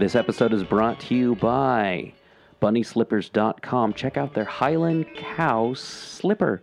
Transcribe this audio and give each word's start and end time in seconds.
This 0.00 0.14
episode 0.14 0.54
is 0.54 0.64
brought 0.64 0.98
to 1.00 1.14
you 1.14 1.34
by 1.34 2.14
BunnySlippers.com. 2.62 3.92
Check 3.92 4.16
out 4.16 4.32
their 4.32 4.46
Highland 4.46 5.04
Cow 5.14 5.74
slipper. 5.74 6.62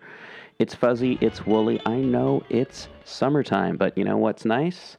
It's 0.57 0.73
fuzzy, 0.73 1.19
it's 1.21 1.45
woolly. 1.45 1.79
I 1.85 1.97
know 1.97 2.41
it's 2.49 2.87
summertime, 3.05 3.77
but 3.77 3.95
you 3.95 4.05
know 4.05 4.17
what's 4.17 4.43
nice? 4.43 4.97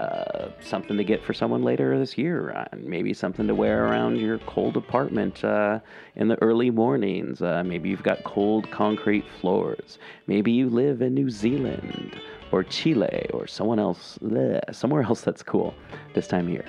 Uh, 0.00 0.52
something 0.58 0.96
to 0.96 1.04
get 1.04 1.22
for 1.22 1.34
someone 1.34 1.62
later 1.62 1.98
this 1.98 2.16
year. 2.16 2.52
Uh, 2.52 2.64
maybe 2.78 3.12
something 3.12 3.46
to 3.46 3.54
wear 3.54 3.84
around 3.84 4.16
your 4.16 4.38
cold 4.38 4.78
apartment 4.78 5.44
uh, 5.44 5.78
in 6.14 6.28
the 6.28 6.40
early 6.42 6.70
mornings. 6.70 7.42
Uh, 7.42 7.62
maybe 7.62 7.90
you've 7.90 8.02
got 8.02 8.24
cold 8.24 8.70
concrete 8.70 9.26
floors. 9.38 9.98
Maybe 10.26 10.50
you 10.50 10.70
live 10.70 11.02
in 11.02 11.12
New 11.12 11.28
Zealand 11.28 12.18
or 12.52 12.64
Chile 12.64 13.28
or 13.34 13.46
someone 13.46 13.78
else, 13.78 14.18
bleh, 14.22 14.74
somewhere 14.74 15.02
else 15.02 15.20
that's 15.20 15.42
cool 15.42 15.74
this 16.14 16.26
time 16.26 16.46
of 16.46 16.54
year. 16.54 16.64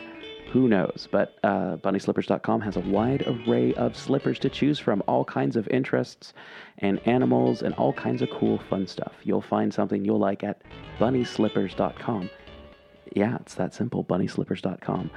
Who 0.52 0.68
knows? 0.68 1.08
But 1.12 1.38
uh, 1.44 1.78
BunnySlippers.com 1.78 2.62
has 2.62 2.78
a 2.78 2.82
wide 2.82 3.24
array 3.28 3.74
of 3.74 3.98
slippers 3.98 4.40
to 4.40 4.50
choose 4.50 4.80
from, 4.80 5.04
all 5.08 5.26
kinds 5.26 5.56
of 5.56 5.68
interests 5.68 6.34
and 6.78 7.00
animals 7.06 7.62
and 7.62 7.74
all 7.76 7.94
kinds 7.94 8.22
of 8.22 8.30
cool, 8.30 8.58
fun 8.70 8.88
stuff. 8.88 9.14
You'll 9.24 9.42
find 9.42 9.74
something 9.74 10.06
you'll 10.06 10.20
like 10.20 10.44
at 10.44 10.62
BunnySlippers.com. 11.00 12.30
Yeah, 13.16 13.38
it's 13.42 13.56
that 13.56 13.74
simple. 13.74 14.04
BunnySlippers.com. 14.06 15.12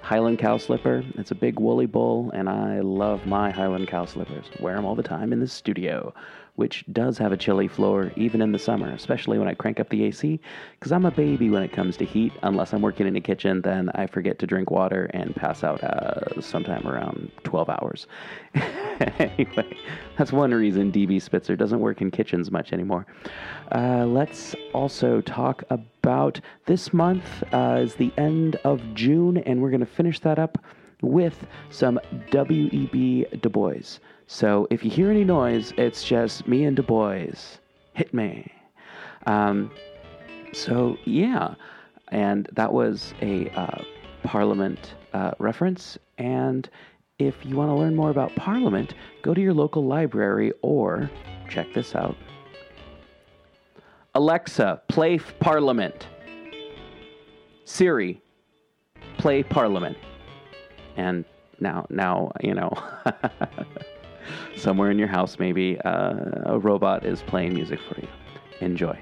Highland 0.00 0.38
cow 0.38 0.56
slipper. 0.58 1.04
It's 1.16 1.32
a 1.32 1.34
big 1.34 1.58
woolly 1.58 1.86
bull, 1.86 2.30
and 2.30 2.48
I 2.48 2.80
love 2.80 3.26
my 3.26 3.50
Highland 3.50 3.88
cow 3.88 4.04
slippers. 4.04 4.46
Wear 4.60 4.76
them 4.76 4.86
all 4.86 4.94
the 4.94 5.02
time 5.02 5.32
in 5.32 5.40
the 5.40 5.48
studio, 5.48 6.14
which 6.58 6.84
does 6.92 7.16
have 7.18 7.30
a 7.30 7.36
chilly 7.36 7.68
floor 7.68 8.10
even 8.16 8.42
in 8.42 8.50
the 8.50 8.58
summer, 8.58 8.90
especially 8.90 9.38
when 9.38 9.46
I 9.46 9.54
crank 9.54 9.78
up 9.78 9.88
the 9.90 10.02
AC, 10.02 10.40
because 10.72 10.90
I'm 10.90 11.06
a 11.06 11.10
baby 11.12 11.50
when 11.50 11.62
it 11.62 11.72
comes 11.72 11.96
to 11.98 12.04
heat. 12.04 12.32
Unless 12.42 12.72
I'm 12.72 12.82
working 12.82 13.06
in 13.06 13.14
a 13.14 13.20
kitchen, 13.20 13.62
then 13.62 13.90
I 13.94 14.08
forget 14.08 14.40
to 14.40 14.46
drink 14.46 14.68
water 14.68 15.04
and 15.14 15.36
pass 15.36 15.62
out 15.62 15.84
uh, 15.84 16.40
sometime 16.40 16.84
around 16.88 17.30
12 17.44 17.70
hours. 17.70 18.08
anyway, 19.20 19.76
that's 20.16 20.32
one 20.32 20.52
reason 20.52 20.90
DB 20.90 21.22
Spitzer 21.22 21.54
doesn't 21.54 21.78
work 21.78 22.00
in 22.00 22.10
kitchens 22.10 22.50
much 22.50 22.72
anymore. 22.72 23.06
Uh, 23.72 24.04
let's 24.04 24.56
also 24.74 25.20
talk 25.20 25.62
about 25.70 26.40
this 26.66 26.92
month 26.92 27.44
uh, 27.52 27.78
is 27.80 27.94
the 27.94 28.12
end 28.18 28.56
of 28.64 28.82
June, 28.94 29.36
and 29.38 29.62
we're 29.62 29.70
going 29.70 29.78
to 29.78 29.86
finish 29.86 30.18
that 30.18 30.40
up 30.40 30.58
with 31.02 31.46
some 31.70 32.00
W.E.B. 32.32 33.26
Du 33.40 33.48
Bois. 33.48 34.00
So 34.30 34.68
if 34.70 34.84
you 34.84 34.90
hear 34.90 35.10
any 35.10 35.24
noise, 35.24 35.72
it's 35.78 36.04
just 36.04 36.46
me 36.46 36.66
and 36.66 36.76
Du 36.76 36.82
Bois. 36.82 37.32
Hit 37.94 38.12
me. 38.12 38.52
Um, 39.26 39.70
so 40.52 40.98
yeah, 41.06 41.54
and 42.08 42.46
that 42.52 42.70
was 42.70 43.14
a 43.22 43.48
uh, 43.50 43.82
Parliament 44.22 44.94
uh, 45.14 45.30
reference. 45.38 45.96
And 46.18 46.68
if 47.18 47.34
you 47.46 47.56
want 47.56 47.70
to 47.70 47.74
learn 47.74 47.96
more 47.96 48.10
about 48.10 48.36
Parliament, 48.36 48.92
go 49.22 49.32
to 49.32 49.40
your 49.40 49.54
local 49.54 49.86
library 49.86 50.52
or 50.60 51.10
check 51.48 51.72
this 51.72 51.94
out. 51.94 52.14
Alexa, 54.14 54.82
play 54.88 55.18
Parliament. 55.18 56.06
Siri, 57.64 58.20
play 59.16 59.42
Parliament. 59.42 59.96
And 60.98 61.24
now, 61.60 61.86
now 61.88 62.32
you 62.42 62.52
know, 62.52 62.70
somewhere 64.56 64.90
in 64.90 64.98
your 64.98 65.08
house, 65.08 65.38
maybe 65.38 65.78
uh, 65.84 66.14
a 66.46 66.58
robot 66.58 67.04
is 67.04 67.22
playing 67.22 67.54
music 67.54 67.80
for 67.88 68.00
you. 68.00 68.08
Enjoy. 68.60 68.98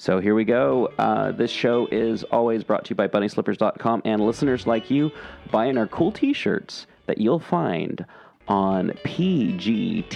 So 0.00 0.20
here 0.20 0.36
we 0.36 0.44
go. 0.44 0.92
Uh, 0.96 1.32
this 1.32 1.50
show 1.50 1.88
is 1.90 2.22
always 2.24 2.62
brought 2.62 2.84
to 2.84 2.90
you 2.90 2.96
by 2.96 3.08
BunnySlippers.com 3.08 4.02
and 4.04 4.24
listeners 4.24 4.64
like 4.64 4.90
you 4.90 5.10
buying 5.50 5.76
our 5.76 5.88
cool 5.88 6.12
T-shirts 6.12 6.86
that 7.06 7.18
you'll 7.18 7.40
find 7.40 8.06
on 8.46 8.90
pgttcm.com. 9.04 10.06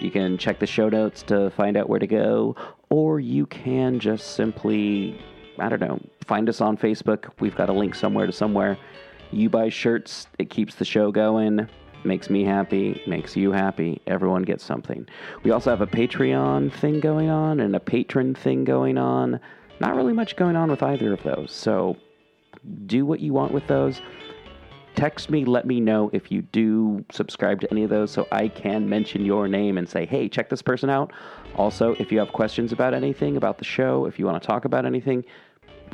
You 0.00 0.10
can 0.10 0.38
check 0.38 0.58
the 0.58 0.66
show 0.66 0.88
notes 0.88 1.22
to 1.24 1.50
find 1.50 1.76
out 1.76 1.90
where 1.90 1.98
to 1.98 2.06
go, 2.06 2.56
or 2.88 3.20
you 3.20 3.44
can 3.44 4.00
just 4.00 4.34
simply, 4.34 5.22
I 5.58 5.68
don't 5.68 5.80
know, 5.80 6.00
find 6.24 6.48
us 6.48 6.62
on 6.62 6.78
Facebook. 6.78 7.30
We've 7.38 7.54
got 7.54 7.68
a 7.68 7.72
link 7.74 7.94
somewhere 7.94 8.24
to 8.24 8.32
somewhere. 8.32 8.78
You 9.32 9.48
buy 9.48 9.68
shirts, 9.68 10.26
it 10.38 10.50
keeps 10.50 10.74
the 10.74 10.84
show 10.84 11.12
going, 11.12 11.68
makes 12.04 12.30
me 12.30 12.44
happy, 12.44 13.02
makes 13.06 13.36
you 13.36 13.52
happy. 13.52 14.00
Everyone 14.06 14.42
gets 14.42 14.64
something. 14.64 15.06
We 15.42 15.50
also 15.50 15.70
have 15.70 15.80
a 15.80 15.86
Patreon 15.86 16.72
thing 16.72 17.00
going 17.00 17.30
on 17.30 17.60
and 17.60 17.76
a 17.76 17.80
patron 17.80 18.34
thing 18.34 18.64
going 18.64 18.98
on. 18.98 19.40
Not 19.80 19.96
really 19.96 20.12
much 20.12 20.36
going 20.36 20.56
on 20.56 20.70
with 20.70 20.82
either 20.82 21.12
of 21.12 21.22
those. 21.22 21.52
So 21.52 21.96
do 22.86 23.06
what 23.06 23.20
you 23.20 23.32
want 23.32 23.52
with 23.52 23.66
those 23.66 24.00
text 24.94 25.30
me, 25.30 25.44
let 25.44 25.66
me 25.66 25.80
know 25.80 26.10
if 26.12 26.30
you 26.30 26.42
do 26.42 27.04
subscribe 27.10 27.60
to 27.60 27.70
any 27.70 27.84
of 27.84 27.90
those 27.90 28.10
so 28.10 28.26
I 28.32 28.48
can 28.48 28.88
mention 28.88 29.24
your 29.24 29.48
name 29.48 29.78
and 29.78 29.88
say, 29.88 30.06
hey, 30.06 30.28
check 30.28 30.50
this 30.50 30.62
person 30.62 30.90
out. 30.90 31.12
Also, 31.56 31.94
if 31.98 32.12
you 32.12 32.18
have 32.18 32.32
questions 32.32 32.72
about 32.72 32.94
anything, 32.94 33.36
about 33.36 33.58
the 33.58 33.64
show, 33.64 34.06
if 34.06 34.18
you 34.18 34.26
want 34.26 34.42
to 34.42 34.46
talk 34.46 34.64
about 34.64 34.84
anything, 34.84 35.24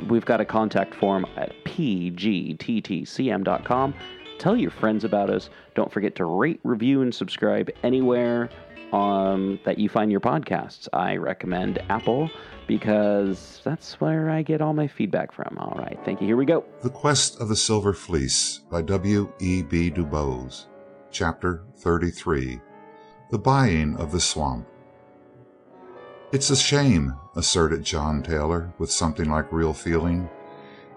we've 0.09 0.25
got 0.25 0.41
a 0.41 0.45
contact 0.45 0.95
form 0.95 1.25
at 1.35 1.53
pgttcm.com. 1.65 2.53
Tell 4.39 4.55
your 4.55 4.71
friends 4.71 5.03
about 5.03 5.29
us. 5.29 5.49
Don't 5.75 5.91
forget 5.91 6.15
to 6.15 6.25
rate, 6.25 6.59
review, 6.63 7.01
and 7.01 7.13
subscribe 7.13 7.69
anywhere 7.83 8.49
um, 8.93 9.59
that 9.65 9.77
you 9.79 9.89
find 9.89 10.11
your 10.11 10.19
podcasts. 10.21 10.87
I 10.93 11.15
recommend 11.17 11.79
Apple 11.89 12.29
because 12.67 13.61
that's 13.63 13.99
where 13.99 14.29
I 14.29 14.41
get 14.41 14.61
all 14.61 14.73
my 14.73 14.87
feedback 14.87 15.31
from. 15.31 15.57
All 15.57 15.77
right, 15.77 15.97
thank 16.05 16.21
you. 16.21 16.27
Here 16.27 16.37
we 16.37 16.45
go. 16.45 16.63
The 16.83 16.89
Quest 16.89 17.39
of 17.39 17.49
the 17.49 17.55
Silver 17.55 17.93
Fleece 17.93 18.59
by 18.69 18.81
W. 18.83 19.31
E. 19.39 19.63
B. 19.63 19.89
Du 19.89 20.05
Bois. 20.05 20.65
Chapter 21.09 21.63
33 21.77 22.59
The 23.31 23.39
Buying 23.39 23.95
of 23.97 24.11
the 24.11 24.19
Swamp. 24.19 24.67
It's 26.33 26.49
a 26.49 26.55
shame, 26.57 27.15
asserted 27.37 27.83
John 27.83 28.23
Taylor 28.23 28.73
with 28.79 28.91
something 28.91 29.29
like 29.29 29.53
real 29.53 29.73
feeling. 29.73 30.29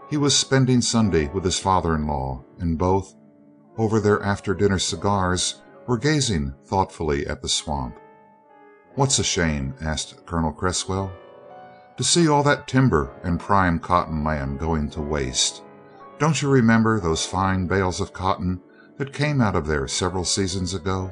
He 0.08 0.16
was 0.16 0.36
spending 0.36 0.80
Sunday 0.80 1.28
with 1.28 1.44
his 1.44 1.60
father 1.60 1.94
in 1.94 2.06
law, 2.06 2.42
and 2.58 2.78
both, 2.78 3.14
over 3.76 4.00
their 4.00 4.22
after 4.22 4.54
dinner 4.54 4.78
cigars, 4.78 5.62
were 5.86 5.98
gazing 5.98 6.54
thoughtfully 6.64 7.26
at 7.26 7.42
the 7.42 7.48
swamp. 7.48 7.96
What's 8.94 9.18
a 9.18 9.24
shame? 9.24 9.74
asked 9.80 10.26
Colonel 10.26 10.52
Cresswell. 10.52 11.12
To 11.96 12.04
see 12.04 12.26
all 12.26 12.42
that 12.44 12.66
timber 12.66 13.12
and 13.22 13.38
prime 13.38 13.78
cotton 13.78 14.24
land 14.24 14.58
going 14.58 14.90
to 14.90 15.00
waste. 15.00 15.62
Don't 16.18 16.40
you 16.42 16.48
remember 16.48 16.98
those 16.98 17.24
fine 17.24 17.66
bales 17.66 18.00
of 18.00 18.12
cotton 18.12 18.60
that 18.96 19.12
came 19.12 19.40
out 19.40 19.54
of 19.54 19.66
there 19.66 19.86
several 19.86 20.24
seasons 20.24 20.74
ago? 20.74 21.10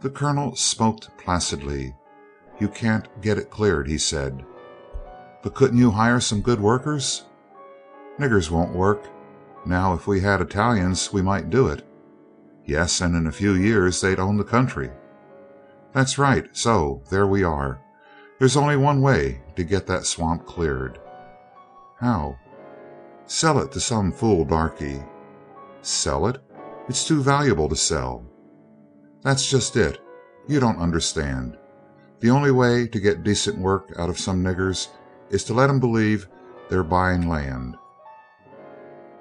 The 0.00 0.10
Colonel 0.10 0.54
smoked 0.54 1.16
placidly. 1.18 1.94
You 2.58 2.68
can't 2.68 3.08
get 3.20 3.38
it 3.38 3.50
cleared, 3.50 3.88
he 3.88 3.98
said. 3.98 4.44
But 5.42 5.54
couldn't 5.54 5.78
you 5.78 5.90
hire 5.90 6.20
some 6.20 6.40
good 6.40 6.60
workers? 6.60 7.24
Niggers 8.18 8.50
won't 8.50 8.74
work. 8.74 9.06
Now, 9.66 9.94
if 9.94 10.06
we 10.06 10.20
had 10.20 10.40
Italians, 10.40 11.12
we 11.12 11.22
might 11.22 11.50
do 11.50 11.68
it. 11.68 11.86
Yes, 12.64 13.00
and 13.00 13.14
in 13.14 13.26
a 13.26 13.32
few 13.32 13.54
years 13.54 14.00
they'd 14.00 14.18
own 14.18 14.36
the 14.36 14.44
country. 14.44 14.90
That's 15.92 16.18
right, 16.18 16.48
so 16.56 17.02
there 17.10 17.26
we 17.26 17.42
are. 17.42 17.80
There's 18.38 18.56
only 18.56 18.76
one 18.76 19.00
way 19.00 19.40
to 19.54 19.64
get 19.64 19.86
that 19.86 20.04
swamp 20.04 20.46
cleared. 20.46 20.98
How? 22.00 22.38
Sell 23.26 23.58
it 23.60 23.72
to 23.72 23.80
some 23.80 24.12
fool 24.12 24.44
darky. 24.44 25.02
Sell 25.82 26.26
it? 26.26 26.38
It's 26.88 27.06
too 27.06 27.22
valuable 27.22 27.68
to 27.68 27.76
sell. 27.76 28.24
That's 29.22 29.48
just 29.48 29.76
it. 29.76 29.98
You 30.46 30.60
don't 30.60 30.78
understand. 30.78 31.56
The 32.20 32.30
only 32.30 32.50
way 32.50 32.86
to 32.86 33.00
get 33.00 33.22
decent 33.22 33.58
work 33.58 33.92
out 33.98 34.08
of 34.08 34.18
some 34.18 34.42
niggers 34.42 34.88
is 35.30 35.44
to 35.44 35.54
let 35.54 35.68
'em 35.68 35.80
believe 35.80 36.28
they're 36.68 36.82
buying 36.82 37.28
land. 37.28 37.76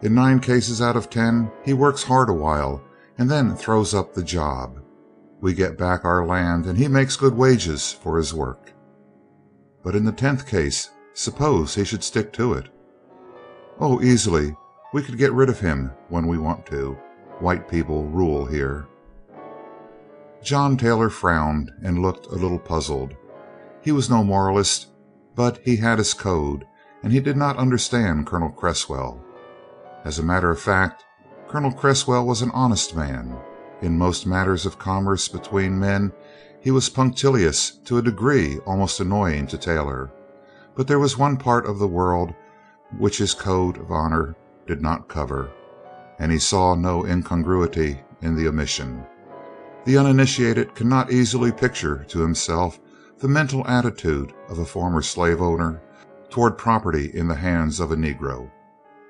In 0.01 0.13
nine 0.13 0.39
cases 0.39 0.81
out 0.81 0.95
of 0.95 1.09
ten, 1.09 1.51
he 1.63 1.73
works 1.73 2.03
hard 2.03 2.29
a 2.29 2.33
while 2.33 2.81
and 3.17 3.29
then 3.29 3.55
throws 3.55 3.93
up 3.93 4.13
the 4.13 4.23
job. 4.23 4.79
We 5.41 5.53
get 5.53 5.77
back 5.77 6.05
our 6.05 6.25
land 6.25 6.65
and 6.65 6.77
he 6.77 6.87
makes 6.87 7.17
good 7.17 7.35
wages 7.35 7.91
for 7.91 8.17
his 8.17 8.33
work. 8.33 8.73
But 9.83 9.95
in 9.95 10.05
the 10.05 10.11
tenth 10.11 10.45
case, 10.45 10.89
suppose 11.13 11.75
he 11.75 11.83
should 11.83 12.03
stick 12.03 12.31
to 12.33 12.53
it? 12.53 12.69
Oh, 13.79 14.01
easily. 14.01 14.55
We 14.93 15.01
could 15.01 15.17
get 15.17 15.33
rid 15.33 15.49
of 15.49 15.59
him 15.59 15.91
when 16.09 16.27
we 16.27 16.37
want 16.37 16.65
to. 16.67 16.97
White 17.39 17.67
people 17.67 18.05
rule 18.05 18.45
here. 18.45 18.87
John 20.45 20.77
Taylor 20.77 21.09
frowned 21.09 21.71
and 21.81 22.03
looked 22.03 22.27
a 22.27 22.35
little 22.35 22.59
puzzled. 22.59 23.15
He 23.81 23.91
was 23.91 24.11
no 24.11 24.23
moralist, 24.23 24.89
but 25.33 25.59
he 25.65 25.77
had 25.77 25.97
his 25.97 26.13
code, 26.13 26.67
and 27.01 27.11
he 27.11 27.19
did 27.19 27.35
not 27.35 27.57
understand 27.57 28.27
Colonel 28.27 28.51
Cresswell. 28.51 29.19
As 30.03 30.19
a 30.19 30.23
matter 30.23 30.51
of 30.51 30.61
fact, 30.61 31.03
Colonel 31.47 31.71
Cresswell 31.71 32.27
was 32.27 32.43
an 32.43 32.51
honest 32.53 32.95
man. 32.95 33.35
In 33.81 33.97
most 33.97 34.27
matters 34.27 34.67
of 34.67 34.77
commerce 34.77 35.27
between 35.27 35.79
men 35.79 36.11
he 36.61 36.69
was 36.69 36.89
punctilious 36.89 37.79
to 37.85 37.97
a 37.97 38.03
degree 38.03 38.59
almost 38.67 38.99
annoying 38.99 39.47
to 39.47 39.57
Taylor. 39.57 40.11
But 40.75 40.87
there 40.87 40.99
was 40.99 41.17
one 41.17 41.37
part 41.37 41.65
of 41.65 41.79
the 41.79 41.87
world 41.87 42.35
which 42.99 43.17
his 43.17 43.33
code 43.33 43.79
of 43.79 43.91
honor 43.91 44.35
did 44.67 44.83
not 44.83 45.07
cover, 45.07 45.49
and 46.19 46.31
he 46.31 46.37
saw 46.37 46.75
no 46.75 47.03
incongruity 47.03 48.01
in 48.21 48.35
the 48.35 48.47
omission. 48.47 49.07
The 49.85 49.97
uninitiated 49.97 50.73
cannot 50.73 51.11
easily 51.11 51.51
picture 51.51 52.05
to 52.09 52.19
himself 52.19 52.79
the 53.19 53.27
mental 53.27 53.65
attitude 53.67 54.33
of 54.49 54.57
a 54.57 54.65
former 54.65 55.03
slave 55.03 55.41
owner 55.41 55.79
toward 56.31 56.57
property 56.57 57.11
in 57.13 57.27
the 57.27 57.35
hands 57.35 57.79
of 57.79 57.91
a 57.91 57.95
Negro. 57.95 58.49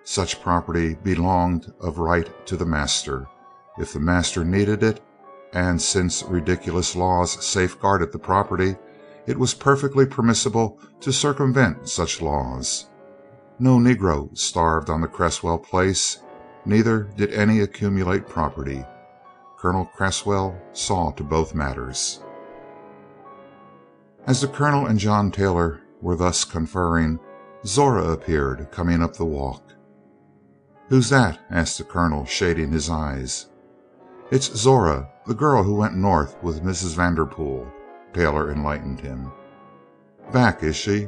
Such 0.03 0.41
property 0.41 0.95
belonged 0.95 1.71
of 1.79 1.97
right 1.97 2.29
to 2.47 2.57
the 2.57 2.65
master, 2.65 3.25
if 3.77 3.93
the 3.93 4.01
master 4.01 4.43
needed 4.43 4.83
it, 4.83 5.01
and 5.53 5.81
since 5.81 6.23
ridiculous 6.23 6.93
laws 6.93 7.43
safeguarded 7.43 8.11
the 8.11 8.19
property, 8.19 8.75
it 9.25 9.39
was 9.39 9.53
perfectly 9.53 10.05
permissible 10.05 10.77
to 10.99 11.13
circumvent 11.13 11.87
such 11.87 12.21
laws. 12.21 12.89
No 13.59 13.77
Negro 13.77 14.37
starved 14.37 14.89
on 14.89 14.99
the 14.99 15.07
Cresswell 15.07 15.57
place, 15.57 16.19
neither 16.65 17.03
did 17.15 17.33
any 17.33 17.61
accumulate 17.61 18.27
property. 18.27 18.85
Colonel 19.57 19.85
Cresswell 19.85 20.55
saw 20.73 21.11
to 21.11 21.23
both 21.23 21.55
matters. 21.55 22.21
As 24.27 24.41
the 24.41 24.47
Colonel 24.47 24.85
and 24.85 24.99
John 24.99 25.31
Taylor 25.31 25.81
were 26.01 26.15
thus 26.15 26.43
conferring, 26.43 27.19
Zora 27.65 28.09
appeared, 28.09 28.69
coming 28.71 29.01
up 29.01 29.15
the 29.15 29.25
walk. 29.25 29.63
"Who's 30.89 31.09
that?" 31.09 31.39
asked 31.49 31.79
the 31.79 31.83
Colonel, 31.83 32.25
shading 32.25 32.71
his 32.71 32.89
eyes. 32.89 33.47
"It's 34.29 34.55
Zora, 34.55 35.09
the 35.25 35.33
girl 35.33 35.63
who 35.63 35.73
went 35.73 35.95
North 35.95 36.35
with 36.43 36.63
Mrs. 36.63 36.95
Vanderpool," 36.95 37.65
Taylor 38.13 38.51
enlightened 38.51 38.99
him. 38.99 39.31
"Back, 40.31 40.61
is 40.61 40.75
she? 40.75 41.07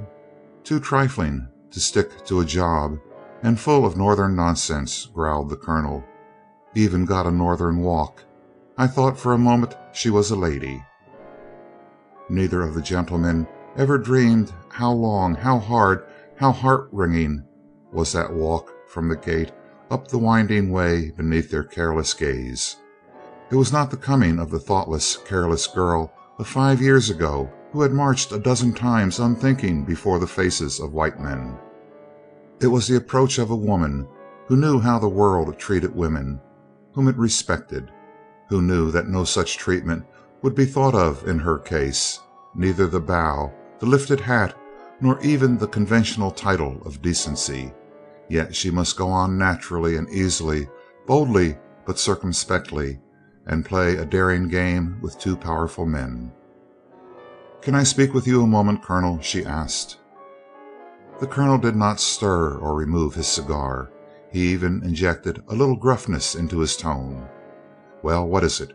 Too 0.64 0.80
trifling 0.80 1.48
to 1.70 1.80
stick 1.80 2.24
to 2.26 2.40
a 2.40 2.46
job, 2.46 2.98
and 3.44 3.60
full 3.60 3.86
of 3.86 3.98
Northern 3.98 4.36
nonsense," 4.36 5.06
growled 5.06 5.50
the 5.50 5.58
Colonel. 5.58 6.04
"Even 6.74 7.06
got 7.06 7.28
a 7.28 7.32
Northern 7.32 7.80
walk. 7.80 8.24
I 8.80 8.86
thought 8.86 9.18
for 9.18 9.34
a 9.34 9.40
moment 9.40 9.76
she 9.92 10.10
was 10.10 10.30
a 10.30 10.36
lady." 10.36 10.86
Neither 12.30 12.62
of 12.62 12.76
the 12.76 12.82
gentlemen 12.82 13.48
ever 13.76 13.98
dreamed 13.98 14.54
how 14.70 14.92
long, 14.92 15.34
how 15.36 15.58
hard, 15.58 16.04
how 16.36 16.52
heart 16.52 16.90
wringing 16.92 17.44
was 17.92 18.12
that 18.14 18.34
walk 18.34 18.72
from 18.88 19.10
the 19.10 19.16
gate 19.16 19.52
up 19.90 20.08
the 20.08 20.18
winding 20.18 20.70
way 20.70 21.12
beneath 21.12 21.50
their 21.50 21.64
careless 21.64 22.14
gaze. 22.14 22.76
It 23.50 23.56
was 23.56 23.72
not 23.72 23.90
the 23.90 23.98
coming 23.98 24.40
of 24.40 24.52
the 24.52 24.60
thoughtless, 24.60 25.18
careless 25.18 25.68
girl 25.68 26.12
of 26.38 26.48
five 26.48 26.82
years 26.82 27.10
ago 27.10 27.50
who 27.72 27.82
had 27.82 27.94
marched 27.94 28.32
a 28.32 28.40
dozen 28.40 28.74
times 28.74 29.20
unthinking 29.20 29.86
before 29.86 30.20
the 30.20 30.28
faces 30.28 30.80
of 30.80 30.94
white 30.94 31.20
men. 31.20 31.58
It 32.60 32.68
was 32.68 32.88
the 32.88 32.98
approach 32.98 33.40
of 33.40 33.50
a 33.50 33.56
woman 33.56 34.08
who 34.48 34.56
knew 34.56 34.80
how 34.80 35.00
the 35.00 35.10
world 35.10 35.58
treated 35.58 35.96
women, 35.96 36.40
whom 36.94 37.08
it 37.08 37.18
respected, 37.18 37.92
who 38.50 38.62
knew 38.62 38.92
that 38.92 39.08
no 39.08 39.24
such 39.24 39.58
treatment 39.58 40.06
would 40.42 40.56
be 40.56 40.66
thought 40.66 40.96
of 40.96 41.28
in 41.28 41.40
her 41.40 41.58
case, 41.58 42.20
neither 42.56 42.88
the 42.88 43.00
bow, 43.00 43.52
the 43.80 43.86
lifted 43.86 44.20
hat, 44.20 44.56
nor 45.02 45.20
even 45.22 45.58
the 45.58 45.68
conventional 45.68 46.32
title 46.32 46.82
of 46.86 47.02
decency. 47.02 47.74
Yet 48.30 48.56
she 48.56 48.72
must 48.72 48.98
go 48.98 49.10
on 49.10 49.38
naturally 49.38 49.96
and 49.96 50.10
easily, 50.10 50.70
boldly 51.06 51.58
but 51.86 52.00
circumspectly, 52.00 53.00
and 53.46 53.66
play 53.66 53.96
a 53.96 54.06
daring 54.06 54.48
game 54.48 54.98
with 55.02 55.20
two 55.20 55.38
powerful 55.38 55.86
men. 55.86 56.32
"Can 57.62 57.76
I 57.76 57.84
speak 57.84 58.14
with 58.14 58.28
you 58.28 58.44
a 58.44 58.48
moment, 58.48 58.84
Colonel?" 58.84 59.20
she 59.22 59.46
asked. 59.46 59.98
The 61.20 61.28
Colonel 61.28 61.58
did 61.58 61.76
not 61.76 62.00
stir 62.00 62.58
or 62.58 62.76
remove 62.76 63.16
his 63.16 63.28
cigar. 63.28 63.90
He 64.32 64.50
even 64.50 64.84
injected 64.84 65.42
a 65.48 65.56
little 65.56 65.78
gruffness 65.78 66.36
into 66.36 66.60
his 66.60 66.76
tone. 66.76 67.28
"Well, 68.08 68.26
what 68.26 68.46
is 68.46 68.62
it?" 68.62 68.72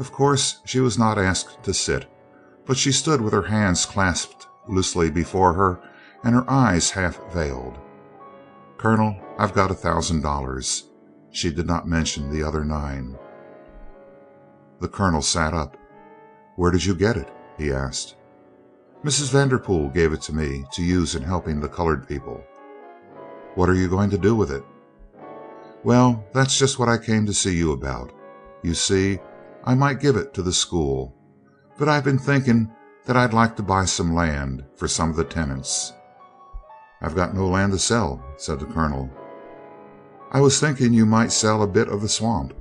Of 0.00 0.10
course 0.10 0.58
she 0.64 0.80
was 0.80 0.98
not 0.98 1.16
asked 1.16 1.62
to 1.62 1.72
sit, 1.72 2.10
but 2.66 2.76
she 2.76 2.90
stood 2.90 3.20
with 3.20 3.32
her 3.32 3.44
hands 3.46 3.86
clasped 3.86 4.48
loosely 4.68 5.12
before 5.12 5.52
her 5.52 5.78
and 6.24 6.34
her 6.34 6.44
eyes 6.50 6.90
half 6.90 7.20
veiled. 7.32 7.78
"Colonel, 8.78 9.14
I've 9.38 9.54
got 9.54 9.70
a 9.70 9.74
thousand 9.86 10.22
dollars." 10.22 10.90
She 11.30 11.52
did 11.54 11.68
not 11.68 11.86
mention 11.86 12.32
the 12.32 12.42
other 12.42 12.64
nine. 12.64 13.16
The 14.80 14.88
Colonel 14.88 15.22
sat 15.22 15.54
up. 15.54 15.76
"Where 16.56 16.72
did 16.72 16.84
you 16.84 16.96
get 16.96 17.16
it?" 17.16 17.32
he 17.58 17.72
asked. 17.72 18.16
"Mrs. 19.04 19.30
Vanderpool 19.30 19.88
gave 19.90 20.12
it 20.12 20.22
to 20.22 20.34
me 20.34 20.66
to 20.72 20.82
use 20.82 21.14
in 21.14 21.22
helping 21.22 21.60
the 21.60 21.68
colored 21.68 22.08
people." 22.08 22.42
"What 23.54 23.70
are 23.70 23.74
you 23.74 23.88
going 23.88 24.10
to 24.10 24.18
do 24.18 24.34
with 24.34 24.50
it?" 24.50 24.64
"Well, 25.82 26.24
that's 26.32 26.58
just 26.58 26.78
what 26.78 26.88
I 26.88 26.98
came 26.98 27.26
to 27.26 27.32
see 27.32 27.56
you 27.56 27.72
about. 27.72 28.12
You 28.62 28.74
see, 28.74 29.18
I 29.64 29.74
might 29.74 30.00
give 30.00 30.16
it 30.16 30.34
to 30.34 30.42
the 30.42 30.52
school, 30.52 31.14
but 31.78 31.88
I've 31.88 32.04
been 32.04 32.18
thinking 32.18 32.70
that 33.06 33.16
I'd 33.16 33.32
like 33.32 33.56
to 33.56 33.62
buy 33.62 33.86
some 33.86 34.14
land 34.14 34.64
for 34.76 34.86
some 34.86 35.10
of 35.10 35.16
the 35.16 35.24
tenants." 35.24 35.92
"I've 37.00 37.14
got 37.14 37.34
no 37.34 37.48
land 37.48 37.72
to 37.72 37.78
sell," 37.78 38.22
said 38.36 38.60
the 38.60 38.66
Colonel. 38.66 39.08
"I 40.30 40.40
was 40.40 40.60
thinking 40.60 40.92
you 40.92 41.06
might 41.06 41.32
sell 41.32 41.62
a 41.62 41.66
bit 41.66 41.88
of 41.88 42.02
the 42.02 42.08
swamp. 42.08 42.52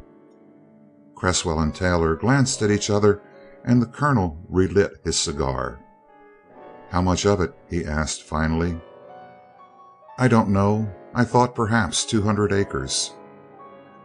Cresswell 1.16 1.60
and 1.60 1.75
Taylor 1.75 2.16
glanced 2.16 2.62
at 2.62 2.71
each 2.71 2.89
other 2.89 3.21
and 3.66 3.81
the 3.81 3.86
Colonel 3.86 4.38
relit 4.50 5.01
his 5.04 5.19
cigar. 5.19 5.80
"How 6.89 7.01
much 7.01 7.25
of 7.25 7.42
it?" 7.42 7.54
he 7.69 7.86
asked 7.86 8.24
finally. 8.24 8.80
"I 10.18 10.30
don't 10.30 10.50
know. 10.50 10.89
I 11.14 11.24
thought 11.24 11.56
perhaps 11.56 12.06
two 12.06 12.22
hundred 12.22 12.54
acres." 12.54 13.14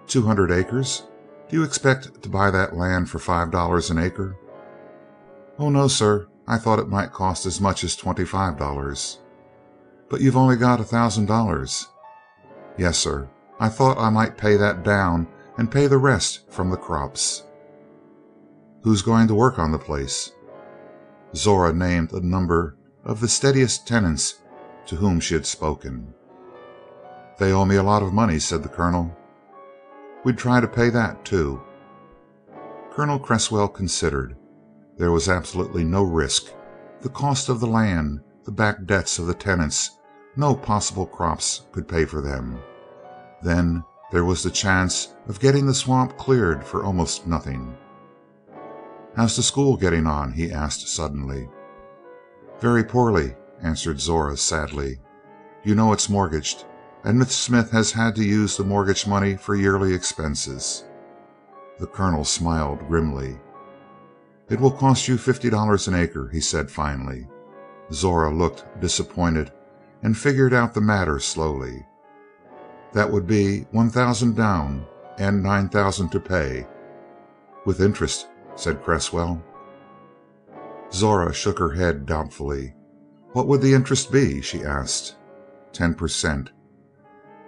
"Two 0.06 0.22
hundred 0.22 0.50
acres? 0.50 1.02
Do 1.48 1.56
you 1.56 1.62
expect 1.62 2.22
to 2.22 2.28
buy 2.28 2.50
that 2.50 2.76
land 2.76 3.10
for 3.10 3.18
five 3.18 3.50
dollars 3.50 3.90
an 3.90 3.98
acre?" 3.98 4.36
"Oh, 5.58 5.68
no, 5.68 5.86
sir. 5.86 6.26
I 6.48 6.56
thought 6.58 6.78
it 6.78 6.88
might 6.88 7.12
cost 7.12 7.44
as 7.44 7.60
much 7.60 7.84
as 7.84 7.94
twenty 7.94 8.24
five 8.24 8.56
dollars." 8.56 9.18
"But 10.08 10.22
you've 10.22 10.36
only 10.36 10.56
got 10.56 10.80
a 10.80 10.84
thousand 10.84 11.26
dollars." 11.26 11.86
"Yes, 12.78 12.96
sir. 12.98 13.28
I 13.60 13.68
thought 13.68 13.98
I 13.98 14.08
might 14.08 14.38
pay 14.38 14.56
that 14.56 14.82
down 14.82 15.26
and 15.58 15.70
pay 15.70 15.86
the 15.86 15.98
rest 15.98 16.50
from 16.50 16.70
the 16.70 16.76
crops." 16.76 17.42
"Who's 18.82 19.02
going 19.02 19.28
to 19.28 19.34
work 19.34 19.58
on 19.58 19.72
the 19.72 19.78
place?" 19.78 20.30
Zora 21.36 21.74
named 21.74 22.12
a 22.12 22.20
number 22.20 22.76
of 23.04 23.20
the 23.20 23.28
steadiest 23.28 23.86
tenants 23.86 24.36
to 24.86 24.96
whom 24.96 25.20
she 25.20 25.34
had 25.34 25.46
spoken. 25.46 26.13
"They 27.38 27.52
owe 27.52 27.64
me 27.64 27.76
a 27.76 27.82
lot 27.82 28.02
of 28.02 28.12
money," 28.12 28.38
said 28.38 28.62
the 28.62 28.68
Colonel. 28.68 29.10
"We'd 30.24 30.38
try 30.38 30.60
to 30.60 30.68
pay 30.68 30.88
that, 30.90 31.24
too." 31.24 31.60
Colonel 32.92 33.18
Cresswell 33.18 33.68
considered. 33.68 34.36
There 34.96 35.10
was 35.10 35.28
absolutely 35.28 35.82
no 35.82 36.04
risk. 36.04 36.52
The 37.00 37.08
cost 37.08 37.48
of 37.48 37.58
the 37.58 37.66
land, 37.66 38.20
the 38.44 38.52
back 38.52 38.84
debts 38.86 39.18
of 39.18 39.26
the 39.26 39.34
tenants, 39.34 39.98
no 40.36 40.54
possible 40.54 41.06
crops 41.06 41.66
could 41.72 41.88
pay 41.88 42.04
for 42.04 42.20
them. 42.20 42.60
Then 43.42 43.82
there 44.12 44.24
was 44.24 44.44
the 44.44 44.50
chance 44.50 45.14
of 45.26 45.40
getting 45.40 45.66
the 45.66 45.74
swamp 45.74 46.16
cleared 46.16 46.64
for 46.64 46.84
almost 46.84 47.26
nothing. 47.26 47.76
"How's 49.16 49.34
the 49.34 49.42
school 49.42 49.76
getting 49.76 50.06
on?" 50.06 50.32
he 50.32 50.52
asked 50.52 50.86
suddenly. 50.88 51.48
"Very 52.60 52.84
poorly," 52.84 53.34
answered 53.60 54.00
Zora 54.00 54.36
sadly. 54.36 55.00
"You 55.64 55.74
know 55.74 55.92
it's 55.92 56.08
mortgaged, 56.08 56.64
and 57.04 57.18
Miss 57.18 57.36
Smith 57.36 57.70
has 57.70 57.92
had 57.92 58.14
to 58.16 58.24
use 58.24 58.56
the 58.56 58.64
mortgage 58.64 59.06
money 59.06 59.36
for 59.36 59.54
yearly 59.54 59.92
expenses." 59.92 60.84
The 61.78 61.86
Colonel 61.86 62.24
smiled 62.24 62.88
grimly. 62.88 63.38
"It 64.48 64.60
will 64.60 64.70
cost 64.70 65.06
you 65.06 65.18
fifty 65.18 65.50
dollars 65.50 65.86
an 65.86 65.94
acre," 65.94 66.28
he 66.32 66.40
said 66.40 66.70
finally. 66.70 67.28
Zora 67.92 68.34
looked 68.34 68.64
disappointed 68.80 69.52
and 70.02 70.16
figured 70.16 70.54
out 70.54 70.72
the 70.72 70.80
matter 70.80 71.18
slowly. 71.18 71.86
That 72.92 73.10
would 73.12 73.26
be 73.26 73.66
one 73.70 73.90
thousand 73.90 74.36
down 74.36 74.86
and 75.18 75.42
nine 75.42 75.68
thousand 75.68 76.10
to 76.10 76.20
pay." 76.20 76.66
"With 77.66 77.80
interest," 77.80 78.28
said 78.54 78.82
Cresswell. 78.82 79.42
Zora 80.92 81.32
shook 81.32 81.58
her 81.58 81.70
head 81.70 82.06
doubtfully. 82.06 82.74
"What 83.32 83.48
would 83.48 83.60
the 83.60 83.74
interest 83.74 84.12
be?" 84.12 84.40
she 84.40 84.64
asked. 84.64 85.16
"Ten 85.72 85.94
per 85.94 86.08
cent." 86.08 86.50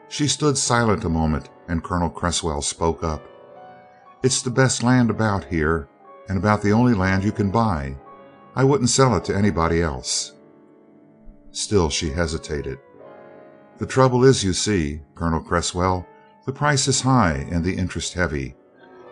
She 0.09 0.29
stood 0.29 0.57
silent 0.57 1.05
a 1.05 1.09
moment 1.09 1.49
and 1.69 1.83
Colonel 1.83 2.11
Cresswell 2.11 2.63
spoke 2.63 3.03
up. 3.03 3.23
"It's 4.23 4.41
the 4.41 4.51
best 4.51 4.83
land 4.83 5.11
about 5.11 5.45
here, 5.45 5.89
and 6.29 6.39
about 6.39 6.63
the 6.63 6.73
only 6.73 6.95
land 6.95 7.25
you 7.25 7.33
can 7.33 7.51
buy. 7.51 7.97
I 8.55 8.65
wouldn't 8.65 8.91
sell 8.91 9.15
it 9.17 9.25
to 9.25 9.37
anybody 9.37 9.83
else." 9.83 10.33
Still 11.51 11.91
she 11.91 12.11
hesitated. 12.11 12.79
"The 13.79 13.87
trouble 13.87 14.25
is, 14.25 14.45
you 14.45 14.53
see, 14.53 15.03
Colonel 15.15 15.41
Cresswell, 15.41 16.07
the 16.47 16.53
price 16.53 16.89
is 16.89 17.01
high 17.01 17.47
and 17.51 17.65
the 17.65 17.77
interest 17.77 18.15
heavy, 18.15 18.57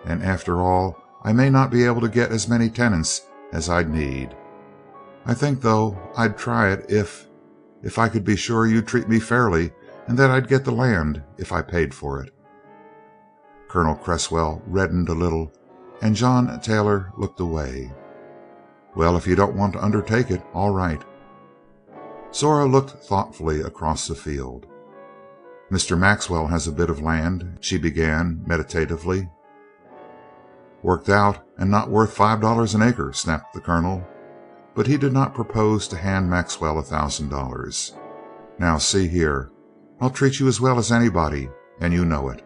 and 0.05 0.23
after 0.23 0.61
all 0.61 0.97
I 1.25 1.33
may 1.33 1.51
not 1.51 1.71
be 1.71 1.85
able 1.85 2.01
to 2.03 2.09
get 2.09 2.31
as 2.31 2.49
many 2.49 2.71
tenants 2.71 3.23
as 3.53 3.69
I'd 3.69 3.91
need. 3.91 4.35
I 5.27 5.35
think, 5.35 5.61
though, 5.61 5.97
I'd 6.17 6.39
try 6.39 6.71
it 6.71 6.87
if 6.89 7.29
if 7.83 7.99
I 7.99 8.09
could 8.09 8.25
be 8.25 8.37
sure 8.37 8.67
you'd 8.67 8.87
treat 8.87 9.09
me 9.09 9.19
fairly 9.19 9.73
and 10.07 10.19
that 10.19 10.31
I'd 10.31 10.49
get 10.49 10.65
the 10.65 10.73
land 10.73 11.23
if 11.39 11.53
I 11.53 11.63
paid 11.63 11.95
for 11.95 12.23
it." 12.23 12.35
Colonel 13.69 13.97
Cresswell 13.97 14.63
reddened 14.67 15.09
a 15.09 15.15
little 15.15 15.53
and 16.03 16.15
John 16.15 16.61
Taylor 16.61 17.13
looked 17.17 17.41
away. 17.41 17.93
"Well, 18.95 19.17
if 19.17 19.27
you 19.27 19.35
don't 19.35 19.57
want 19.57 19.73
to 19.73 19.83
undertake 19.83 20.31
it, 20.31 20.45
all 20.53 20.71
right." 20.71 21.03
Zora 22.33 22.67
looked 22.67 22.91
thoughtfully 22.91 23.61
across 23.61 24.07
the 24.07 24.15
field. 24.15 24.67
"Mr. 25.71 25.99
Maxwell 25.99 26.49
has 26.49 26.67
a 26.67 26.73
bit 26.73 26.91
of 26.91 27.01
land," 27.01 27.59
she 27.61 27.79
began 27.79 28.43
meditatively. 28.47 29.31
"Worked 30.83 31.09
out 31.09 31.39
and 31.57 31.71
not 31.71 31.91
worth 31.91 32.13
five 32.13 32.41
dollars 32.41 32.75
an 32.75 32.83
acre," 32.83 33.13
snapped 33.13 33.55
the 33.55 33.61
Colonel. 33.61 34.05
But 34.75 34.87
he 34.87 34.97
did 34.97 35.13
not 35.13 35.35
propose 35.35 35.89
to 35.89 35.97
hand 35.97 36.29
Maxwell 36.29 36.79
a 36.79 36.83
thousand 36.83 37.31
dollars. 37.31 37.95
"Now, 38.59 38.77
see 38.79 39.09
here. 39.09 39.51
I'll 40.01 40.11
treat 40.11 40.41
you 40.41 40.49
as 40.49 40.61
well 40.61 40.79
as 40.79 40.91
anybody, 40.91 41.51
and 41.81 41.93
you 41.93 42.05
know 42.05 42.29
it." 42.29 42.45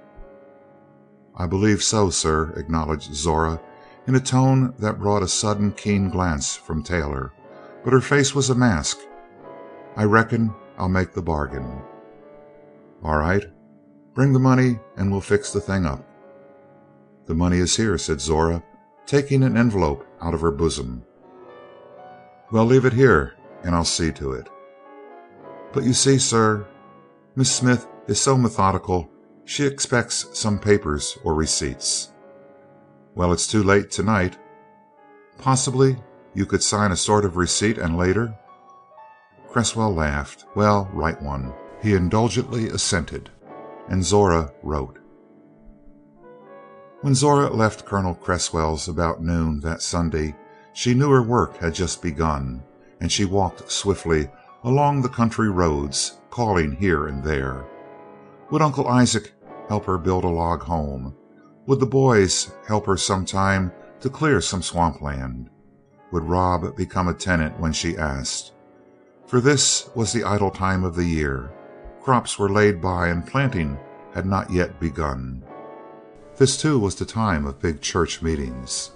"I 1.37 1.47
believe 1.47 1.83
so, 1.83 2.11
sir," 2.11 2.53
acknowledged 2.57 3.15
Zora 3.15 3.61
in 4.07 4.15
a 4.15 4.21
tone 4.21 4.75
that 4.79 4.99
brought 4.99 5.23
a 5.23 5.29
sudden 5.29 5.73
keen 5.73 6.11
glance 6.11 6.57
from 6.57 6.83
Taylor, 6.83 7.33
but 7.85 7.93
her 7.93 8.01
face 8.01 8.35
was 8.35 8.51
a 8.51 8.55
mask. 8.55 8.99
"I 9.97 10.05
reckon 10.05 10.55
I'll 10.79 10.89
make 10.89 11.13
the 11.13 11.23
bargain." 11.23 11.83
"All 13.03 13.19
right. 13.19 13.45
Bring 14.15 14.33
the 14.33 14.39
money 14.39 14.81
and 14.97 15.11
we'll 15.11 15.21
fix 15.21 15.53
the 15.53 15.61
thing 15.61 15.87
up." 15.87 16.05
"The 17.27 17.35
money 17.35 17.59
is 17.59 17.77
here," 17.77 17.99
said 17.99 18.21
Zora, 18.21 18.63
taking 19.07 19.43
an 19.43 19.57
envelope 19.57 20.05
out 20.21 20.35
of 20.35 20.41
her 20.41 20.51
bosom. 20.51 21.03
"Well, 22.51 22.65
leave 22.65 22.85
it 22.85 22.95
here 22.95 23.35
and 23.63 23.75
I'll 23.75 23.85
see 23.85 24.11
to 24.13 24.33
it." 24.33 24.49
"But 25.73 25.85
you 25.85 25.93
see, 25.93 26.19
sir, 26.19 26.67
Miss 27.39 27.55
Smith 27.55 27.87
is 28.09 28.21
so 28.21 28.37
methodical 28.37 29.09
she 29.45 29.65
expects 29.65 30.27
some 30.33 30.59
papers 30.59 31.17
or 31.23 31.35
receipts." 31.35 32.11
"Well, 33.15 33.33
it's 33.33 33.47
too 33.47 33.63
late 33.63 33.93
tonight." 33.93 34.37
"Possibly 35.39 36.03
you 36.35 36.47
could 36.47 36.65
sign 36.65 36.91
a 36.91 36.97
sort 36.97 37.25
of 37.25 37.37
receipt 37.37 37.79
and 37.79 37.97
later 37.97 38.37
Cresswell 39.49 39.95
laughed. 39.95 40.47
"Well, 40.57 40.91
write 40.93 41.23
one." 41.23 41.55
He 41.81 41.95
indulgently 41.95 42.71
assented, 42.71 43.31
and 43.89 44.05
Zora 44.05 44.51
wrote. 44.65 44.99
When 47.03 47.15
Zora 47.15 47.51
left 47.51 47.87
Colonel 47.87 48.17
Cresswell's 48.17 48.89
about 48.89 49.23
noon 49.23 49.61
that 49.61 49.81
Sunday 49.81 50.35
she 50.73 50.93
knew 50.93 51.11
her 51.11 51.23
work 51.23 51.59
had 51.59 51.73
just 51.73 52.03
begun, 52.03 52.65
and 53.01 53.13
she 53.13 53.25
walked 53.25 53.71
swiftly 53.71 54.29
along 54.65 55.03
the 55.03 55.09
country 55.09 55.49
roads, 55.49 56.19
calling 56.31 56.73
here 56.73 57.07
and 57.07 57.23
there. 57.23 57.65
Would 58.51 58.63
Uncle 58.63 58.89
Isaac 58.89 59.33
help 59.69 59.85
her 59.85 59.99
build 59.99 60.25
a 60.25 60.29
log 60.29 60.63
home? 60.63 61.15
Would 61.67 61.81
the 61.81 61.87
boys 61.87 62.53
help 62.67 62.87
her 62.87 62.97
sometime 62.97 63.73
to 64.01 64.11
clear 64.11 64.41
some 64.41 64.63
swamp 64.63 65.01
land? 65.01 65.51
Would 66.13 66.25
Rob 66.25 66.77
become 66.77 67.09
a 67.09 67.15
tenant 67.15 67.59
when 67.61 67.73
she 67.73 67.99
asked? 67.99 68.53
For 69.27 69.41
this 69.41 69.91
was 69.95 70.13
the 70.13 70.25
idle 70.25 70.51
time 70.51 70.85
of 70.85 70.97
the 70.97 71.05
year. 71.05 71.53
Crops 72.01 72.39
were 72.39 72.49
laid 72.49 72.81
by 72.81 73.09
and 73.09 73.27
planting 73.27 73.79
had 74.15 74.25
not 74.25 74.51
yet 74.51 74.81
begun. 74.81 75.45
This 76.37 76.57
too 76.57 76.79
was 76.79 76.95
the 76.95 77.05
time 77.05 77.45
of 77.47 77.61
big 77.61 77.83
church 77.83 78.23
meetings. 78.23 78.93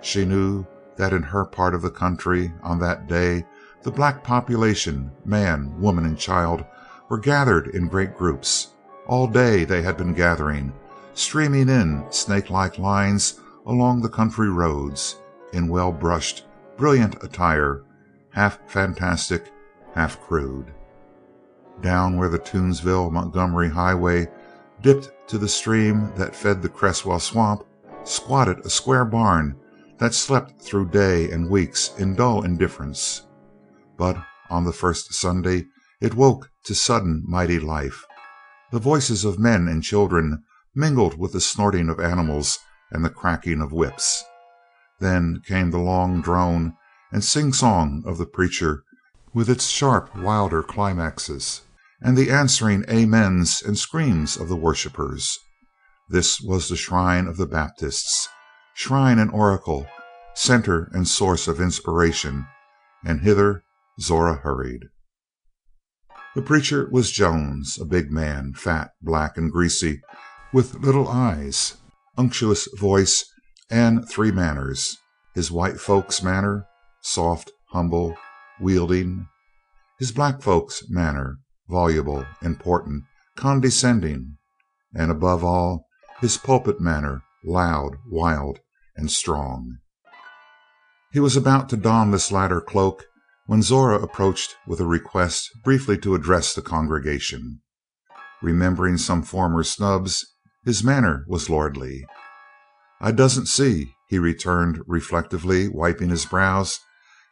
She 0.00 0.24
knew 0.24 0.66
that 0.96 1.12
in 1.12 1.22
her 1.22 1.44
part 1.44 1.74
of 1.74 1.82
the 1.82 1.90
country 1.90 2.52
on 2.62 2.80
that 2.80 3.06
day 3.06 3.44
the 3.82 3.90
black 3.90 4.22
population, 4.22 5.10
man, 5.24 5.80
woman, 5.80 6.04
and 6.04 6.18
child, 6.18 6.64
were 7.08 7.18
gathered 7.18 7.68
in 7.68 7.88
great 7.88 8.16
groups. 8.16 8.68
All 9.06 9.26
day 9.26 9.64
they 9.64 9.82
had 9.82 9.96
been 9.96 10.14
gathering, 10.14 10.72
streaming 11.14 11.68
in 11.68 12.04
snake 12.10 12.50
like 12.50 12.78
lines 12.78 13.40
along 13.66 14.02
the 14.02 14.08
country 14.08 14.50
roads, 14.50 15.16
in 15.52 15.68
well 15.68 15.92
brushed, 15.92 16.44
brilliant 16.76 17.22
attire, 17.22 17.82
half 18.30 18.58
fantastic, 18.66 19.52
half 19.94 20.20
crude. 20.20 20.72
Down 21.80 22.16
where 22.16 22.28
the 22.28 22.38
Toomsville 22.38 23.10
Montgomery 23.10 23.70
highway 23.70 24.28
dipped 24.82 25.10
to 25.28 25.38
the 25.38 25.48
stream 25.48 26.12
that 26.16 26.34
fed 26.34 26.62
the 26.62 26.68
Cresswell 26.68 27.20
swamp, 27.20 27.64
squatted 28.04 28.60
a 28.60 28.70
square 28.70 29.04
barn 29.04 29.56
that 29.98 30.14
slept 30.14 30.60
through 30.60 30.88
day 30.88 31.30
and 31.30 31.50
weeks 31.50 31.92
in 31.98 32.14
dull 32.14 32.42
indifference. 32.42 33.26
But 34.00 34.24
on 34.48 34.64
the 34.64 34.72
first 34.72 35.12
Sunday 35.12 35.66
it 36.00 36.14
woke 36.14 36.48
to 36.64 36.74
sudden 36.74 37.22
mighty 37.28 37.60
life. 37.60 38.06
The 38.72 38.78
voices 38.78 39.26
of 39.26 39.38
men 39.38 39.68
and 39.68 39.82
children 39.82 40.42
mingled 40.74 41.18
with 41.18 41.34
the 41.34 41.40
snorting 41.42 41.90
of 41.90 42.00
animals 42.00 42.60
and 42.90 43.04
the 43.04 43.10
cracking 43.10 43.60
of 43.60 43.72
whips. 43.72 44.24
Then 45.00 45.42
came 45.46 45.70
the 45.70 45.76
long 45.76 46.22
drone 46.22 46.78
and 47.12 47.22
sing 47.22 47.52
song 47.52 48.02
of 48.06 48.16
the 48.16 48.24
preacher 48.24 48.84
with 49.34 49.50
its 49.50 49.66
sharp 49.66 50.16
wilder 50.16 50.62
climaxes, 50.62 51.60
and 52.00 52.16
the 52.16 52.30
answering 52.30 52.86
amens 52.88 53.60
and 53.60 53.76
screams 53.76 54.38
of 54.38 54.48
the 54.48 54.56
worshippers. 54.56 55.38
This 56.08 56.40
was 56.40 56.70
the 56.70 56.76
shrine 56.76 57.26
of 57.26 57.36
the 57.36 57.44
Baptists 57.44 58.30
shrine 58.72 59.18
and 59.18 59.30
oracle, 59.30 59.86
center 60.32 60.88
and 60.94 61.06
source 61.06 61.46
of 61.46 61.60
inspiration, 61.60 62.46
and 63.04 63.20
hither 63.20 63.62
Zora 64.00 64.36
hurried. 64.36 64.84
The 66.34 66.42
preacher 66.42 66.88
was 66.90 67.10
Jones, 67.10 67.78
a 67.80 67.84
big 67.84 68.10
man, 68.10 68.54
fat, 68.54 68.92
black, 69.02 69.36
and 69.36 69.50
greasy, 69.50 70.00
with 70.52 70.74
little 70.76 71.08
eyes, 71.08 71.76
unctuous 72.16 72.68
voice, 72.78 73.24
and 73.70 74.08
three 74.08 74.30
manners 74.30 74.96
his 75.34 75.50
white 75.50 75.78
folks' 75.80 76.22
manner, 76.22 76.66
soft, 77.02 77.52
humble, 77.70 78.16
wheedling; 78.60 79.28
his 79.98 80.12
black 80.12 80.42
folks' 80.42 80.88
manner, 80.88 81.38
voluble, 81.68 82.26
important, 82.42 83.04
condescending; 83.36 84.36
and 84.94 85.10
above 85.10 85.44
all, 85.44 85.86
his 86.20 86.36
pulpit 86.36 86.80
manner, 86.80 87.22
loud, 87.44 87.96
wild, 88.06 88.58
and 88.96 89.10
strong. 89.10 89.78
He 91.12 91.20
was 91.20 91.36
about 91.36 91.68
to 91.68 91.76
don 91.76 92.10
this 92.10 92.32
latter 92.32 92.60
cloak 92.60 93.04
when 93.50 93.62
Zora 93.62 94.00
approached 94.00 94.54
with 94.64 94.78
a 94.78 94.86
request 94.86 95.50
briefly 95.64 95.98
to 95.98 96.14
address 96.14 96.54
the 96.54 96.62
congregation. 96.62 97.60
Remembering 98.40 98.96
some 98.96 99.24
former 99.24 99.64
snubs, 99.64 100.24
his 100.64 100.84
manner 100.84 101.24
was 101.26 101.50
lordly. 101.50 102.06
"I 103.00 103.10
doesn't 103.10 103.46
see," 103.46 103.92
he 104.06 104.20
returned 104.20 104.80
reflectively, 104.86 105.66
wiping 105.66 106.10
his 106.10 106.26
brows, 106.26 106.78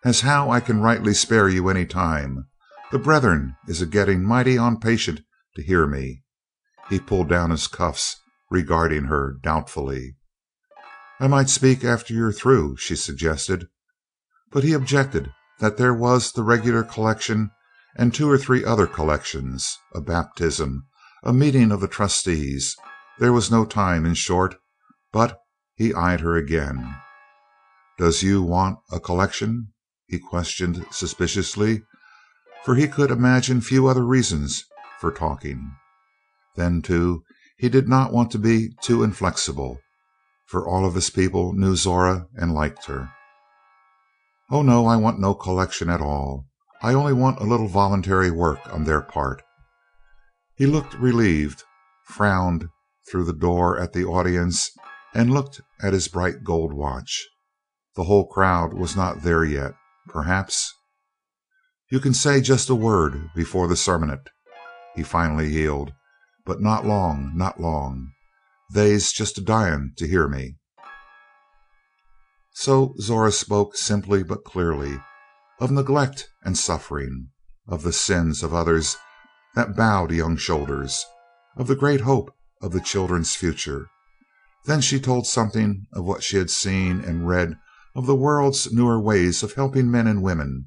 "as 0.04 0.22
how 0.22 0.50
I 0.50 0.58
can 0.58 0.80
rightly 0.80 1.14
spare 1.14 1.48
you 1.48 1.68
any 1.68 1.86
time. 1.86 2.48
The 2.90 2.98
Brethren 2.98 3.56
is 3.68 3.80
a 3.80 3.86
getting 3.86 4.24
mighty 4.24 4.56
onpatient 4.56 5.22
to 5.54 5.62
hear 5.62 5.86
me." 5.86 6.24
He 6.88 6.98
pulled 6.98 7.28
down 7.28 7.50
his 7.50 7.68
cuffs, 7.68 8.16
regarding 8.50 9.04
her 9.04 9.36
doubtfully. 9.40 10.16
"I 11.20 11.28
might 11.28 11.48
speak 11.48 11.84
after 11.84 12.12
you're 12.12 12.32
through," 12.32 12.76
she 12.78 12.96
suggested. 12.96 13.68
But 14.50 14.64
he 14.64 14.72
objected 14.72 15.32
that 15.60 15.76
there 15.76 15.94
was 15.94 16.32
the 16.32 16.42
regular 16.42 16.82
collection 16.82 17.50
and 17.96 18.14
two 18.14 18.30
or 18.30 18.38
three 18.38 18.64
other 18.64 18.86
collections, 18.86 19.78
a 19.94 20.00
baptism, 20.00 20.86
a 21.22 21.32
meeting 21.32 21.72
of 21.72 21.80
the 21.80 21.88
trustees 21.88 22.76
there 23.18 23.32
was 23.32 23.50
no 23.50 23.64
time, 23.64 24.06
in 24.06 24.14
short. 24.14 24.56
But 25.12 25.40
he 25.74 25.92
eyed 25.92 26.20
her 26.20 26.36
again. 26.36 26.94
"Does 27.98 28.22
you 28.22 28.42
want 28.42 28.78
a 28.92 29.00
collection?" 29.00 29.72
he 30.06 30.20
questioned 30.20 30.86
suspiciously, 30.92 31.82
for 32.64 32.76
he 32.76 32.86
could 32.86 33.10
imagine 33.10 33.60
few 33.60 33.88
other 33.88 34.04
reasons 34.04 34.64
for 35.00 35.10
talking. 35.10 35.74
Then, 36.54 36.80
too, 36.80 37.24
he 37.56 37.68
did 37.68 37.88
not 37.88 38.12
want 38.12 38.30
to 38.30 38.38
be 38.38 38.70
too 38.82 39.02
inflexible 39.02 39.80
for 40.46 40.66
all 40.66 40.86
of 40.86 40.94
his 40.94 41.10
people 41.10 41.52
knew 41.54 41.74
Zora 41.74 42.28
and 42.34 42.54
liked 42.54 42.86
her. 42.86 43.10
"Oh, 44.50 44.62
no, 44.62 44.86
I 44.86 44.96
want 44.96 45.20
no 45.20 45.34
collection 45.34 45.90
at 45.90 46.00
all. 46.00 46.46
I 46.80 46.94
only 46.94 47.12
want 47.12 47.38
a 47.38 47.44
little 47.44 47.68
voluntary 47.68 48.30
work 48.30 48.60
on 48.72 48.84
their 48.84 49.02
part." 49.02 49.42
He 50.54 50.64
looked 50.64 50.94
relieved, 50.94 51.64
frowned 52.06 52.68
through 53.10 53.24
the 53.24 53.34
door 53.34 53.78
at 53.78 53.92
the 53.92 54.06
audience, 54.06 54.70
and 55.12 55.30
looked 55.30 55.60
at 55.82 55.92
his 55.92 56.08
bright 56.08 56.44
gold 56.44 56.72
watch. 56.72 57.26
The 57.94 58.04
whole 58.04 58.26
crowd 58.26 58.72
was 58.72 58.96
not 58.96 59.22
there 59.22 59.44
yet. 59.44 59.74
Perhaps 60.08 60.72
"You 61.90 62.00
can 62.00 62.14
say 62.14 62.40
just 62.40 62.70
a 62.70 62.74
word 62.74 63.30
before 63.34 63.68
the 63.68 63.76
sermont," 63.76 64.30
he 64.94 65.02
finally 65.02 65.50
yielded, 65.50 65.94
"but 66.46 66.62
not 66.62 66.86
long, 66.86 67.36
not 67.36 67.60
long. 67.60 68.12
They's 68.70 69.12
just 69.12 69.36
a 69.36 69.42
dying 69.42 69.92
to 69.98 70.06
hear 70.06 70.26
me." 70.26 70.56
So 72.60 72.96
Zora 73.00 73.30
spoke 73.30 73.76
simply 73.76 74.24
but 74.24 74.42
clearly, 74.42 75.00
of 75.60 75.70
neglect 75.70 76.28
and 76.42 76.58
suffering. 76.58 77.28
of 77.68 77.84
the 77.84 77.92
sins 77.92 78.42
of 78.42 78.52
others 78.52 78.96
that 79.54 79.76
bowed 79.76 80.10
young 80.10 80.36
shoulders, 80.36 81.06
of 81.56 81.68
the 81.68 81.76
great 81.76 82.00
hope 82.00 82.34
of 82.60 82.72
the 82.72 82.80
children's 82.80 83.36
future. 83.36 83.86
Then 84.64 84.80
she 84.80 84.98
told 84.98 85.24
something 85.28 85.86
of 85.92 86.04
what 86.04 86.24
she 86.24 86.36
had 86.36 86.50
seen 86.50 87.00
and 87.00 87.28
read 87.28 87.54
of 87.94 88.06
the 88.06 88.16
world's 88.16 88.72
newer 88.72 88.98
ways 88.98 89.44
of 89.44 89.54
helping 89.54 89.88
men 89.88 90.08
and 90.08 90.20
women. 90.20 90.66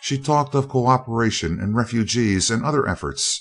She 0.00 0.18
talked 0.18 0.56
of 0.56 0.68
cooperation 0.68 1.60
and 1.60 1.76
refugees 1.76 2.50
and 2.50 2.64
other 2.64 2.88
efforts. 2.88 3.40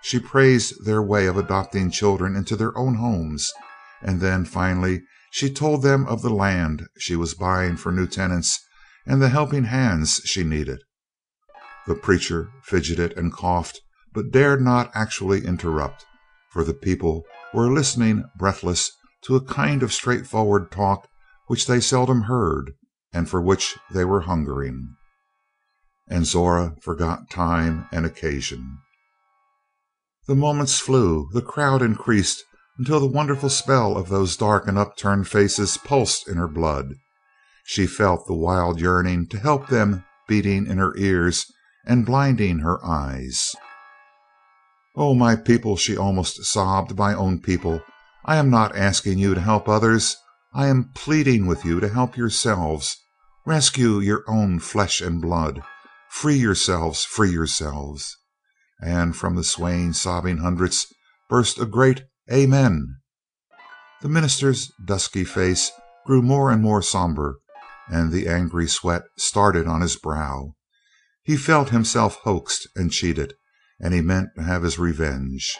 She 0.00 0.20
praised 0.20 0.86
their 0.86 1.02
way 1.02 1.26
of 1.26 1.36
adopting 1.36 1.90
children 1.90 2.34
into 2.34 2.56
their 2.56 2.76
own 2.78 2.94
homes, 2.94 3.52
and 4.00 4.22
then, 4.22 4.46
finally, 4.46 5.02
she 5.36 5.50
told 5.50 5.82
them 5.82 6.06
of 6.06 6.22
the 6.22 6.32
land 6.32 6.86
she 6.96 7.14
was 7.14 7.34
buying 7.34 7.76
for 7.76 7.92
new 7.92 8.06
tenants 8.06 8.58
and 9.04 9.20
the 9.20 9.28
helping 9.28 9.64
hands 9.64 10.22
she 10.24 10.42
needed. 10.42 10.80
The 11.86 11.94
preacher 11.94 12.48
fidgeted 12.62 13.12
and 13.18 13.30
coughed, 13.30 13.82
but 14.14 14.30
dared 14.30 14.62
not 14.62 14.90
actually 14.94 15.44
interrupt, 15.44 16.06
for 16.50 16.64
the 16.64 16.72
people 16.72 17.24
were 17.52 17.70
listening 17.70 18.24
breathless 18.38 18.90
to 19.24 19.36
a 19.36 19.44
kind 19.44 19.82
of 19.82 19.92
straightforward 19.92 20.70
talk 20.70 21.06
which 21.48 21.66
they 21.66 21.80
seldom 21.80 22.22
heard 22.22 22.72
and 23.12 23.28
for 23.28 23.42
which 23.42 23.76
they 23.90 24.06
were 24.06 24.22
hungering. 24.22 24.88
And 26.08 26.24
Zora 26.24 26.76
forgot 26.80 27.28
time 27.28 27.88
and 27.92 28.06
occasion. 28.06 28.78
The 30.26 30.34
moments 30.34 30.78
flew, 30.78 31.28
the 31.34 31.42
crowd 31.42 31.82
increased 31.82 32.42
until 32.78 33.00
the 33.00 33.06
wonderful 33.06 33.48
spell 33.48 33.96
of 33.96 34.08
those 34.08 34.36
dark 34.36 34.68
and 34.68 34.76
upturned 34.76 35.26
faces 35.26 35.76
pulsed 35.78 36.28
in 36.28 36.36
her 36.36 36.48
blood. 36.48 36.94
She 37.64 37.86
felt 37.86 38.26
the 38.26 38.34
wild 38.34 38.80
yearning 38.80 39.26
to 39.28 39.38
help 39.38 39.68
them 39.68 40.04
beating 40.28 40.66
in 40.66 40.78
her 40.78 40.96
ears 40.96 41.46
and 41.84 42.06
blinding 42.06 42.58
her 42.58 42.84
eyes. 42.84 43.54
"Oh, 44.94 45.14
my 45.14 45.36
people," 45.36 45.76
she 45.76 45.96
almost 45.96 46.44
sobbed, 46.44 46.96
"my 46.96 47.14
own 47.14 47.40
people, 47.40 47.82
I 48.24 48.36
am 48.36 48.50
not 48.50 48.76
asking 48.76 49.18
you 49.18 49.34
to 49.34 49.40
help 49.40 49.68
others. 49.68 50.16
I 50.54 50.66
am 50.66 50.90
pleading 50.94 51.46
with 51.46 51.64
you 51.64 51.80
to 51.80 51.88
help 51.88 52.16
yourselves. 52.16 52.96
Rescue 53.44 54.00
your 54.00 54.24
own 54.26 54.58
flesh 54.58 55.00
and 55.00 55.20
blood. 55.22 55.62
Free 56.10 56.36
yourselves, 56.36 57.04
free 57.04 57.30
yourselves." 57.30 58.16
And 58.80 59.16
from 59.16 59.36
the 59.36 59.44
swaying, 59.44 59.92
sobbing 59.92 60.38
hundreds 60.38 60.86
burst 61.28 61.58
a 61.58 61.66
great 61.66 62.04
"Amen." 62.30 62.96
The 64.02 64.08
minister's 64.08 64.72
dusky 64.84 65.24
face 65.24 65.70
grew 66.04 66.22
more 66.22 66.50
and 66.50 66.60
more 66.60 66.82
somber, 66.82 67.38
and 67.88 68.10
the 68.10 68.26
angry 68.26 68.66
sweat 68.66 69.04
started 69.16 69.66
on 69.66 69.80
his 69.80 69.96
brow. 69.96 70.54
He 71.22 71.36
felt 71.36 71.70
himself 71.70 72.16
hoaxed 72.24 72.68
and 72.74 72.90
cheated, 72.90 73.34
and 73.80 73.94
he 73.94 74.00
meant 74.00 74.30
to 74.36 74.42
have 74.42 74.64
his 74.64 74.78
revenge. 74.78 75.56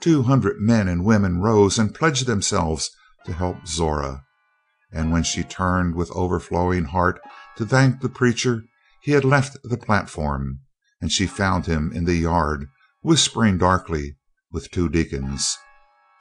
Two 0.00 0.24
hundred 0.24 0.60
men 0.60 0.88
and 0.88 1.04
women 1.04 1.40
rose 1.40 1.78
and 1.78 1.94
pledged 1.94 2.26
themselves 2.26 2.90
to 3.24 3.32
help 3.32 3.66
Zora, 3.66 4.24
and 4.92 5.12
when 5.12 5.22
she 5.22 5.42
turned 5.42 5.94
with 5.94 6.10
overflowing 6.10 6.86
heart 6.86 7.20
to 7.56 7.64
thank 7.64 8.00
the 8.00 8.08
preacher 8.08 8.64
he 9.00 9.12
had 9.12 9.24
left 9.24 9.56
the 9.62 9.78
platform, 9.78 10.60
and 11.00 11.12
she 11.12 11.26
found 11.26 11.66
him 11.66 11.92
in 11.92 12.04
the 12.04 12.16
yard 12.16 12.66
whispering 13.02 13.58
darkly 13.58 14.16
with 14.50 14.70
two 14.70 14.88
deacons. 14.88 15.56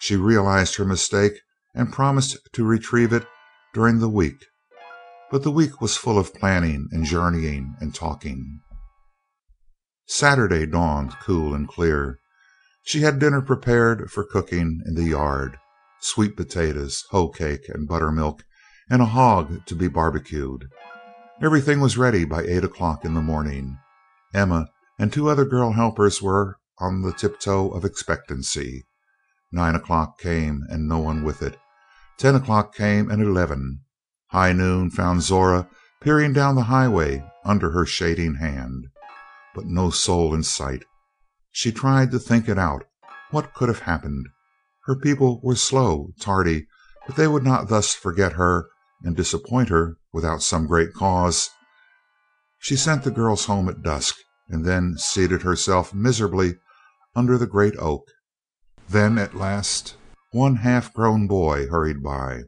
She 0.04 0.18
realized 0.18 0.76
her 0.76 0.84
mistake 0.84 1.40
and 1.74 1.94
promised 1.94 2.38
to 2.52 2.66
retrieve 2.66 3.14
it 3.14 3.26
during 3.74 4.00
the 4.00 4.10
week. 4.10 4.48
But 5.32 5.44
the 5.44 5.50
week 5.50 5.80
was 5.80 5.96
full 5.96 6.20
of 6.20 6.34
planning 6.34 6.90
and 6.92 7.06
journeying 7.06 7.78
and 7.80 7.96
talking. 7.96 8.60
Saturday 10.06 10.66
dawned 10.66 11.14
cool 11.22 11.56
and 11.56 11.70
clear. 11.70 12.20
She 12.84 13.00
had 13.00 13.18
dinner 13.18 13.42
prepared 13.42 14.12
for 14.12 14.26
cooking 14.26 14.82
in 14.86 14.96
the 14.96 15.06
yard 15.06 15.58
sweet 16.02 16.36
potatoes, 16.36 17.06
hoe 17.12 17.30
cake, 17.30 17.70
and 17.70 17.88
buttermilk, 17.88 18.44
and 18.90 19.02
a 19.02 19.06
hog 19.06 19.66
to 19.68 19.74
be 19.74 19.88
barbecued. 19.88 20.66
Everything 21.42 21.80
was 21.80 21.98
ready 21.98 22.26
by 22.26 22.44
eight 22.44 22.66
o'clock 22.66 23.06
in 23.06 23.14
the 23.14 23.22
morning. 23.22 23.78
Emma 24.34 24.68
and 25.00 25.14
two 25.14 25.30
other 25.30 25.46
girl 25.46 25.72
helpers 25.72 26.22
were 26.22 26.58
on 26.78 27.04
the 27.04 27.14
tiptoe 27.14 27.70
of 27.70 27.86
expectancy. 27.86 28.84
Nine 29.56 29.76
o'clock 29.76 30.20
came 30.20 30.64
and 30.68 30.88
no 30.88 30.98
one 30.98 31.24
with 31.24 31.44
it. 31.44 31.60
Ten 32.18 32.34
o'clock 32.34 32.74
came 32.74 33.12
and 33.12 33.22
eleven. 33.22 33.82
High 34.30 34.52
noon 34.52 34.90
found 34.90 35.22
Zora 35.22 35.70
peering 36.02 36.34
down 36.34 36.56
the 36.56 36.64
highway 36.64 37.24
under 37.46 37.70
her 37.70 37.86
shading 37.86 38.36
hand. 38.36 38.88
But 39.54 39.68
no 39.68 39.92
soul 39.92 40.34
in 40.34 40.42
sight. 40.42 40.86
She 41.52 41.72
tried 41.72 42.10
to 42.10 42.18
think 42.18 42.50
it 42.50 42.58
out. 42.58 42.86
What 43.30 43.54
could 43.54 43.70
have 43.70 43.82
happened? 43.82 44.28
Her 44.86 44.96
people 44.96 45.40
were 45.44 45.56
slow, 45.56 46.14
tardy, 46.20 46.66
but 47.06 47.16
they 47.16 47.28
would 47.28 47.44
not 47.44 47.70
thus 47.70 47.94
forget 47.94 48.34
her 48.34 48.66
and 49.04 49.16
disappoint 49.16 49.70
her 49.70 49.98
without 50.12 50.42
some 50.42 50.66
great 50.66 50.94
cause. 50.94 51.52
She 52.58 52.76
sent 52.76 53.04
the 53.04 53.12
girls 53.12 53.46
home 53.46 53.70
at 53.70 53.84
dusk, 53.84 54.16
and 54.50 54.66
then 54.66 54.98
seated 54.98 55.44
herself 55.44 55.94
miserably 55.94 56.56
under 57.16 57.38
the 57.38 57.46
great 57.46 57.76
oak. 57.78 58.08
Then 58.90 59.18
at 59.18 59.36
last 59.36 59.96
one 60.32 60.58
half 60.58 60.94
grown 60.94 61.28
boy 61.28 61.68
hurried 61.68 62.04
by. 62.04 62.44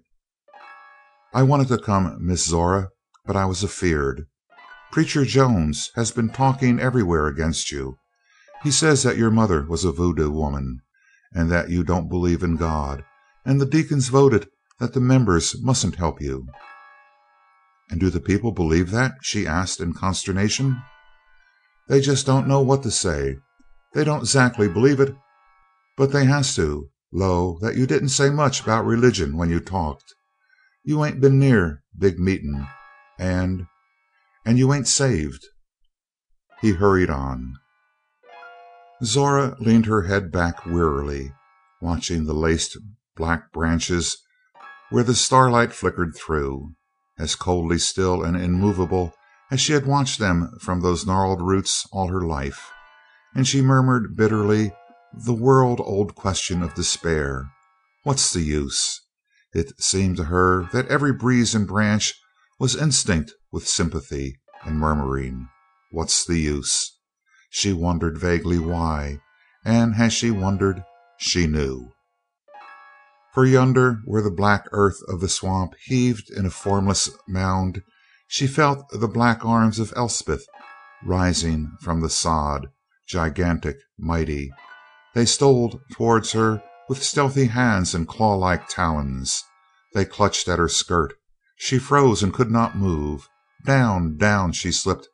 "I 1.33 1.43
wanted 1.43 1.67
to 1.69 1.77
come, 1.77 2.17
Miss 2.19 2.45
Zora, 2.45 2.89
but 3.25 3.35
I 3.35 3.45
was 3.45 3.63
afeared. 3.63 4.25
Preacher 4.91 5.25
Jones 5.25 5.91
has 5.95 6.11
been 6.11 6.29
talking 6.29 6.79
everywhere 6.79 7.27
against 7.27 7.71
you. 7.71 7.97
He 8.63 8.71
says 8.71 9.03
that 9.03 9.17
your 9.17 9.31
mother 9.31 9.65
was 9.65 9.83
a 9.83 9.91
voodoo 9.91 10.31
woman, 10.31 10.81
and 11.33 11.51
that 11.51 11.69
you 11.69 11.83
don't 11.83 12.09
believe 12.09 12.43
in 12.43 12.55
God, 12.55 13.03
and 13.45 13.59
the 13.59 13.65
deacons 13.65 14.07
voted 14.09 14.47
that 14.79 14.93
the 14.93 15.01
members 15.01 15.55
mustn't 15.61 15.95
help 15.95 16.21
you." 16.21 16.47
"And 17.89 17.99
do 17.99 18.09
the 18.09 18.19
people 18.21 18.51
believe 18.51 18.91
that?" 18.91 19.15
she 19.21 19.45
asked 19.45 19.79
in 19.79 19.93
consternation. 19.93 20.81
"They 21.87 22.01
just 22.01 22.25
don't 22.25 22.47
know 22.47 22.61
what 22.61 22.83
to 22.83 22.91
say. 22.91 23.37
They 23.93 24.03
don't 24.03 24.25
'zactly 24.25 24.71
believe 24.71 24.99
it, 24.99 25.15
but 25.97 26.11
they 26.11 26.25
has 26.25 26.55
to 26.55 26.89
'low 27.11 27.57
that 27.61 27.75
you 27.75 27.85
didn't 27.85 28.09
say 28.09 28.29
much 28.29 28.61
about 28.61 28.85
religion 28.85 29.37
when 29.37 29.49
you 29.49 29.59
talked. 29.59 30.13
You 30.83 31.03
ain't 31.05 31.21
been 31.21 31.39
near 31.39 31.83
big 31.97 32.19
meetin', 32.19 32.67
and 33.17 33.67
and 34.45 34.59
you 34.59 34.73
ain't 34.73 34.87
saved." 34.87 35.45
He 36.61 36.73
hurried 36.73 37.09
on. 37.09 37.55
Zora 39.03 39.55
leaned 39.59 39.85
her 39.85 40.03
head 40.03 40.31
back 40.31 40.65
wearily, 40.65 41.33
watching 41.81 42.25
the 42.25 42.33
laced 42.33 42.77
black 43.15 43.51
branches 43.51 44.17
where 44.89 45.03
the 45.03 45.15
starlight 45.15 45.73
flickered 45.73 46.15
through, 46.15 46.75
as 47.17 47.35
coldly 47.35 47.79
still 47.79 48.23
and 48.23 48.37
immovable 48.37 49.13
as 49.51 49.61
she 49.61 49.73
had 49.73 49.85
watched 49.85 50.19
them 50.19 50.51
from 50.59 50.81
those 50.81 51.05
gnarled 51.05 51.41
roots 51.41 51.87
all 51.91 52.07
her 52.07 52.21
life, 52.21 52.71
and 53.33 53.47
she 53.47 53.61
murmured 53.61 54.15
bitterly 54.15 54.73
the 55.23 55.33
world 55.33 55.79
old 55.79 56.13
question 56.13 56.61
of 56.61 56.73
despair 56.73 57.49
What's 58.03 58.33
the 58.33 58.41
use? 58.41 59.01
It 59.53 59.71
seemed 59.81 60.17
to 60.17 60.25
her 60.25 60.67
that 60.73 60.87
every 60.89 61.13
breeze 61.13 61.55
and 61.55 61.65
branch 61.65 62.13
was 62.59 62.75
instinct 62.75 63.33
with 63.51 63.67
sympathy, 63.67 64.39
and 64.63 64.77
murmuring, 64.77 65.47
What's 65.91 66.25
the 66.25 66.37
use? 66.37 66.99
She 67.49 67.71
wondered 67.71 68.17
vaguely 68.17 68.59
why, 68.59 69.21
and 69.63 69.95
as 69.95 70.11
she 70.11 70.31
wondered 70.31 70.83
she 71.17 71.47
knew. 71.47 71.93
For 73.33 73.45
yonder, 73.45 74.01
where 74.03 74.21
the 74.21 74.29
black 74.29 74.65
earth 74.71 75.01
of 75.07 75.21
the 75.21 75.29
swamp 75.29 75.75
heaved 75.85 76.29
in 76.29 76.45
a 76.45 76.49
formless 76.49 77.09
mound, 77.27 77.81
she 78.27 78.47
felt 78.47 78.89
the 78.91 79.07
black 79.07 79.45
arms 79.45 79.79
of 79.79 79.93
Elspeth 79.95 80.45
rising 81.05 81.71
from 81.79 82.01
the 82.01 82.09
sod, 82.09 82.67
gigantic, 83.07 83.77
mighty. 83.97 84.51
They 85.15 85.25
stole 85.25 85.79
towards 85.93 86.33
her 86.33 86.61
with 86.89 87.01
stealthy 87.01 87.45
hands 87.45 87.95
and 87.95 88.05
claw 88.05 88.35
like 88.35 88.67
talons. 88.67 89.45
They 89.93 90.03
clutched 90.03 90.49
at 90.49 90.59
her 90.59 90.67
skirt. 90.67 91.13
She 91.55 91.79
froze 91.79 92.21
and 92.21 92.33
could 92.33 92.51
not 92.51 92.77
move. 92.77 93.29
Down, 93.65 94.17
down 94.17 94.51
she 94.51 94.73
slipped 94.73 95.07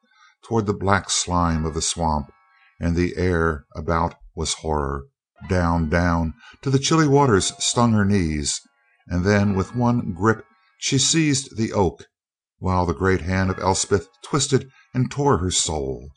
toward 0.44 0.66
the 0.66 0.74
black 0.74 1.12
slime 1.12 1.66
of 1.66 1.76
the 1.76 1.84
swamp, 1.84 2.32
and 2.80 2.96
the 2.96 3.16
air 3.16 3.68
about 3.76 4.16
was 4.36 4.56
horror. 4.56 5.04
Down, 5.48 5.88
down, 5.88 6.34
till 6.64 6.72
the 6.72 6.80
chilly 6.80 7.08
waters 7.08 7.54
stung 7.64 7.94
her 7.94 8.04
knees, 8.04 8.60
and 9.06 9.24
then 9.24 9.56
with 9.56 9.76
one 9.76 10.14
grip 10.14 10.44
she 10.80 10.98
seized 10.98 11.58
the 11.58 11.74
oak, 11.74 12.06
while 12.58 12.88
the 12.88 12.96
great 12.96 13.22
hand 13.22 13.52
of 13.52 13.60
Elspeth 13.60 14.08
twisted 14.24 14.68
and 14.96 15.12
tore 15.12 15.38
her 15.38 15.52
soul. 15.52 16.10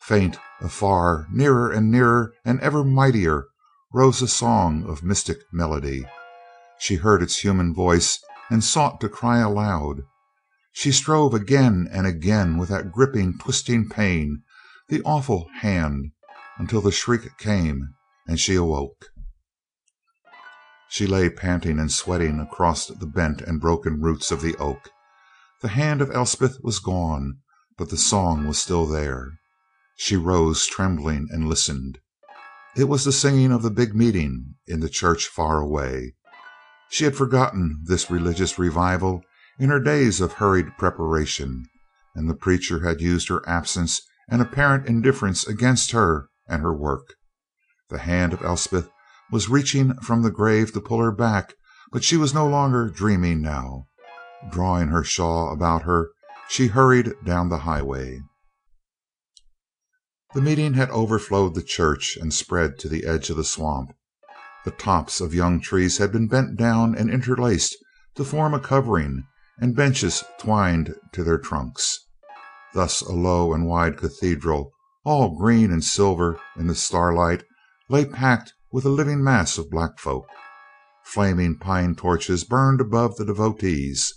Faint, 0.00 0.38
afar, 0.60 1.26
nearer 1.30 1.70
and 1.70 1.90
nearer 1.90 2.32
and 2.44 2.60
ever 2.60 2.82
mightier, 2.82 3.46
rose 3.92 4.22
a 4.22 4.28
song 4.28 4.84
of 4.84 5.02
mystic 5.02 5.38
melody. 5.52 6.06
She 6.78 6.96
heard 6.96 7.22
its 7.22 7.44
human 7.44 7.74
voice 7.74 8.18
and 8.50 8.64
sought 8.64 9.00
to 9.00 9.08
cry 9.08 9.38
aloud. 9.38 10.02
She 10.72 10.90
strove 10.90 11.34
again 11.34 11.88
and 11.92 12.06
again 12.06 12.56
with 12.56 12.70
that 12.70 12.92
gripping, 12.92 13.38
twisting 13.38 13.88
pain 13.88 14.42
the 14.88 15.02
awful 15.02 15.48
hand 15.60 16.12
until 16.58 16.80
the 16.80 16.92
shriek 16.92 17.36
came 17.38 17.94
and 18.26 18.40
she 18.40 18.54
awoke. 18.54 19.06
She 20.88 21.06
lay 21.06 21.30
panting 21.30 21.78
and 21.78 21.92
sweating 21.92 22.40
across 22.40 22.86
the 22.86 23.06
bent 23.06 23.40
and 23.42 23.60
broken 23.60 24.00
roots 24.00 24.32
of 24.32 24.40
the 24.40 24.56
oak. 24.56 24.90
The 25.60 25.68
hand 25.68 26.00
of 26.00 26.10
Elspeth 26.10 26.58
was 26.62 26.78
gone, 26.78 27.38
but 27.76 27.90
the 27.90 27.96
song 27.96 28.46
was 28.46 28.58
still 28.58 28.86
there. 28.86 29.39
She 30.02 30.16
rose 30.16 30.66
trembling 30.66 31.28
and 31.30 31.46
listened. 31.46 31.98
It 32.74 32.84
was 32.84 33.04
the 33.04 33.12
singing 33.12 33.52
of 33.52 33.60
the 33.60 33.70
big 33.70 33.94
meeting 33.94 34.54
in 34.66 34.80
the 34.80 34.88
church 34.88 35.26
far 35.26 35.60
away. 35.60 36.14
She 36.88 37.04
had 37.04 37.14
forgotten 37.14 37.82
this 37.84 38.10
religious 38.10 38.58
revival 38.58 39.22
in 39.58 39.68
her 39.68 39.78
days 39.78 40.22
of 40.22 40.32
hurried 40.32 40.78
preparation, 40.78 41.66
and 42.14 42.30
the 42.30 42.34
preacher 42.34 42.80
had 42.80 43.02
used 43.02 43.28
her 43.28 43.46
absence 43.46 44.00
and 44.26 44.40
apparent 44.40 44.86
indifference 44.86 45.46
against 45.46 45.90
her 45.90 46.30
and 46.48 46.62
her 46.62 46.72
work. 46.72 47.16
The 47.90 47.98
hand 47.98 48.32
of 48.32 48.42
Elspeth 48.42 48.88
was 49.30 49.50
reaching 49.50 49.92
from 49.96 50.22
the 50.22 50.30
grave 50.30 50.72
to 50.72 50.80
pull 50.80 51.00
her 51.00 51.12
back, 51.12 51.52
but 51.92 52.04
she 52.04 52.16
was 52.16 52.32
no 52.32 52.48
longer 52.48 52.88
dreaming 52.88 53.42
now. 53.42 53.88
Drawing 54.50 54.88
her 54.88 55.04
shawl 55.04 55.52
about 55.52 55.82
her, 55.82 56.08
she 56.48 56.68
hurried 56.68 57.12
down 57.22 57.50
the 57.50 57.58
highway. 57.58 58.22
The 60.32 60.40
meeting 60.40 60.74
had 60.74 60.90
overflowed 60.90 61.54
the 61.54 61.62
church 61.62 62.16
and 62.16 62.32
spread 62.32 62.78
to 62.78 62.88
the 62.88 63.04
edge 63.04 63.30
of 63.30 63.36
the 63.36 63.42
swamp. 63.42 63.92
The 64.64 64.70
tops 64.70 65.20
of 65.20 65.34
young 65.34 65.60
trees 65.60 65.98
had 65.98 66.12
been 66.12 66.28
bent 66.28 66.56
down 66.56 66.94
and 66.94 67.10
interlaced 67.10 67.76
to 68.14 68.24
form 68.24 68.54
a 68.54 68.60
covering, 68.60 69.24
and 69.58 69.74
benches 69.74 70.22
twined 70.38 70.94
to 71.12 71.24
their 71.24 71.38
trunks. 71.38 72.06
Thus 72.74 73.00
a 73.00 73.12
low 73.12 73.52
and 73.52 73.66
wide 73.66 73.96
cathedral, 73.96 74.70
all 75.04 75.36
green 75.36 75.72
and 75.72 75.82
silver 75.82 76.38
in 76.56 76.68
the 76.68 76.76
starlight, 76.76 77.42
lay 77.88 78.04
packed 78.04 78.52
with 78.70 78.84
a 78.84 78.90
living 78.90 79.24
mass 79.24 79.58
of 79.58 79.68
black 79.68 79.98
folk. 79.98 80.28
Flaming 81.02 81.58
pine 81.58 81.96
torches 81.96 82.44
burned 82.44 82.80
above 82.80 83.16
the 83.16 83.24
devotees. 83.24 84.14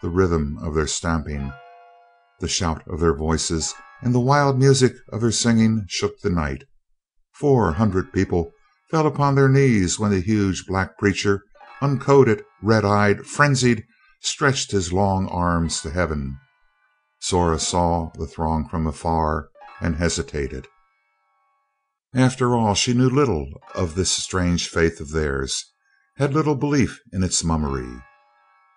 The 0.00 0.10
rhythm 0.10 0.58
of 0.60 0.74
their 0.74 0.88
stamping, 0.88 1.52
the 2.40 2.48
shout 2.48 2.82
of 2.88 2.98
their 2.98 3.14
voices, 3.14 3.72
and 4.02 4.14
the 4.14 4.20
wild 4.20 4.58
music 4.58 4.94
of 5.10 5.20
their 5.20 5.30
singing 5.30 5.86
shook 5.88 6.20
the 6.20 6.30
night. 6.30 6.64
Four 7.32 7.72
hundred 7.72 8.12
people 8.12 8.52
fell 8.90 9.06
upon 9.06 9.34
their 9.34 9.48
knees 9.48 9.98
when 9.98 10.10
the 10.10 10.20
huge 10.20 10.66
black 10.66 10.98
preacher, 10.98 11.42
uncoated, 11.80 12.42
red 12.60 12.84
eyed, 12.84 13.24
frenzied, 13.24 13.84
stretched 14.20 14.72
his 14.72 14.92
long 14.92 15.28
arms 15.28 15.80
to 15.80 15.90
heaven. 15.90 16.36
Zora 17.24 17.58
saw 17.58 18.10
the 18.18 18.26
throng 18.26 18.68
from 18.68 18.86
afar 18.86 19.48
and 19.80 19.96
hesitated. 19.96 20.68
After 22.14 22.54
all, 22.54 22.74
she 22.74 22.92
knew 22.92 23.08
little 23.08 23.48
of 23.74 23.94
this 23.94 24.10
strange 24.10 24.68
faith 24.68 25.00
of 25.00 25.12
theirs, 25.12 25.72
had 26.16 26.34
little 26.34 26.56
belief 26.56 27.00
in 27.12 27.22
its 27.22 27.42
mummery. 27.42 28.02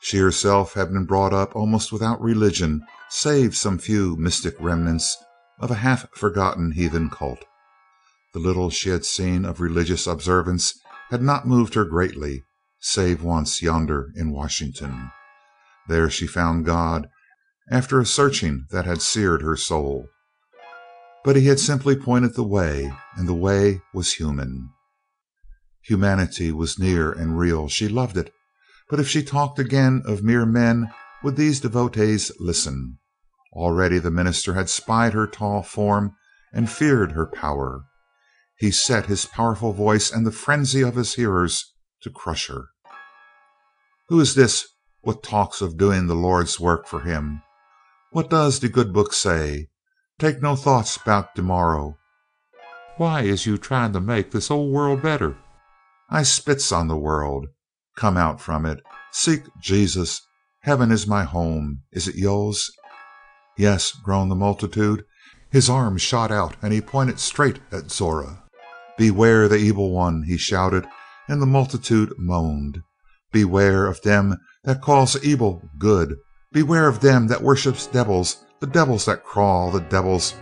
She 0.06 0.20
herself 0.20 0.76
had 0.76 0.94
been 0.94 1.06
brought 1.06 1.34
up 1.34 1.56
almost 1.56 1.92
without 1.92 2.22
religion 2.22 2.86
save 3.10 3.58
some 3.58 3.80
few 3.80 4.16
mystic 4.18 4.56
remnants 4.60 5.18
of 5.58 5.72
a 5.72 5.82
half 5.82 6.08
forgotten 6.14 6.74
heathen 6.74 7.10
cult. 7.10 7.44
The 8.32 8.40
little 8.40 8.70
she 8.70 8.90
had 8.90 9.04
seen 9.04 9.46
of 9.46 9.60
religious 9.60 10.06
observance 10.06 10.80
had 11.10 11.24
not 11.24 11.48
moved 11.48 11.74
her 11.74 11.86
greatly, 11.86 12.44
save 12.80 13.24
once 13.24 13.64
yonder 13.64 14.12
in 14.16 14.30
Washington. 14.30 15.10
There 15.88 16.08
she 16.12 16.28
found 16.28 16.66
God 16.66 17.08
after 17.72 18.00
a 18.00 18.06
searching 18.06 18.68
that 18.70 18.86
had 18.86 19.02
seared 19.02 19.42
her 19.42 19.58
soul. 19.58 20.08
But 21.24 21.36
He 21.36 21.48
had 21.48 21.60
simply 21.60 21.96
pointed 21.96 22.36
the 22.36 22.44
way, 22.44 22.94
and 23.16 23.28
the 23.28 23.34
way 23.34 23.82
was 23.92 24.14
human. 24.14 24.70
Humanity 25.82 26.52
was 26.52 26.78
near 26.78 27.12
and 27.12 27.40
real; 27.40 27.68
she 27.68 27.88
loved 27.88 28.18
it. 28.18 28.32
But 28.90 29.00
if 29.00 29.08
she 29.08 29.24
talked 29.24 29.60
again 29.60 30.04
of 30.06 30.24
mere 30.24 30.46
men, 30.46 30.92
would 31.24 31.36
these 31.36 31.60
devotees 31.60 32.32
listen? 32.40 33.00
Already 33.54 34.00
the 34.00 34.12
minister 34.12 34.54
had 34.54 34.70
spied 34.70 35.14
her 35.14 35.28
tall 35.28 35.64
form 35.64 36.16
and 36.54 36.70
feared 36.70 37.14
her 37.14 37.26
power. 37.26 37.86
He 38.58 38.72
set 38.72 39.08
his 39.08 39.26
powerful 39.26 39.74
voice 39.74 40.12
and 40.12 40.26
the 40.26 40.32
frenzy 40.32 40.82
of 40.82 40.96
his 40.96 41.16
hearers 41.16 41.74
to 42.02 42.10
crush 42.10 42.48
her. 42.48 42.70
"Who 44.10 44.20
is 44.20 44.36
this 44.36 44.68
what 45.02 45.24
talks 45.24 45.62
of 45.62 45.78
doin' 45.78 46.08
the 46.08 46.16
Lord's 46.16 46.60
work 46.60 46.88
for 46.88 47.02
Him? 47.02 47.42
What 48.12 48.30
does 48.30 48.60
de 48.60 48.70
good 48.70 48.94
book 48.94 49.14
say? 49.14 49.70
Take 50.18 50.42
no 50.42 50.56
thoughts 50.56 50.98
'bout 50.98 51.36
de 51.36 51.42
morrow. 51.42 51.98
Why 52.98 53.22
is 53.22 53.46
you 53.46 53.58
tryin' 53.58 53.94
to 53.94 54.00
make 54.00 54.32
this 54.32 54.50
ole 54.50 54.72
world 54.72 55.02
better? 55.02 55.38
I 56.10 56.24
spits 56.24 56.72
on 56.72 56.88
the 56.88 56.98
world. 56.98 57.48
Come 57.96 58.18
out 58.18 58.42
from 58.42 58.66
it. 58.66 58.84
Seek 59.12 59.44
Jesus. 59.62 60.22
Heaven 60.62 60.92
is 60.92 61.08
my 61.08 61.24
home. 61.24 61.84
Is 61.92 62.08
it 62.08 62.16
yo's?" 62.16 62.70
"Yes," 63.58 63.92
groaned 63.92 64.30
the 64.30 64.36
multitude. 64.36 65.06
His 65.50 65.70
arm 65.70 65.98
shot 65.98 66.32
out 66.32 66.58
and 66.62 66.74
he 66.74 66.82
pointed 66.82 67.20
straight 67.20 67.62
at 67.72 67.92
Zora. 67.92 68.44
"Beware 68.98 69.48
the 69.48 69.56
evil 69.56 69.92
one!" 69.92 70.24
he 70.24 70.36
shouted, 70.36 70.86
and 71.30 71.42
the 71.42 71.46
multitude 71.46 72.14
moaned. 72.18 72.82
"Beware 73.32 73.86
of 73.86 74.02
dem 74.02 74.36
that 74.66 74.82
calls 74.82 75.24
evil 75.24 75.62
good! 75.80 76.18
Beware 76.52 76.90
of 76.90 77.00
dem 77.00 77.28
that 77.28 77.44
worships 77.44 77.88
devils 77.88 78.44
the 78.60 78.68
devils 78.68 79.06
that 79.06 79.24
crawl 79.24 79.72
the 79.72 79.80
devils 79.80 80.34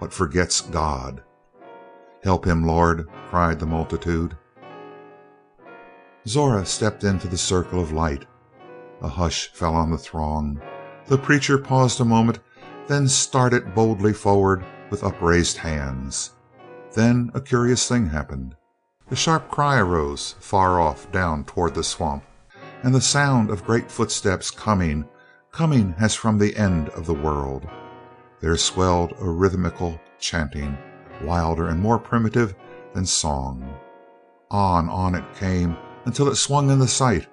what 0.00 0.12
forgets 0.12 0.60
God!" 0.60 1.22
"Help 2.24 2.44
him, 2.44 2.66
Lord!" 2.66 3.06
cried 3.28 3.60
the 3.60 3.66
multitude. 3.66 4.36
Zora 6.28 6.66
stepped 6.66 7.02
into 7.02 7.28
the 7.28 7.38
circle 7.38 7.80
of 7.80 7.92
light. 7.92 8.26
A 9.00 9.08
hush 9.08 9.50
fell 9.52 9.74
on 9.74 9.90
the 9.90 9.98
throng. 9.98 10.60
The 11.06 11.16
preacher 11.16 11.56
paused 11.56 12.00
a 12.00 12.04
moment, 12.04 12.40
then 12.88 13.08
started 13.08 13.74
boldly 13.74 14.12
forward 14.12 14.64
with 14.90 15.02
upraised 15.02 15.56
hands. 15.56 16.32
Then 16.92 17.30
a 17.34 17.40
curious 17.40 17.88
thing 17.88 18.08
happened. 18.08 18.54
A 19.10 19.16
sharp 19.16 19.48
cry 19.50 19.78
arose 19.78 20.34
far 20.40 20.78
off 20.78 21.10
down 21.10 21.44
toward 21.44 21.74
the 21.74 21.82
swamp, 21.82 22.24
and 22.82 22.94
the 22.94 23.00
sound 23.00 23.50
of 23.50 23.64
great 23.64 23.90
footsteps 23.90 24.50
coming, 24.50 25.08
coming 25.52 25.94
as 25.98 26.14
from 26.14 26.38
the 26.38 26.54
end 26.56 26.90
of 26.90 27.06
the 27.06 27.14
world. 27.14 27.66
There 28.40 28.56
swelled 28.56 29.14
a 29.20 29.28
rhythmical 29.28 29.98
chanting, 30.18 30.76
wilder 31.22 31.68
and 31.68 31.80
more 31.80 31.98
primitive 31.98 32.54
than 32.92 33.06
song. 33.06 33.74
On, 34.50 34.88
on 34.88 35.14
it 35.14 35.24
came 35.34 35.76
until 36.04 36.28
it 36.28 36.36
swung 36.36 36.70
into 36.70 36.86
sight. 36.86 37.26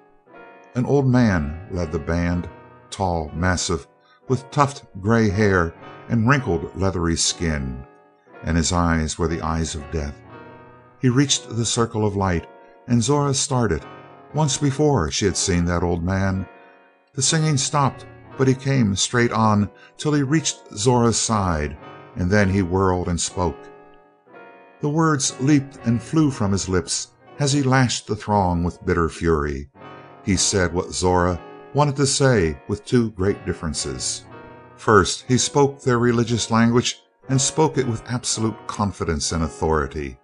An 0.74 0.86
old 0.86 1.06
man 1.06 1.66
led 1.70 1.92
the 1.92 1.98
band, 1.98 2.48
tall, 2.90 3.30
massive, 3.34 3.86
with 4.28 4.50
tufted 4.50 4.86
gray 5.00 5.28
hair 5.28 5.74
and 6.08 6.28
wrinkled 6.28 6.76
leathery 6.76 7.16
skin, 7.16 7.84
and 8.42 8.56
his 8.56 8.72
eyes 8.72 9.18
were 9.18 9.28
the 9.28 9.42
eyes 9.42 9.74
of 9.74 9.90
death. 9.90 10.14
He 11.00 11.08
reached 11.08 11.48
the 11.48 11.64
circle 11.64 12.06
of 12.06 12.16
light, 12.16 12.46
and 12.86 13.02
Zora 13.02 13.34
started. 13.34 13.84
Once 14.34 14.58
before 14.58 15.10
she 15.10 15.24
had 15.24 15.36
seen 15.36 15.64
that 15.64 15.82
old 15.82 16.04
man. 16.04 16.46
The 17.14 17.22
singing 17.22 17.56
stopped, 17.56 18.06
but 18.36 18.48
he 18.48 18.54
came 18.54 18.94
straight 18.94 19.32
on 19.32 19.70
till 19.96 20.12
he 20.12 20.22
reached 20.22 20.76
Zora's 20.76 21.18
side, 21.18 21.76
and 22.16 22.30
then 22.30 22.50
he 22.50 22.62
whirled 22.62 23.08
and 23.08 23.20
spoke. 23.20 23.56
The 24.80 24.88
words 24.88 25.38
leaped 25.40 25.78
and 25.84 26.02
flew 26.02 26.30
from 26.30 26.52
his 26.52 26.68
lips 26.68 27.08
as 27.38 27.52
he 27.52 27.62
lashed 27.62 28.06
the 28.06 28.16
throng 28.16 28.64
with 28.64 28.84
bitter 28.84 29.08
fury. 29.08 29.70
He 30.24 30.36
said 30.36 30.72
what 30.72 30.92
Zora 30.92 31.40
wanted 31.74 31.96
to 31.96 32.06
say 32.06 32.58
with 32.68 32.84
two 32.84 33.10
great 33.12 33.44
differences. 33.46 34.24
First, 34.76 35.24
he 35.28 35.38
spoke 35.38 35.80
their 35.80 35.98
religious 35.98 36.50
language 36.50 37.00
and 37.28 37.40
spoke 37.40 37.78
it 37.78 37.86
with 37.86 38.02
absolute 38.08 38.56
confidence 38.66 39.32
and 39.32 39.42
authority. 39.42 40.18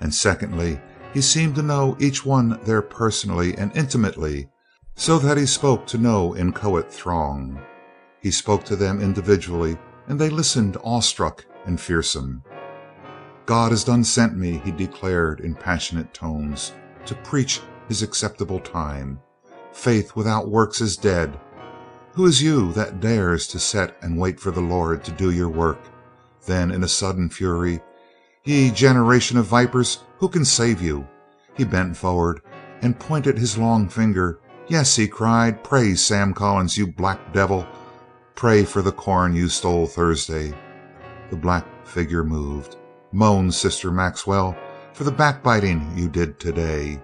And 0.00 0.12
secondly, 0.12 0.80
he 1.12 1.20
seemed 1.20 1.54
to 1.56 1.62
know 1.62 1.96
each 1.98 2.24
one 2.24 2.60
there 2.64 2.82
personally 2.82 3.56
and 3.56 3.74
intimately, 3.76 4.48
so 4.94 5.18
that 5.18 5.36
he 5.36 5.46
spoke 5.46 5.86
to 5.86 5.98
no 5.98 6.36
inchoate 6.36 6.92
throng. 6.92 7.60
He 8.20 8.30
spoke 8.30 8.64
to 8.64 8.76
them 8.76 9.00
individually, 9.00 9.78
and 10.08 10.18
they 10.18 10.28
listened 10.28 10.76
awestruck 10.84 11.44
and 11.64 11.80
fearsome. 11.80 12.42
"God 13.50 13.72
has 13.72 13.82
done 13.82 14.04
sent 14.04 14.36
me," 14.36 14.62
he 14.64 14.70
declared 14.70 15.40
in 15.40 15.56
passionate 15.56 16.14
tones, 16.14 16.70
"to 17.04 17.16
preach 17.16 17.60
His 17.88 18.00
acceptable 18.00 18.60
time. 18.60 19.18
Faith 19.72 20.14
without 20.14 20.48
works 20.48 20.80
is 20.80 20.96
dead. 20.96 21.36
Who 22.12 22.26
is 22.26 22.40
you 22.40 22.72
that 22.74 23.00
dares 23.00 23.48
to 23.48 23.58
set 23.58 23.96
and 24.02 24.16
wait 24.16 24.38
for 24.38 24.52
the 24.52 24.60
Lord 24.60 25.02
to 25.02 25.10
do 25.10 25.32
your 25.32 25.48
work?" 25.48 25.80
Then 26.46 26.70
in 26.70 26.84
a 26.84 26.86
sudden 26.86 27.28
fury, 27.28 27.82
"Ye 28.44 28.70
generation 28.70 29.36
of 29.36 29.46
vipers, 29.46 29.98
who 30.20 30.28
can 30.28 30.44
save 30.44 30.80
you?" 30.80 31.08
He 31.54 31.64
bent 31.64 31.96
forward 31.96 32.42
and 32.80 33.00
pointed 33.00 33.36
his 33.36 33.58
long 33.58 33.88
finger. 33.88 34.38
"Yes," 34.68 34.94
he 34.94 35.08
cried, 35.08 35.64
"pray, 35.64 35.96
Sam 35.96 36.34
Collins, 36.34 36.78
you 36.78 36.86
black 36.86 37.32
devil! 37.32 37.66
Pray 38.36 38.62
for 38.64 38.80
the 38.80 38.92
corn 38.92 39.34
you 39.34 39.48
stole 39.48 39.88
Thursday." 39.88 40.54
The 41.30 41.36
black 41.36 41.66
figure 41.84 42.22
moved. 42.22 42.76
Moan, 43.12 43.50
Sister 43.50 43.90
Maxwell, 43.90 44.56
for 44.92 45.04
the 45.04 45.10
backbiting 45.10 45.92
you 45.96 46.08
did 46.08 46.38
today. 46.38 47.02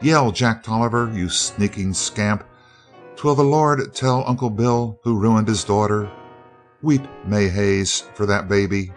Yell, 0.00 0.32
Jack 0.32 0.62
Tolliver, 0.62 1.10
you 1.14 1.28
sneaking 1.28 1.94
scamp. 1.94 2.44
Twill 3.16 3.34
the 3.34 3.44
Lord 3.44 3.94
tell 3.94 4.24
Uncle 4.26 4.50
Bill 4.50 4.98
who 5.04 5.18
ruined 5.18 5.46
his 5.46 5.62
daughter. 5.62 6.10
Weep, 6.82 7.06
May 7.24 7.48
Hayes, 7.48 8.00
for 8.14 8.26
that 8.26 8.48
baby. 8.48 8.92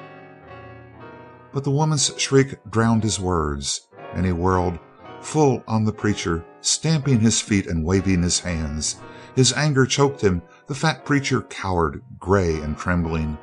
But 1.54 1.64
the 1.64 1.72
woman's 1.72 2.12
shriek 2.18 2.56
drowned 2.70 3.04
his 3.04 3.20
words, 3.20 3.88
and 4.14 4.26
he 4.26 4.32
whirled 4.32 4.80
full 5.22 5.64
on 5.68 5.86
the 5.86 5.94
preacher, 5.94 6.44
stamping 6.62 7.20
his 7.20 7.42
feet 7.42 7.68
and 7.68 7.86
waving 7.86 8.24
his 8.24 8.40
hands. 8.40 8.98
His 9.36 9.54
anger 9.54 9.86
choked 9.86 10.22
him. 10.22 10.42
The 10.66 10.76
fat 10.76 11.06
preacher 11.06 11.42
cowered, 11.42 12.04
gray 12.20 12.56
and 12.56 12.78
trembling. 12.78 13.38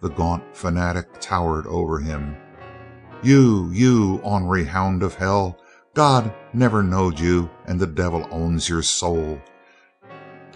The 0.00 0.10
gaunt 0.10 0.44
fanatic 0.54 1.20
towered 1.20 1.66
over 1.66 1.98
him. 1.98 2.36
You, 3.22 3.68
you 3.72 4.20
ornery 4.22 4.64
hound 4.64 5.02
of 5.02 5.16
hell, 5.16 5.58
God 5.94 6.32
never 6.52 6.84
knowed 6.84 7.18
you 7.18 7.50
and 7.66 7.80
the 7.80 7.86
devil 7.86 8.28
owns 8.30 8.68
your 8.68 8.82
soul. 8.82 9.40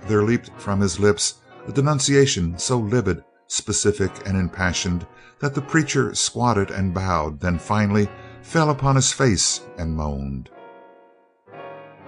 There 0.07 0.22
leaped 0.22 0.51
from 0.61 0.81
his 0.81 1.01
lips 1.01 1.40
a 1.66 1.72
denunciation 1.72 2.57
so 2.59 2.79
livid, 2.79 3.25
specific, 3.48 4.12
and 4.27 4.37
impassioned 4.37 5.07
that 5.40 5.55
the 5.55 5.62
preacher 5.62 6.14
squatted 6.14 6.70
and 6.70 6.94
bowed, 6.94 7.40
then 7.40 7.59
finally 7.59 8.09
fell 8.42 8.70
upon 8.70 8.94
his 8.94 9.12
face 9.12 9.62
and 9.77 9.96
moaned. 9.96 10.48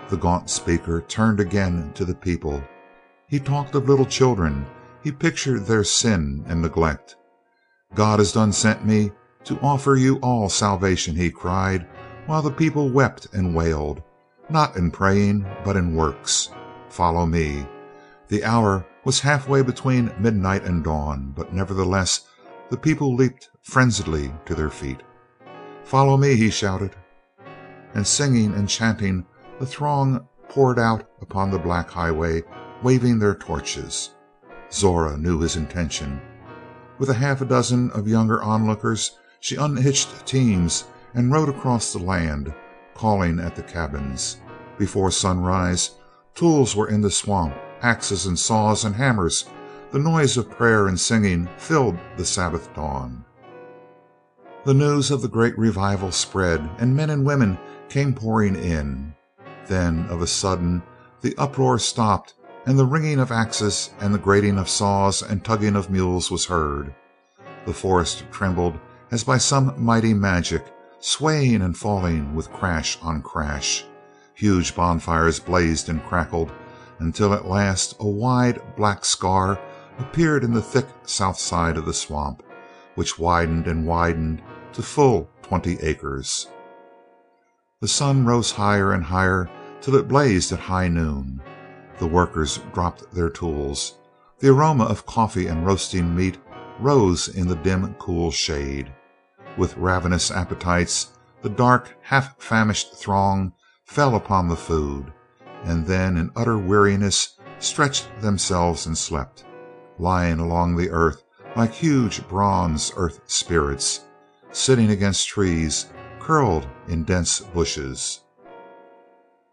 The 0.08 0.16
gaunt 0.16 0.48
speaker 0.50 1.00
turned 1.08 1.40
again 1.40 1.90
to 1.94 2.04
the 2.04 2.14
people. 2.14 2.62
He 3.28 3.40
talked 3.40 3.74
of 3.74 3.88
little 3.88 4.06
children. 4.06 4.66
He 5.02 5.10
pictured 5.10 5.66
their 5.66 5.82
sin 5.82 6.44
and 6.46 6.62
neglect. 6.62 7.16
God 7.94 8.20
has 8.20 8.32
done 8.32 8.52
sent 8.52 8.86
me 8.86 9.10
to 9.44 9.58
offer 9.60 9.96
you 9.96 10.16
all 10.16 10.48
salvation, 10.48 11.14
he 11.14 11.30
cried, 11.30 11.86
while 12.26 12.42
the 12.42 12.50
people 12.50 12.88
wept 12.88 13.28
and 13.32 13.54
wailed, 13.54 14.02
not 14.48 14.76
in 14.76 14.90
praying, 14.90 15.46
but 15.64 15.76
in 15.76 15.94
works. 15.94 16.50
Follow 16.88 17.26
me. 17.26 17.66
The 18.28 18.44
hour 18.44 18.86
was 19.04 19.20
halfway 19.20 19.62
between 19.62 20.14
midnight 20.18 20.64
and 20.64 20.82
dawn, 20.82 21.32
but 21.36 21.52
nevertheless 21.52 22.26
the 22.70 22.76
people 22.76 23.14
leaped 23.14 23.50
frenziedly 23.62 24.32
to 24.46 24.54
their 24.54 24.70
feet. 24.70 25.02
Follow 25.84 26.16
me, 26.16 26.34
he 26.34 26.50
shouted. 26.50 26.96
And 27.94 28.06
singing 28.06 28.54
and 28.54 28.68
chanting, 28.68 29.26
the 29.60 29.66
throng 29.66 30.26
poured 30.48 30.78
out 30.78 31.08
upon 31.20 31.50
the 31.50 31.58
black 31.58 31.90
highway, 31.90 32.42
waving 32.82 33.18
their 33.18 33.34
torches. 33.34 34.10
Zora 34.72 35.16
knew 35.16 35.40
his 35.40 35.56
intention. 35.56 36.20
With 36.98 37.10
a 37.10 37.14
half 37.14 37.46
dozen 37.46 37.90
of 37.90 38.08
younger 38.08 38.42
onlookers, 38.42 39.18
she 39.44 39.56
unhitched 39.56 40.24
teams 40.24 40.86
and 41.12 41.30
rode 41.30 41.50
across 41.50 41.92
the 41.92 41.98
land, 41.98 42.54
calling 42.94 43.38
at 43.38 43.54
the 43.54 43.62
cabins. 43.62 44.38
Before 44.78 45.10
sunrise, 45.10 45.90
tools 46.34 46.74
were 46.74 46.88
in 46.88 47.02
the 47.02 47.10
swamp, 47.10 47.54
axes 47.82 48.24
and 48.24 48.38
saws 48.38 48.86
and 48.86 48.94
hammers. 48.94 49.44
The 49.90 49.98
noise 49.98 50.38
of 50.38 50.48
prayer 50.48 50.88
and 50.88 50.98
singing 50.98 51.46
filled 51.58 51.98
the 52.16 52.24
Sabbath 52.24 52.72
dawn. 52.72 53.22
The 54.64 54.72
news 54.72 55.10
of 55.10 55.20
the 55.20 55.28
great 55.28 55.58
revival 55.58 56.10
spread, 56.10 56.66
and 56.78 56.96
men 56.96 57.10
and 57.10 57.26
women 57.26 57.58
came 57.90 58.14
pouring 58.14 58.56
in. 58.56 59.14
Then, 59.66 60.06
of 60.08 60.22
a 60.22 60.26
sudden, 60.26 60.82
the 61.20 61.34
uproar 61.36 61.78
stopped, 61.78 62.32
and 62.64 62.78
the 62.78 62.86
ringing 62.86 63.20
of 63.20 63.30
axes 63.30 63.90
and 64.00 64.14
the 64.14 64.18
grating 64.18 64.56
of 64.56 64.70
saws 64.70 65.20
and 65.20 65.44
tugging 65.44 65.76
of 65.76 65.90
mules 65.90 66.30
was 66.30 66.46
heard. 66.46 66.94
The 67.66 67.74
forest 67.74 68.24
trembled 68.30 68.78
as 69.14 69.22
by 69.22 69.38
some 69.38 69.72
mighty 69.78 70.12
magic, 70.12 70.64
swaying 70.98 71.62
and 71.62 71.78
falling 71.78 72.34
with 72.34 72.50
crash 72.50 72.98
on 73.00 73.22
crash. 73.22 73.84
Huge 74.34 74.74
bonfires 74.74 75.38
blazed 75.38 75.88
and 75.88 76.02
crackled 76.02 76.50
until 76.98 77.32
at 77.32 77.46
last 77.46 77.94
a 78.00 78.08
wide 78.08 78.60
black 78.76 79.04
scar 79.04 79.56
appeared 80.00 80.42
in 80.42 80.52
the 80.52 80.60
thick 80.60 80.88
south 81.04 81.38
side 81.38 81.76
of 81.76 81.86
the 81.86 81.94
swamp, 81.94 82.42
which 82.96 83.16
widened 83.16 83.68
and 83.68 83.86
widened 83.86 84.42
to 84.72 84.82
full 84.82 85.30
twenty 85.42 85.78
acres. 85.80 86.48
The 87.80 87.86
sun 87.86 88.26
rose 88.26 88.50
higher 88.50 88.94
and 88.94 89.04
higher 89.04 89.48
till 89.80 89.94
it 89.94 90.08
blazed 90.08 90.50
at 90.50 90.58
high 90.58 90.88
noon. 90.88 91.40
The 91.98 92.08
workers 92.08 92.58
dropped 92.72 93.12
their 93.12 93.30
tools. 93.30 93.96
The 94.40 94.48
aroma 94.48 94.86
of 94.86 95.06
coffee 95.06 95.46
and 95.46 95.64
roasting 95.64 96.16
meat 96.16 96.38
rose 96.80 97.28
in 97.28 97.46
the 97.46 97.54
dim, 97.54 97.94
cool 98.00 98.32
shade. 98.32 98.92
With 99.56 99.76
ravenous 99.76 100.30
appetites, 100.30 101.12
the 101.42 101.48
dark, 101.48 101.96
half 102.02 102.40
famished 102.42 102.96
throng 102.96 103.52
fell 103.84 104.16
upon 104.16 104.48
the 104.48 104.56
food, 104.56 105.12
and 105.64 105.86
then 105.86 106.16
in 106.16 106.30
utter 106.34 106.58
weariness 106.58 107.38
stretched 107.58 108.08
themselves 108.20 108.86
and 108.86 108.96
slept, 108.98 109.44
lying 109.98 110.40
along 110.40 110.76
the 110.76 110.90
earth 110.90 111.22
like 111.56 111.72
huge 111.72 112.26
bronze 112.28 112.92
earth 112.96 113.20
spirits, 113.26 114.06
sitting 114.50 114.90
against 114.90 115.28
trees, 115.28 115.86
curled 116.18 116.66
in 116.88 117.04
dense 117.04 117.40
bushes. 117.40 118.20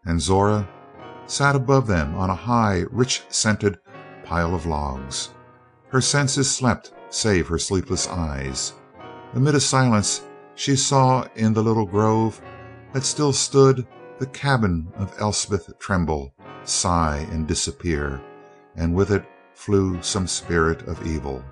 And 0.04 0.20
Zora 0.20 0.68
sat 1.26 1.54
above 1.54 1.86
them 1.86 2.14
on 2.16 2.28
a 2.28 2.34
high, 2.34 2.84
rich 2.90 3.22
scented 3.28 3.78
pile 4.24 4.54
of 4.54 4.66
logs. 4.66 5.30
Her 5.90 6.00
senses 6.00 6.50
slept 6.50 6.92
save 7.10 7.46
her 7.48 7.58
sleepless 7.58 8.08
eyes. 8.08 8.72
Amid 9.34 9.54
a 9.54 9.60
silence 9.60 10.26
she 10.54 10.76
saw 10.76 11.26
in 11.36 11.54
the 11.54 11.62
little 11.62 11.86
grove 11.86 12.40
that 12.92 13.04
still 13.04 13.32
stood 13.32 13.86
the 14.18 14.26
cabin 14.26 14.92
of 14.96 15.14
Elspeth 15.18 15.78
tremble, 15.78 16.34
sigh, 16.64 17.26
and 17.30 17.48
disappear, 17.48 18.20
and 18.76 18.94
with 18.94 19.10
it 19.10 19.24
flew 19.54 20.02
some 20.02 20.26
spirit 20.26 20.86
of 20.86 21.06
evil. 21.06 21.42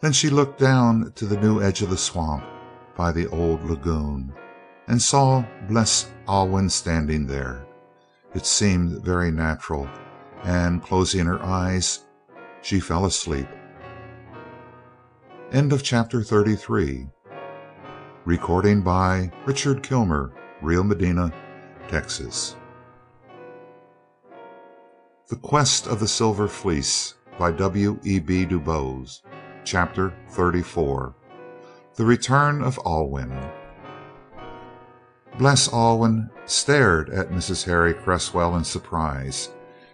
Then 0.00 0.12
she 0.12 0.30
looked 0.30 0.60
down 0.60 1.12
to 1.16 1.26
the 1.26 1.40
new 1.40 1.60
edge 1.60 1.82
of 1.82 1.90
the 1.90 1.96
swamp 1.96 2.44
by 2.96 3.10
the 3.10 3.26
old 3.28 3.64
lagoon 3.64 4.32
and 4.86 5.02
saw 5.02 5.44
Bles 5.68 6.06
Alwyn 6.28 6.70
standing 6.70 7.26
there. 7.26 7.66
It 8.34 8.46
seemed 8.46 9.04
very 9.04 9.32
natural, 9.32 9.88
and 10.44 10.82
closing 10.82 11.26
her 11.26 11.42
eyes, 11.42 12.04
she 12.62 12.78
fell 12.78 13.06
asleep. 13.06 13.48
End 15.52 15.72
of 15.72 15.82
chapter 15.82 16.22
33. 16.22 17.08
Recording 18.24 18.82
by 18.82 19.32
Richard 19.46 19.82
Kilmer, 19.82 20.32
Rio 20.62 20.84
Medina, 20.84 21.32
Texas. 21.88 22.54
The 25.26 25.34
Quest 25.34 25.88
of 25.88 25.98
the 25.98 26.06
Silver 26.06 26.46
Fleece 26.46 27.14
by 27.36 27.50
W. 27.50 27.98
E. 28.04 28.20
B. 28.20 28.44
Du 28.44 28.60
Bois. 28.60 29.22
Chapter 29.64 30.14
34. 30.28 31.16
The 31.96 32.04
Return 32.04 32.62
of 32.62 32.78
Alwyn. 32.86 33.36
Bles 35.36 35.68
Alwyn 35.72 36.30
stared 36.44 37.10
at 37.10 37.30
Mrs. 37.30 37.64
Harry 37.64 37.92
Cresswell 37.92 38.54
in 38.54 38.62
surprise. 38.62 39.48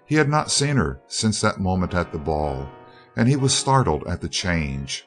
He 0.04 0.16
had 0.16 0.28
not 0.28 0.50
seen 0.50 0.76
her 0.76 1.00
since 1.06 1.40
that 1.40 1.60
moment 1.60 1.94
at 1.94 2.12
the 2.12 2.18
ball, 2.18 2.68
and 3.16 3.26
he 3.26 3.36
was 3.36 3.54
startled 3.54 4.06
at 4.06 4.20
the 4.20 4.28
change. 4.28 5.06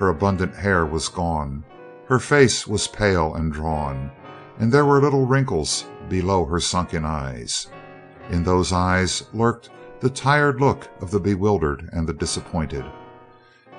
Her 0.00 0.08
abundant 0.08 0.56
hair 0.56 0.86
was 0.86 1.08
gone. 1.08 1.62
Her 2.06 2.18
face 2.18 2.66
was 2.66 2.88
pale 2.88 3.34
and 3.34 3.52
drawn, 3.52 4.10
and 4.58 4.72
there 4.72 4.86
were 4.86 4.98
little 5.00 5.26
wrinkles 5.26 5.84
below 6.08 6.46
her 6.46 6.58
sunken 6.58 7.04
eyes. 7.04 7.66
In 8.30 8.42
those 8.42 8.72
eyes 8.72 9.24
lurked 9.34 9.68
the 10.00 10.08
tired 10.08 10.58
look 10.58 10.88
of 11.02 11.10
the 11.10 11.20
bewildered 11.20 11.90
and 11.92 12.08
the 12.08 12.14
disappointed. 12.14 12.86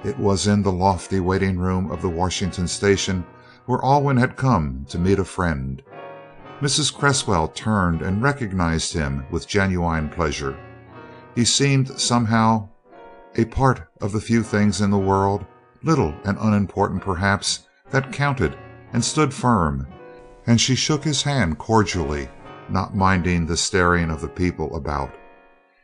It 0.03 0.19
was 0.19 0.45
in 0.45 0.61
the 0.61 0.71
lofty 0.71 1.19
waiting 1.19 1.57
room 1.57 1.89
of 1.89 2.03
the 2.03 2.09
Washington 2.09 2.67
station 2.67 3.25
where 3.65 3.83
Alwyn 3.83 4.17
had 4.17 4.37
come 4.37 4.85
to 4.89 4.99
meet 4.99 5.17
a 5.17 5.25
friend. 5.25 5.81
Mrs. 6.61 6.95
Cresswell 6.95 7.47
turned 7.47 8.03
and 8.03 8.21
recognized 8.21 8.93
him 8.93 9.25
with 9.31 9.47
genuine 9.47 10.07
pleasure. 10.07 10.55
He 11.33 11.45
seemed 11.45 11.99
somehow 11.99 12.69
a 13.35 13.45
part 13.45 13.87
of 13.99 14.11
the 14.11 14.21
few 14.21 14.43
things 14.43 14.81
in 14.81 14.91
the 14.91 14.99
world, 14.99 15.45
little 15.83 16.13
and 16.25 16.37
unimportant 16.39 17.01
perhaps, 17.01 17.67
that 17.89 18.11
counted 18.11 18.57
and 18.93 19.03
stood 19.03 19.33
firm, 19.33 19.87
and 20.47 20.59
she 20.59 20.75
shook 20.75 21.03
his 21.03 21.21
hand 21.23 21.57
cordially, 21.57 22.29
not 22.69 22.95
minding 22.95 23.45
the 23.45 23.57
staring 23.57 24.09
of 24.09 24.21
the 24.21 24.27
people 24.27 24.75
about. 24.75 25.13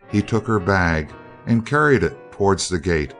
He 0.09 0.21
took 0.21 0.47
her 0.47 0.59
bag 0.59 1.11
and 1.45 1.65
carried 1.65 2.03
it 2.03 2.31
towards 2.31 2.69
the 2.69 2.79
gate, 2.79 3.13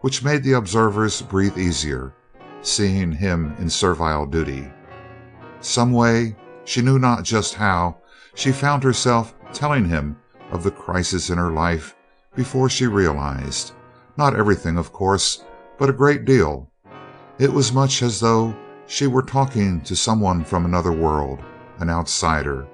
which 0.00 0.22
made 0.22 0.42
the 0.42 0.52
observers 0.52 1.22
breathe 1.22 1.58
easier, 1.58 2.14
seeing 2.62 3.12
him 3.12 3.54
in 3.58 3.70
servile 3.70 4.26
duty. 4.26 4.70
Some 5.60 5.92
way, 5.92 6.36
she 6.64 6.82
knew 6.82 6.98
not 6.98 7.24
just 7.24 7.54
how, 7.54 7.98
she 8.34 8.52
found 8.52 8.84
herself 8.84 9.34
telling 9.52 9.88
him 9.88 10.16
of 10.52 10.62
the 10.62 10.70
crisis 10.70 11.30
in 11.30 11.38
her 11.38 11.50
life 11.50 11.96
before 12.34 12.68
she 12.68 12.86
realized. 12.86 13.72
Not 14.16 14.36
everything, 14.36 14.76
of 14.76 14.92
course, 14.92 15.44
but 15.78 15.88
a 15.88 15.92
great 15.92 16.24
deal. 16.24 16.70
It 17.38 17.52
was 17.52 17.72
much 17.72 18.02
as 18.02 18.20
though 18.20 18.54
she 18.86 19.06
were 19.06 19.22
talking 19.22 19.80
to 19.82 19.96
some 19.96 20.20
one 20.20 20.44
from 20.44 20.64
another 20.64 20.92
world, 20.92 21.40
an 21.78 21.88
outsider, 21.88 22.66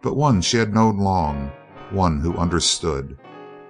but 0.00 0.16
one 0.16 0.40
she 0.40 0.56
had 0.56 0.72
known 0.72 0.98
long, 0.98 1.50
one 1.90 2.20
who 2.20 2.36
understood. 2.36 3.18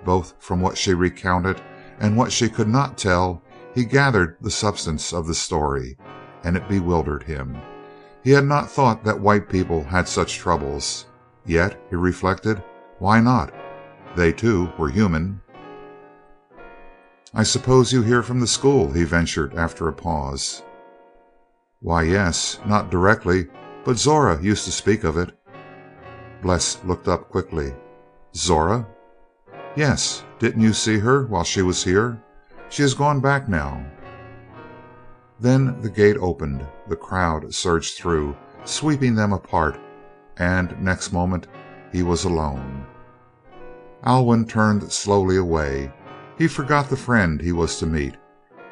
Both 0.05 0.35
from 0.39 0.61
what 0.61 0.77
she 0.77 0.95
recounted 0.95 1.61
and 2.01 2.17
what 2.17 2.33
she 2.33 2.49
could 2.49 2.69
not 2.69 2.99
tell 2.99 3.43
he 3.75 3.85
gathered 3.85 4.37
the 4.41 4.51
substance 4.51 5.13
of 5.13 5.27
the 5.27 5.35
story, 5.35 5.97
and 6.45 6.57
it 6.57 6.69
bewildered 6.69 7.23
him. 7.23 7.57
He 8.23 8.31
had 8.31 8.45
not 8.45 8.71
thought 8.71 9.05
that 9.05 9.21
white 9.21 9.49
people 9.49 9.83
had 9.83 10.07
such 10.07 10.37
troubles. 10.37 11.07
Yet, 11.47 11.81
he 11.91 11.97
reflected, 11.97 12.63
why 12.99 13.21
not? 13.21 13.53
They, 14.17 14.33
too, 14.33 14.71
were 14.79 14.91
human. 14.91 15.41
"I 17.35 17.45
suppose 17.45 17.95
you 17.95 18.03
hear 18.03 18.23
from 18.23 18.41
the 18.41 18.47
school?" 18.47 18.93
he 18.93 19.05
ventured 19.05 19.55
after 19.55 19.89
a 19.89 19.93
pause. 19.95 20.63
"Why, 21.81 22.03
yes. 22.03 22.61
Not 22.67 22.91
directly, 22.91 23.49
but 23.85 23.97
Zora 23.97 24.39
used 24.43 24.67
to 24.67 24.71
speak 24.71 25.03
of 25.03 25.17
it." 25.17 25.33
Bles 26.43 26.77
looked 26.85 27.09
up 27.09 27.31
quickly. 27.31 27.75
"Zora?" 28.37 28.87
"Yes. 29.75 30.25
Didn't 30.41 30.61
you 30.61 30.75
see 30.75 30.99
her 30.99 31.25
while 31.25 31.43
she 31.43 31.63
was 31.63 31.83
here? 31.83 32.21
She 32.69 32.83
has 32.83 32.93
gone 32.93 33.21
back 33.21 33.49
now." 33.49 33.83
Then 35.41 35.81
the 35.81 35.89
gate 35.89 36.19
opened, 36.21 36.67
the 36.87 36.97
crowd 36.97 37.55
surged 37.55 37.97
through, 37.97 38.37
sweeping 38.65 39.15
them 39.15 39.33
apart, 39.33 39.81
and 40.37 40.79
next 40.83 41.13
moment 41.13 41.47
he 41.93 42.03
was 42.03 42.25
alone. 42.25 42.85
Alwyn 44.05 44.45
turned 44.45 44.93
slowly 44.93 45.39
away. 45.39 45.93
He 46.43 46.49
forgot 46.49 46.91
the 46.91 46.97
friend 46.97 47.41
he 47.41 47.53
was 47.53 47.79
to 47.79 47.87
meet. 47.87 48.17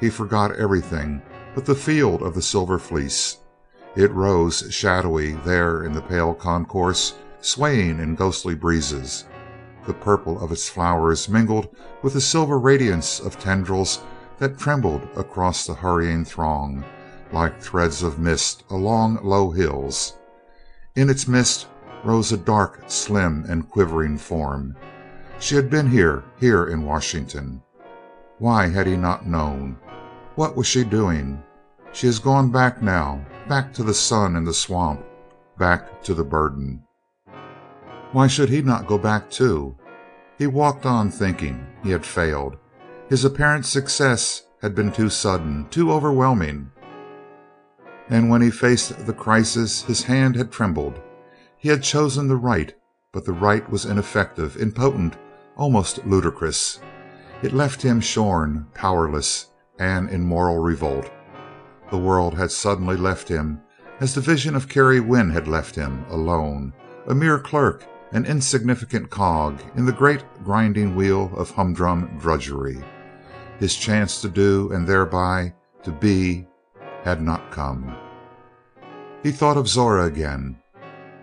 He 0.01 0.11
forgot 0.11 0.57
everything 0.57 1.23
but 1.55 1.67
the 1.67 1.77
field 1.77 2.21
of 2.21 2.35
the 2.35 2.43
Silver 2.43 2.81
Fleece. 2.81 3.37
It 3.95 4.11
rose 4.11 4.67
shadowy 4.71 5.35
there 5.35 5.85
in 5.85 5.93
the 5.93 6.03
pale 6.03 6.35
concourse, 6.35 7.15
swaying 7.41 8.01
in 8.01 8.17
ghostly 8.17 8.57
breezes. 8.57 9.25
The 9.87 9.95
purple 9.95 10.43
of 10.43 10.51
its 10.51 10.69
flowers 10.69 11.29
mingled 11.29 11.69
with 12.03 12.15
the 12.15 12.21
silver 12.21 12.59
radiance 12.59 13.21
of 13.21 13.39
tendrils 13.39 14.01
that 14.39 14.59
trembled 14.59 15.07
across 15.15 15.65
the 15.65 15.75
hurrying 15.75 16.25
throng, 16.25 16.85
like 17.31 17.63
threads 17.63 18.03
of 18.03 18.19
mist 18.19 18.65
along 18.69 19.21
low 19.23 19.53
hills. 19.53 20.19
In 20.97 21.09
its 21.09 21.29
midst 21.29 21.69
rose 22.03 22.33
a 22.33 22.37
dark, 22.37 22.83
slim, 22.89 23.45
and 23.49 23.71
quivering 23.71 24.19
form. 24.19 24.75
She 25.41 25.55
had 25.55 25.71
been 25.71 25.89
here 25.89 26.23
here 26.39 26.67
in 26.67 26.85
Washington. 26.85 27.63
Why 28.39 28.69
had 28.69 28.87
he 28.87 28.95
not 28.95 29.27
known? 29.27 29.79
What 30.35 30.55
was 30.55 30.67
she 30.67 30.85
doing? 30.85 31.43
She 31.93 32.07
has 32.07 32.19
gone 32.19 32.53
back 32.53 32.83
now 32.83 33.25
back 33.49 33.73
to 33.75 33.83
the 33.83 33.95
sun 33.95 34.37
and 34.37 34.47
the 34.47 34.53
swamp 34.53 35.03
back 35.59 36.03
to 36.03 36.13
the 36.13 36.25
burden. 36.25 36.85
Why 38.13 38.27
should 38.27 38.51
he 38.51 38.61
not 38.61 38.87
go 38.87 38.99
back 38.99 39.31
too? 39.31 39.77
He 40.37 40.47
walked 40.47 40.85
on 40.85 41.11
thinking. 41.11 41.67
He 41.83 41.91
had 41.91 42.05
failed. 42.05 42.59
His 43.09 43.25
apparent 43.25 43.65
success 43.65 44.43
had 44.61 44.75
been 44.75 44.93
too 44.93 45.09
sudden, 45.09 45.67
too 45.71 45.91
overwhelming. 45.91 46.71
And 48.11 48.29
when 48.29 48.43
he 48.43 48.51
faced 48.51 49.07
the 49.07 49.15
crisis 49.15 49.83
his 49.85 50.03
hand 50.03 50.37
had 50.37 50.53
trembled. 50.53 51.01
He 51.57 51.71
had 51.71 51.83
chosen 51.83 52.29
the 52.29 52.37
right, 52.37 52.75
but 53.11 53.25
the 53.25 53.33
right 53.33 53.69
was 53.71 53.87
ineffective, 53.87 54.59
impotent, 54.59 55.17
almost 55.57 56.05
ludicrous. 56.07 56.81
It 57.43 57.53
left 57.53 57.83
him 57.83 58.01
shorn, 58.01 58.67
powerless, 58.75 59.47
and 59.79 60.11
in 60.11 60.23
moral 60.23 60.59
revolt. 60.59 61.11
The 61.91 61.99
world 61.99 62.35
had 62.35 62.51
suddenly 62.51 62.97
left 62.97 63.29
him, 63.29 63.61
as 64.01 64.15
the 64.15 64.21
vision 64.21 64.55
of 64.55 64.69
Carrie 64.69 65.01
Wynn 65.01 65.31
had 65.31 65.49
left 65.49 65.75
him, 65.75 66.05
alone, 66.09 66.73
a 67.07 67.15
mere 67.15 67.39
clerk, 67.39 67.85
an 68.13 68.27
insignificant 68.27 69.11
cog 69.11 69.61
in 69.77 69.87
the 69.87 69.93
great 69.93 70.25
grinding 70.45 70.95
wheel 70.95 71.33
of 71.37 71.51
humdrum 71.51 72.17
drudgery. 72.19 72.83
His 73.59 73.77
chance 73.77 74.21
to 74.23 74.29
do 74.29 74.73
and 74.73 74.87
thereby 74.87 75.55
to 75.83 75.93
be 75.93 76.47
had 77.03 77.23
not 77.23 77.51
come. 77.51 77.97
He 79.23 79.31
thought 79.31 79.57
of 79.57 79.69
Zora 79.69 80.07
again. 80.07 80.59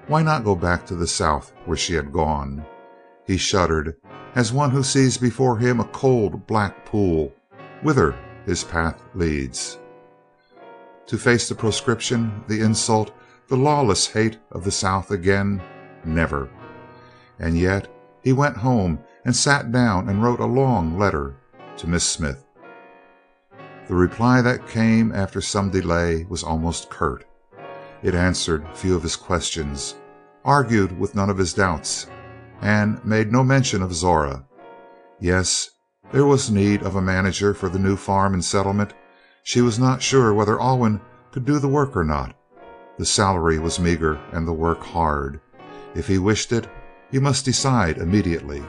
Why 0.07 0.21
not 0.21 0.43
go 0.43 0.55
back 0.55 0.85
to 0.87 0.95
the 0.95 1.07
South 1.07 1.53
where 1.65 1.77
she 1.77 1.93
had 1.93 2.13
gone? 2.13 2.65
He 3.25 3.37
shuddered 3.37 3.95
as 4.37 4.53
one 4.53 4.69
who 4.69 4.83
sees 4.83 5.17
before 5.17 5.57
him 5.57 5.79
a 5.79 5.85
cold, 5.85 6.45
black 6.45 6.85
pool 6.85 7.33
whither 7.81 8.15
his 8.45 8.63
path 8.63 9.01
leads. 9.15 9.79
To 11.07 11.17
face 11.17 11.49
the 11.49 11.55
proscription, 11.55 12.43
the 12.47 12.61
insult, 12.61 13.11
the 13.47 13.57
lawless 13.57 14.05
hate 14.05 14.37
of 14.51 14.63
the 14.63 14.69
South 14.69 15.09
again? 15.09 15.59
Never. 16.05 16.51
And 17.39 17.57
yet 17.57 17.87
he 18.21 18.31
went 18.31 18.57
home 18.57 18.99
and 19.25 19.35
sat 19.35 19.71
down 19.71 20.07
and 20.07 20.21
wrote 20.21 20.39
a 20.39 20.45
long 20.45 20.99
letter 20.99 21.35
to 21.77 21.89
Miss 21.89 22.03
Smith. 22.03 22.45
The 23.87 23.95
reply 23.95 24.43
that 24.43 24.67
came 24.67 25.11
after 25.13 25.41
some 25.41 25.71
delay 25.71 26.27
was 26.29 26.43
almost 26.43 26.91
curt. 26.91 27.25
It 28.03 28.13
answered 28.13 28.67
few 28.75 28.95
of 28.95 29.01
his 29.01 29.15
questions, 29.15 29.95
argued 30.45 30.99
with 30.99 31.15
none 31.15 31.31
of 31.31 31.39
his 31.39 31.55
doubts, 31.55 32.07
and 32.61 33.03
made 33.05 33.31
no 33.31 33.43
mention 33.43 33.81
of 33.81 33.93
Zora. 33.93 34.45
Yes, 35.19 35.69
there 36.11 36.25
was 36.25 36.49
need 36.49 36.83
of 36.83 36.95
a 36.95 37.01
manager 37.01 37.53
for 37.53 37.69
the 37.69 37.79
new 37.79 37.95
farm 37.95 38.33
and 38.33 38.43
settlement. 38.43 38.93
She 39.43 39.61
was 39.61 39.79
not 39.79 40.01
sure 40.01 40.33
whether 40.33 40.59
Alwyn 40.59 41.01
could 41.31 41.45
do 41.45 41.59
the 41.59 41.67
work 41.67 41.95
or 41.95 42.03
not. 42.03 42.35
The 42.97 43.05
salary 43.05 43.59
was 43.59 43.79
meager 43.79 44.19
and 44.31 44.47
the 44.47 44.53
work 44.53 44.81
hard. 44.81 45.39
If 45.95 46.07
he 46.07 46.17
wished 46.17 46.51
it, 46.51 46.67
he 47.11 47.19
must 47.19 47.45
decide 47.45 47.97
immediately. 47.97 48.63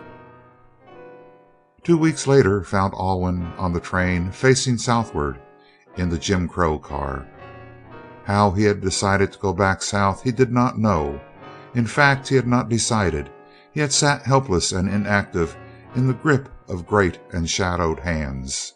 Two 1.83 1.97
weeks 1.97 2.27
later 2.27 2.63
found 2.63 2.93
Alwyn 2.95 3.53
on 3.57 3.73
the 3.73 3.81
train 3.81 4.31
facing 4.31 4.79
southward 4.79 5.41
in 5.97 6.11
the 6.11 6.19
Jim 6.19 6.49
Crow 6.49 6.79
car. 6.79 7.27
How 8.25 8.51
he 8.51 8.65
had 8.65 8.81
decided 8.81 9.33
to 9.33 9.39
go 9.39 9.53
back 9.53 9.83
South 9.83 10.23
he 10.23 10.33
did 10.33 10.53
not 10.53 10.79
know. 10.79 11.21
In 11.75 11.87
fact, 11.87 12.29
he 12.29 12.37
had 12.37 12.47
not 12.47 12.69
decided. 12.69 13.31
He 13.73 13.81
had 13.81 13.93
sat 13.93 14.23
helpless 14.23 14.73
and 14.73 14.89
inactive 14.89 15.57
in 15.95 16.07
the 16.07 16.15
grip 16.15 16.49
of 16.69 16.87
great 16.87 17.19
and 17.33 17.49
shadowed 17.49 18.01
hands, 18.01 18.75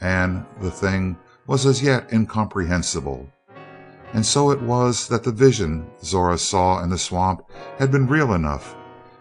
and 0.00 0.44
the 0.60 0.70
thing 0.70 1.16
was 1.46 1.66
as 1.66 1.82
yet 1.82 2.12
incomprehensible. 2.12 3.28
And 4.12 4.24
so 4.24 4.50
it 4.50 4.62
was 4.62 5.08
that 5.08 5.24
the 5.24 5.32
vision 5.32 5.86
Zora 6.02 6.38
saw 6.38 6.82
in 6.82 6.90
the 6.90 6.98
swamp 6.98 7.42
had 7.78 7.90
been 7.90 8.06
real 8.06 8.32
enough, 8.32 8.76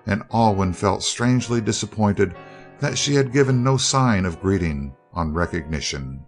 and 0.06 0.23
Alwyn 0.32 0.73
felt 0.73 1.04
strangely 1.04 1.62
disappointed 1.62 2.36
that 2.80 2.97
she 2.97 3.15
had 3.15 3.34
given 3.34 3.63
no 3.63 3.78
sign 3.78 4.26
of 4.26 4.41
greeting 4.41 4.95
on 5.13 5.34
recognition. 5.34 6.26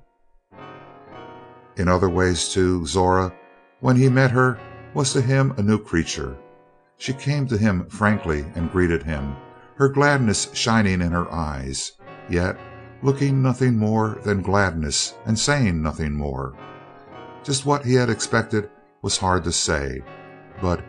In 1.77 1.87
other 1.87 2.09
ways, 2.09 2.49
too, 2.49 2.85
Zora, 2.85 3.33
when 3.81 3.97
he 3.97 4.09
met 4.09 4.31
her, 4.31 4.57
was 4.93 5.11
to 5.13 5.21
him 5.21 5.53
a 5.57 5.61
new 5.61 5.77
creature. 5.77 6.37
She 6.97 7.13
came 7.13 7.47
to 7.47 7.58
him 7.58 7.88
frankly 7.88 8.45
and 8.55 8.71
greeted 8.71 9.03
him, 9.03 9.36
her 9.75 9.89
gladness 9.89 10.49
shining 10.53 11.01
in 11.01 11.12
her 11.12 11.31
eyes, 11.31 11.91
yet 12.29 12.58
looking 13.01 13.41
nothing 13.41 13.77
more 13.77 14.17
than 14.23 14.41
gladness 14.41 15.13
and 15.25 15.38
saying 15.38 15.81
nothing 15.81 16.13
more. 16.13 16.55
Just 17.43 17.65
what 17.65 17.86
he 17.86 17.93
had 17.93 18.10
expected 18.10 18.69
was 19.01 19.17
hard 19.17 19.43
to 19.43 19.51
say, 19.51 20.01
but 20.62 20.84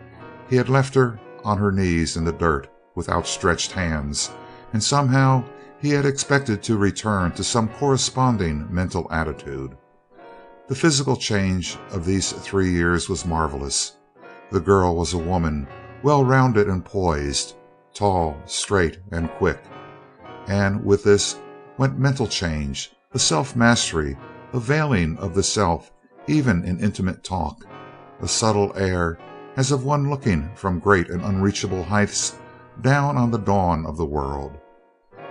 he 0.49 0.55
had 0.55 0.69
left 0.69 0.95
her 0.95 1.19
on 1.43 1.57
her 1.57 1.71
knees 1.71 2.17
in 2.17 2.23
the 2.23 2.31
dirt 2.31 2.67
with 2.95 3.09
outstretched 3.09 3.73
hands, 3.73 4.31
and 4.73 4.83
somehow 4.83 5.43
he 5.79 5.89
had 5.89 6.05
expected 6.05 6.63
to 6.63 6.77
return 6.77 7.31
to 7.33 7.43
some 7.43 7.69
corresponding 7.69 8.65
mental 8.73 9.07
attitude. 9.11 9.77
The 10.67 10.75
physical 10.75 11.15
change 11.15 11.77
of 11.91 12.05
these 12.05 12.31
three 12.31 12.71
years 12.71 13.07
was 13.07 13.25
marvelous. 13.25 13.97
The 14.51 14.59
girl 14.59 14.95
was 14.95 15.13
a 15.13 15.17
woman, 15.17 15.67
well 16.03 16.23
rounded 16.23 16.67
and 16.67 16.83
poised, 16.83 17.55
tall, 17.93 18.37
straight, 18.45 18.99
and 19.11 19.29
quick. 19.31 19.59
And 20.47 20.83
with 20.85 21.03
this 21.03 21.39
went 21.77 21.99
mental 21.99 22.27
change, 22.27 22.91
a 23.13 23.19
self 23.19 23.55
mastery, 23.55 24.17
a 24.53 24.59
veiling 24.59 25.17
of 25.17 25.33
the 25.33 25.43
self 25.43 25.91
even 26.27 26.63
in 26.65 26.79
intimate 26.79 27.23
talk, 27.23 27.65
a 28.21 28.27
subtle 28.27 28.73
air 28.75 29.17
as 29.55 29.71
of 29.71 29.85
one 29.85 30.09
looking 30.09 30.49
from 30.55 30.79
great 30.79 31.09
and 31.09 31.21
unreachable 31.21 31.83
heights 31.83 32.37
down 32.81 33.17
on 33.17 33.31
the 33.31 33.39
dawn 33.39 33.85
of 33.85 33.97
the 33.97 34.05
world. 34.05 34.57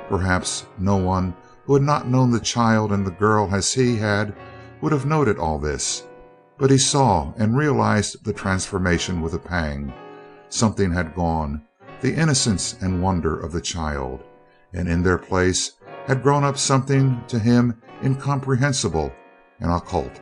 Perhaps 0.08 0.66
no 0.78 0.96
one 0.96 1.34
who 1.64 1.74
had 1.74 1.82
not 1.82 2.08
known 2.08 2.30
the 2.30 2.40
child 2.40 2.92
and 2.92 3.06
the 3.06 3.10
girl 3.10 3.48
as 3.52 3.72
he 3.72 3.96
had 3.96 4.34
would 4.80 4.92
have 4.92 5.06
noted 5.06 5.38
all 5.38 5.58
this, 5.58 6.04
but 6.58 6.70
he 6.70 6.78
saw 6.78 7.32
and 7.36 7.56
realized 7.56 8.24
the 8.24 8.32
transformation 8.32 9.20
with 9.20 9.34
a 9.34 9.38
pang. 9.38 9.92
Something 10.56 10.90
had 10.90 11.14
gone, 11.14 11.60
the 12.00 12.14
innocence 12.14 12.76
and 12.80 13.02
wonder 13.02 13.38
of 13.38 13.52
the 13.52 13.60
child, 13.60 14.22
and 14.72 14.88
in 14.88 15.02
their 15.02 15.18
place 15.18 15.72
had 16.06 16.22
grown 16.22 16.44
up 16.44 16.56
something 16.56 17.22
to 17.28 17.38
him 17.38 17.74
incomprehensible 18.02 19.12
and 19.60 19.70
occult. 19.70 20.18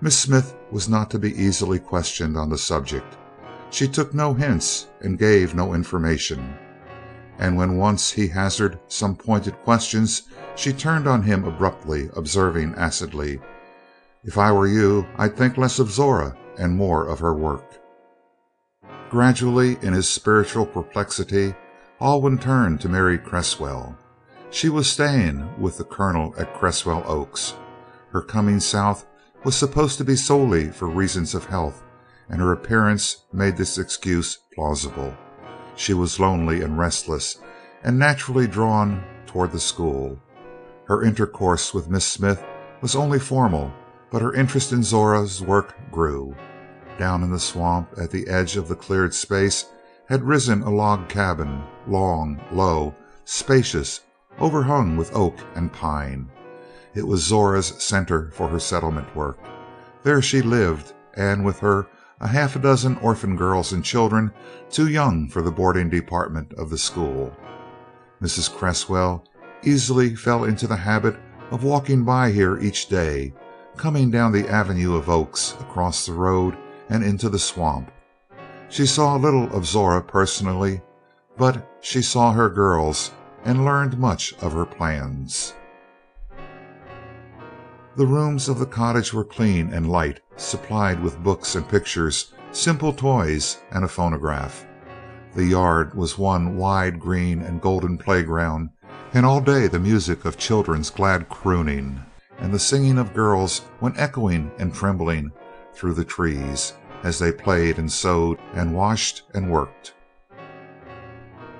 Miss 0.00 0.18
Smith 0.18 0.56
was 0.72 0.88
not 0.88 1.08
to 1.12 1.20
be 1.20 1.40
easily 1.40 1.78
questioned 1.78 2.36
on 2.36 2.50
the 2.50 2.58
subject. 2.58 3.16
She 3.70 3.86
took 3.86 4.12
no 4.12 4.34
hints 4.34 4.88
and 5.00 5.16
gave 5.20 5.54
no 5.54 5.72
information. 5.72 6.56
And 7.38 7.56
when 7.56 7.76
once 7.76 8.10
he 8.10 8.26
hazarded 8.26 8.80
some 8.88 9.14
pointed 9.14 9.54
questions, 9.62 10.22
she 10.56 10.72
turned 10.72 11.06
on 11.06 11.22
him 11.22 11.44
abruptly, 11.44 12.10
observing 12.16 12.74
acidly: 12.74 13.40
"If 14.24 14.36
I 14.36 14.50
were 14.50 14.66
you 14.66 15.06
I'd 15.16 15.36
think 15.36 15.56
less 15.56 15.78
of 15.78 15.92
Zora 15.92 16.36
and 16.58 16.76
more 16.76 17.06
of 17.06 17.20
her 17.20 17.34
work." 17.34 17.62
Gradually, 19.08 19.78
in 19.82 19.92
his 19.92 20.08
spiritual 20.08 20.66
perplexity, 20.66 21.54
Alwyn 22.00 22.38
turned 22.38 22.80
to 22.80 22.88
Mary 22.88 23.18
Cresswell. 23.18 23.96
She 24.50 24.68
was 24.68 24.90
staying 24.90 25.60
with 25.60 25.78
the 25.78 25.84
Colonel 25.84 26.34
at 26.38 26.54
Cresswell 26.54 27.04
Oaks. 27.06 27.54
Her 28.10 28.20
coming 28.20 28.58
South 28.58 29.06
was 29.44 29.54
supposed 29.54 29.98
to 29.98 30.04
be 30.04 30.16
solely 30.16 30.70
for 30.70 30.88
reasons 30.88 31.34
of 31.34 31.46
health, 31.46 31.84
and 32.28 32.40
her 32.40 32.52
appearance 32.52 33.24
made 33.32 33.56
this 33.56 33.78
excuse 33.78 34.38
plausible. 34.54 35.16
She 35.76 35.94
was 35.94 36.18
lonely 36.18 36.62
and 36.62 36.76
restless, 36.76 37.38
and 37.84 37.98
naturally 37.98 38.48
drawn 38.48 39.04
toward 39.26 39.52
the 39.52 39.60
school. 39.60 40.18
Her 40.86 41.04
intercourse 41.04 41.72
with 41.72 41.88
Miss 41.88 42.04
Smith 42.04 42.42
was 42.80 42.96
only 42.96 43.20
formal, 43.20 43.72
but 44.10 44.22
her 44.22 44.34
interest 44.34 44.72
in 44.72 44.82
Zora's 44.82 45.40
work 45.40 45.76
grew. 45.92 46.34
Down 46.98 47.22
in 47.22 47.30
the 47.30 47.38
swamp 47.38 47.90
at 47.98 48.10
the 48.10 48.26
edge 48.26 48.56
of 48.56 48.68
the 48.68 48.74
cleared 48.74 49.12
space 49.12 49.66
had 50.08 50.22
risen 50.22 50.62
a 50.62 50.70
log 50.70 51.08
cabin, 51.08 51.62
long, 51.86 52.40
low, 52.50 52.94
spacious, 53.24 54.00
overhung 54.38 54.96
with 54.96 55.14
oak 55.14 55.38
and 55.54 55.72
pine. 55.72 56.30
It 56.94 57.06
was 57.06 57.22
Zora's 57.22 57.74
center 57.82 58.30
for 58.30 58.48
her 58.48 58.58
settlement 58.58 59.14
work. 59.14 59.38
There 60.02 60.22
she 60.22 60.40
lived, 60.40 60.94
and 61.14 61.44
with 61.44 61.58
her 61.58 61.86
a 62.20 62.28
half 62.28 62.60
dozen 62.62 62.96
orphan 62.98 63.36
girls 63.36 63.72
and 63.72 63.84
children 63.84 64.32
too 64.70 64.88
young 64.88 65.28
for 65.28 65.42
the 65.42 65.50
boarding 65.50 65.90
department 65.90 66.54
of 66.54 66.70
the 66.70 66.78
school. 66.78 67.36
Mrs. 68.22 68.50
Cresswell 68.50 69.24
easily 69.62 70.14
fell 70.14 70.44
into 70.44 70.66
the 70.66 70.76
habit 70.76 71.16
of 71.50 71.64
walking 71.64 72.04
by 72.04 72.30
here 72.30 72.58
each 72.58 72.88
day, 72.88 73.34
coming 73.76 74.10
down 74.10 74.32
the 74.32 74.48
avenue 74.48 74.94
of 74.94 75.10
oaks, 75.10 75.54
across 75.60 76.06
the 76.06 76.12
road, 76.12 76.56
and 76.88 77.04
into 77.04 77.28
the 77.28 77.38
swamp. 77.38 77.90
She 78.68 78.86
saw 78.86 79.16
little 79.16 79.52
of 79.54 79.66
Zora 79.66 80.02
personally, 80.02 80.82
but 81.36 81.66
she 81.80 82.02
saw 82.02 82.32
her 82.32 82.48
girls 82.48 83.12
and 83.44 83.64
learned 83.64 83.98
much 83.98 84.34
of 84.40 84.52
her 84.52 84.66
plans. 84.66 85.54
The 87.96 88.06
rooms 88.06 88.48
of 88.48 88.58
the 88.58 88.66
cottage 88.66 89.14
were 89.14 89.24
clean 89.24 89.72
and 89.72 89.90
light, 89.90 90.20
supplied 90.36 91.02
with 91.02 91.22
books 91.22 91.54
and 91.54 91.68
pictures, 91.68 92.32
simple 92.52 92.92
toys, 92.92 93.58
and 93.70 93.84
a 93.84 93.88
phonograph. 93.88 94.66
The 95.34 95.44
yard 95.44 95.94
was 95.94 96.18
one 96.18 96.56
wide 96.56 97.00
green 97.00 97.40
and 97.40 97.60
golden 97.60 97.96
playground, 97.98 98.70
and 99.14 99.24
all 99.24 99.40
day 99.40 99.66
the 99.66 99.78
music 99.78 100.24
of 100.24 100.36
children's 100.36 100.90
glad 100.90 101.28
crooning 101.28 102.02
and 102.38 102.52
the 102.52 102.58
singing 102.58 102.98
of 102.98 103.14
girls 103.14 103.62
went 103.80 103.98
echoing 103.98 104.50
and 104.58 104.74
trembling 104.74 105.32
through 105.76 105.94
the 105.94 106.04
trees 106.04 106.72
as 107.02 107.18
they 107.18 107.30
played 107.30 107.78
and 107.78 107.92
sewed 107.92 108.38
and 108.54 108.74
washed 108.74 109.22
and 109.34 109.50
worked. 109.50 109.94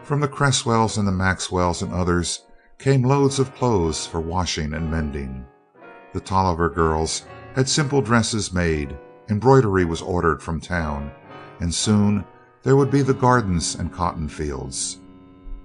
From 0.03 0.21
the 0.21 0.29
Cresswells 0.29 0.99
and 0.99 1.07
the 1.07 1.13
Maxwells 1.13 1.83
and 1.83 1.93
others 1.93 2.47
came 2.79 3.03
loads 3.03 3.39
of 3.39 3.55
clothes 3.55 4.07
for 4.07 4.21
washing 4.21 4.73
and 4.75 4.91
mending. 4.91 5.45
The 6.13 6.21
Tolliver 6.21 6.71
girls 6.71 7.25
had 7.55 7.69
simple 7.69 8.01
dresses 8.01 8.53
made, 8.53 8.97
embroidery 9.29 9.85
was 9.85 10.03
ordered 10.03 10.43
from 10.43 10.61
town, 10.61 11.11
and 11.61 11.75
soon 11.75 12.25
there 12.63 12.77
would 12.77 12.91
be 12.91 13.03
the 13.03 13.15
gardens 13.15 13.75
and 13.75 13.93
cotton 13.93 14.29
fields. 14.29 14.99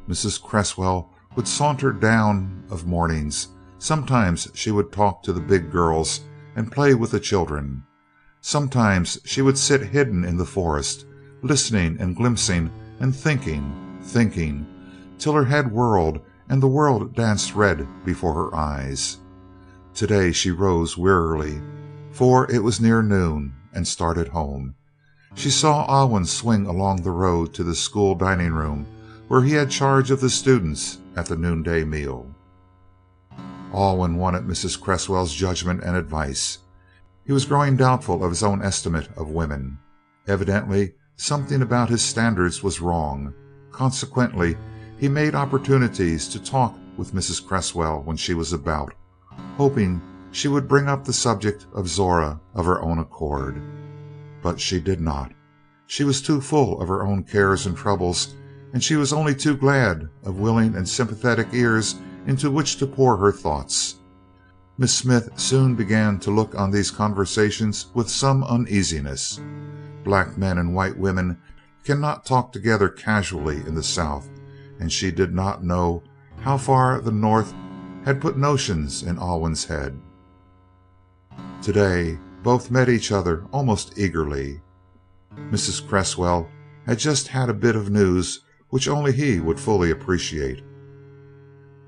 Mrs. 0.08 0.42
Cresswell 0.42 1.14
would 1.36 1.48
saunter 1.48 1.92
down 1.92 2.64
of 2.70 2.86
mornings; 2.86 3.50
sometimes 3.78 4.50
she 4.54 4.72
would 4.72 4.92
talk 4.92 5.24
to 5.24 5.34
the 5.34 5.40
big 5.40 5.72
girls 5.72 6.22
and 6.56 6.72
play 6.72 6.94
with 6.94 7.12
the 7.12 7.20
children; 7.20 7.84
sometimes 8.42 9.20
she 9.24 9.42
would 9.42 9.58
sit 9.58 9.82
hidden 9.82 10.26
in 10.26 10.38
the 10.38 10.46
forest, 10.46 11.06
listening 11.42 11.98
and 12.00 12.16
glimpsing 12.16 12.72
and 13.00 13.16
thinking, 13.16 14.00
thinking, 14.02 14.66
till 15.18 15.34
her 15.34 15.46
head 15.46 15.72
whirled 15.72 16.20
and 16.50 16.62
the 16.62 16.68
world 16.68 17.16
danced 17.16 17.56
red 17.56 17.88
before 18.04 18.34
her 18.34 18.54
eyes. 18.54 19.18
Today 19.94 20.32
she 20.32 20.52
rose 20.52 20.98
wearily, 20.98 21.62
for 22.12 22.52
it 22.52 22.64
was 22.64 22.82
near 22.82 23.02
noon, 23.02 23.54
and 23.74 23.88
started 23.88 24.28
home. 24.28 24.76
She 25.34 25.50
saw 25.50 25.86
Alwyn 25.88 26.26
swing 26.26 26.66
along 26.66 27.02
the 27.02 27.12
road 27.12 27.54
to 27.54 27.64
the 27.64 27.76
school 27.76 28.16
dining 28.16 28.52
room 28.52 28.86
where 29.30 29.44
he 29.44 29.54
had 29.54 29.72
charge 29.72 30.12
of 30.12 30.20
the 30.20 30.30
students 30.30 30.98
at 31.16 31.26
the 31.26 31.38
noonday 31.38 31.86
meal. 31.86 32.28
Alwyn 33.74 34.18
wanted 34.18 34.44
Mrs. 34.44 34.78
Cresswell's 34.78 35.34
judgment 35.34 35.82
and 35.84 35.96
advice. 35.96 36.58
He 37.26 37.34
was 37.34 37.46
growing 37.46 37.78
doubtful 37.78 38.24
of 38.24 38.32
his 38.32 38.44
own 38.44 38.62
estimate 38.62 39.10
of 39.16 39.30
women. 39.30 39.78
Evidently 40.28 40.94
something 41.16 41.62
about 41.62 41.90
his 41.90 42.02
standards 42.02 42.64
was 42.64 42.82
wrong. 42.82 43.34
Consequently 43.72 44.58
he 44.98 45.08
made 45.08 45.36
opportunities 45.36 46.28
to 46.30 46.44
talk 46.44 46.78
with 46.98 47.14
Mrs. 47.14 47.46
Cresswell 47.46 48.02
when 48.04 48.18
she 48.18 48.34
was 48.34 48.54
about 48.54 48.94
hoping 49.58 50.02
she 50.32 50.48
would 50.48 50.68
bring 50.68 50.88
up 50.88 51.04
the 51.04 51.14
subject 51.14 51.68
of 51.74 51.88
Zora 51.88 52.40
of 52.56 52.66
her 52.66 52.82
own 52.82 53.00
accord. 53.00 53.62
But 54.42 54.60
she 54.60 54.80
did 54.80 55.00
not. 55.00 55.32
She 55.88 56.04
was 56.04 56.22
too 56.22 56.42
full 56.42 56.82
of 56.82 56.88
her 56.88 57.06
own 57.06 57.24
cares 57.24 57.66
and 57.66 57.76
troubles, 57.76 58.36
and 58.74 58.84
she 58.84 58.96
was 58.96 59.14
only 59.14 59.36
too 59.36 59.56
glad 59.56 60.10
of 60.24 60.40
willing 60.40 60.76
and 60.76 60.88
sympathetic 60.88 61.48
ears 61.54 61.96
into 62.28 62.50
which 62.50 62.78
to 62.78 62.88
pour 62.88 63.18
her 63.18 63.32
thoughts. 63.32 63.96
Miss 64.82 64.96
Smith 64.96 65.30
soon 65.36 65.76
began 65.76 66.18
to 66.22 66.32
look 66.32 66.56
on 66.56 66.72
these 66.72 66.90
conversations 66.90 67.92
with 67.94 68.10
some 68.10 68.44
uneasiness. 68.44 69.40
Black 70.04 70.40
men 70.40 70.58
and 70.58 70.74
white 70.74 70.98
women 70.98 71.38
cannot 71.84 72.26
talk 72.26 72.52
together 72.52 72.90
casually 72.90 73.58
in 73.68 73.76
the 73.76 73.84
South, 73.84 74.28
and 74.80 74.92
she 74.92 75.12
did 75.12 75.36
not 75.36 75.64
know 75.64 76.02
how 76.40 76.58
far 76.58 77.00
the 77.00 77.12
North 77.12 77.54
had 78.06 78.20
put 78.20 78.40
notions 78.40 79.04
in 79.04 79.20
Alwyn's 79.20 79.66
head. 79.66 80.02
Today 81.62 82.18
both 82.42 82.72
met 82.72 82.90
each 82.90 83.12
other 83.12 83.46
almost 83.52 84.00
eagerly. 84.00 84.62
Mrs. 85.52 85.88
Cresswell 85.88 86.50
had 86.88 86.98
just 86.98 87.28
had 87.28 87.50
a 87.50 87.54
bit 87.54 87.76
of 87.76 87.92
news 87.92 88.44
which 88.70 88.88
only 88.88 89.12
he 89.12 89.40
would 89.40 89.60
fully 89.60 89.92
appreciate. 89.92 90.64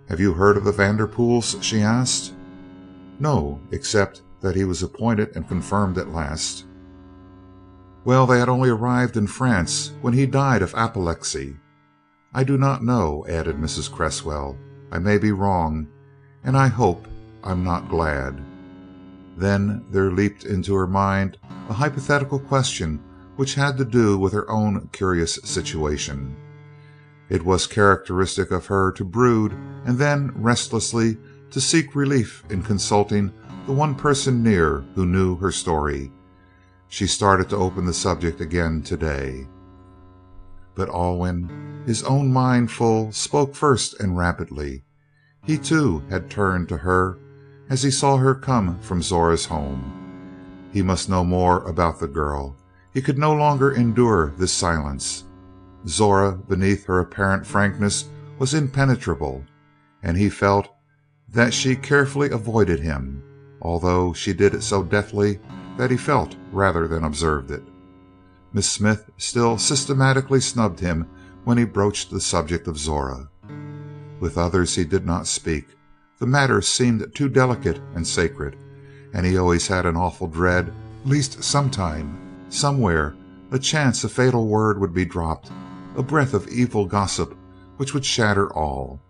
"Have 0.09 0.19
you 0.19 0.33
heard 0.33 0.57
of 0.57 0.63
the 0.63 0.71
Vanderpools?" 0.71 1.57
she 1.63 1.81
asked. 1.81 2.33
"No, 3.19 3.59
except 3.71 4.21
that 4.41 4.55
he 4.55 4.65
was 4.65 4.83
appointed 4.83 5.35
and 5.35 5.47
confirmed 5.47 5.97
at 5.97 6.13
last." 6.13 6.65
"Well, 8.05 8.27
they 8.27 8.39
had 8.39 8.49
only 8.49 8.69
arrived 8.69 9.15
in 9.15 9.27
France 9.27 9.93
when 10.01 10.13
he 10.13 10.25
died 10.25 10.61
of 10.61 10.73
apoplexy. 10.75 11.57
I 12.33 12.43
do 12.43 12.57
not 12.57 12.83
know," 12.83 13.25
added 13.29 13.57
Mrs. 13.57 13.91
Cresswell. 13.91 14.57
"I 14.91 14.99
may 14.99 15.17
be 15.17 15.31
wrong 15.31 15.87
and 16.43 16.57
I 16.57 16.67
hope 16.67 17.07
I'm 17.43 17.63
not 17.63 17.89
glad." 17.89 18.41
Then 19.37 19.85
there 19.91 20.11
leaped 20.11 20.43
into 20.43 20.75
her 20.75 20.87
mind 20.87 21.37
a 21.69 21.73
hypothetical 21.73 22.39
question 22.39 22.99
which 23.35 23.55
had 23.55 23.77
to 23.77 23.85
do 23.85 24.17
with 24.17 24.33
her 24.33 24.49
own 24.49 24.89
curious 24.91 25.39
situation. 25.43 26.35
It 27.29 27.45
was 27.45 27.65
characteristic 27.65 28.51
of 28.51 28.67
her 28.67 28.91
to 28.91 29.05
brood 29.05 29.53
and 29.85 29.97
then 29.97 30.31
restlessly 30.35 31.17
to 31.53 31.61
seek 31.61 31.95
relief 31.95 32.43
in 32.49 32.63
consulting 32.63 33.31
the 33.67 33.71
one 33.71 33.93
person 33.93 34.41
near 34.41 34.83
who 34.95 35.05
knew 35.05 35.35
her 35.35 35.51
story. 35.51 36.11
She 36.87 37.05
started 37.05 37.47
to 37.49 37.57
open 37.57 37.85
the 37.85 37.93
subject 37.93 38.41
again 38.41 38.81
today. 38.81 39.45
But 40.73 40.89
Alwyn, 40.89 41.83
his 41.85 42.03
own 42.03 42.33
mind 42.33 42.71
full, 42.71 43.11
spoke 43.11 43.53
first 43.53 43.99
and 43.99 44.17
rapidly. 44.17 44.83
He, 45.45 45.59
too, 45.59 46.03
had 46.09 46.27
turned 46.27 46.69
to 46.69 46.77
her 46.77 47.19
as 47.69 47.83
he 47.83 47.91
saw 47.91 48.17
her 48.17 48.33
come 48.33 48.79
from 48.79 49.03
Zora's 49.03 49.45
home. 49.45 50.69
He 50.73 50.81
must 50.81 51.07
know 51.07 51.23
more 51.23 51.63
about 51.69 51.99
the 51.99 52.07
girl. 52.07 52.55
He 52.95 53.01
could 53.01 53.19
no 53.19 53.31
longer 53.31 53.71
endure 53.71 54.33
this 54.37 54.51
silence. 54.51 55.25
Zora, 55.87 56.31
beneath 56.31 56.85
her 56.85 56.99
apparent 56.99 57.45
frankness, 57.45 58.09
was 58.39 58.55
impenetrable, 58.55 59.43
and 60.01 60.17
he 60.17 60.29
felt 60.31 60.72
that 61.33 61.53
she 61.53 61.75
carefully 61.75 62.29
avoided 62.29 62.79
him, 62.79 63.21
although 63.61 64.13
she 64.13 64.33
did 64.33 64.53
it 64.53 64.61
so 64.61 64.83
deftly 64.83 65.39
that 65.77 65.89
he 65.89 65.97
felt 65.97 66.35
rather 66.51 66.87
than 66.87 67.03
observed 67.03 67.49
it. 67.49 67.63
Miss 68.53 68.71
Smith 68.71 69.09
still 69.17 69.57
systematically 69.57 70.39
snubbed 70.39 70.79
him 70.79 71.09
when 71.43 71.57
he 71.57 71.65
broached 71.65 72.11
the 72.11 72.21
subject 72.21 72.67
of 72.67 72.77
Zora. 72.77 73.29
With 74.19 74.37
others 74.37 74.75
he 74.75 74.85
did 74.85 75.05
not 75.05 75.27
speak. 75.27 75.65
The 76.19 76.27
matter 76.27 76.61
seemed 76.61 77.13
too 77.15 77.27
delicate 77.27 77.81
and 77.95 78.07
sacred, 78.07 78.55
and 79.13 79.25
he 79.25 79.37
always 79.37 79.67
had 79.67 79.85
an 79.87 79.97
awful 79.97 80.27
dread 80.27 80.71
lest 81.03 81.43
sometime, 81.43 82.45
somewhere, 82.49 83.15
a 83.51 83.59
chance, 83.59 84.03
a 84.03 84.09
fatal 84.09 84.47
word 84.47 84.79
would 84.79 84.93
be 84.93 85.03
dropped, 85.03 85.51
a 85.97 86.03
breath 86.03 86.33
of 86.33 86.47
evil 86.47 86.85
gossip 86.85 87.35
which 87.77 87.93
would 87.93 88.05
shatter 88.05 88.53
all. 88.53 89.01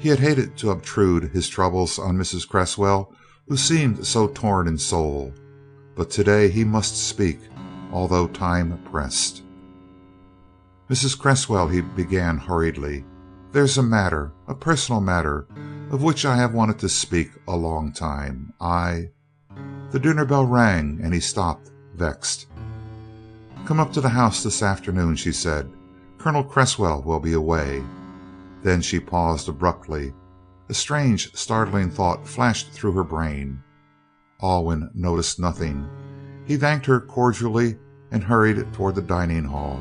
He 0.00 0.08
had 0.08 0.18
hated 0.18 0.56
to 0.56 0.70
obtrude 0.70 1.24
his 1.24 1.46
troubles 1.46 1.98
on 1.98 2.16
Mrs. 2.16 2.48
Cresswell, 2.48 3.12
who 3.46 3.56
seemed 3.58 4.06
so 4.06 4.28
torn 4.28 4.66
in 4.66 4.78
soul, 4.78 5.34
but 5.94 6.08
today 6.08 6.48
he 6.48 6.64
must 6.64 6.96
speak, 7.06 7.38
although 7.92 8.26
time 8.26 8.78
pressed. 8.90 9.42
"Mrs. 10.88 11.18
Cresswell," 11.18 11.68
he 11.68 11.82
began 11.82 12.38
hurriedly, 12.38 13.04
"there's 13.52 13.76
a 13.76 13.82
matter, 13.82 14.32
a 14.48 14.54
personal 14.54 15.02
matter, 15.02 15.46
of 15.90 16.02
which 16.02 16.24
I 16.24 16.36
have 16.36 16.54
wanted 16.54 16.78
to 16.78 16.88
speak 16.88 17.32
a 17.46 17.54
long 17.54 17.92
time. 17.92 18.54
I" 18.58 19.10
The 19.90 19.98
dinner 19.98 20.24
bell 20.24 20.46
rang 20.46 20.98
and 21.02 21.12
he 21.12 21.20
stopped, 21.20 21.72
vexed. 21.94 22.46
"Come 23.66 23.78
up 23.78 23.92
to 23.92 24.00
the 24.00 24.08
house 24.08 24.42
this 24.42 24.62
afternoon," 24.62 25.16
she 25.16 25.30
said. 25.32 25.70
"Colonel 26.16 26.42
Cresswell 26.44 27.02
will 27.02 27.20
be 27.20 27.34
away." 27.34 27.82
Then 28.62 28.80
she 28.80 29.00
paused 29.00 29.48
abruptly. 29.48 30.12
A 30.68 30.74
strange, 30.74 31.34
startling 31.34 31.90
thought 31.90 32.26
flashed 32.26 32.72
through 32.72 32.92
her 32.92 33.04
brain. 33.04 33.62
Alwyn 34.42 34.90
noticed 34.94 35.40
nothing. 35.40 35.88
He 36.46 36.56
thanked 36.56 36.86
her 36.86 37.00
cordially 37.00 37.78
and 38.10 38.22
hurried 38.22 38.72
toward 38.72 38.94
the 38.94 39.02
dining 39.02 39.44
hall 39.44 39.80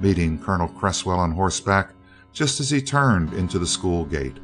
meeting 0.00 0.38
Colonel 0.38 0.68
Cresswell 0.68 1.20
on 1.20 1.32
horseback 1.32 1.92
just 2.32 2.60
as 2.60 2.70
he 2.70 2.80
turned 2.80 3.32
into 3.34 3.58
the 3.58 3.66
school 3.66 4.04
gate. 4.04 4.38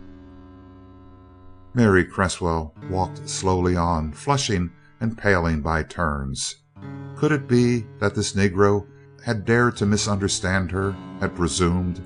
Mary 1.74 2.04
Cresswell 2.04 2.74
walked 2.90 3.28
slowly 3.28 3.76
on, 3.76 4.12
flushing 4.12 4.70
and 5.00 5.16
paling 5.16 5.60
by 5.60 5.82
turns. 5.82 6.56
Could 7.16 7.32
it 7.32 7.48
be 7.48 7.86
that 7.98 8.14
this 8.14 8.32
Negro 8.32 8.86
had 9.24 9.44
dared 9.44 9.76
to 9.76 9.86
misunderstand 9.86 10.70
her, 10.70 10.92
had 11.20 11.34
presumed? 11.34 12.00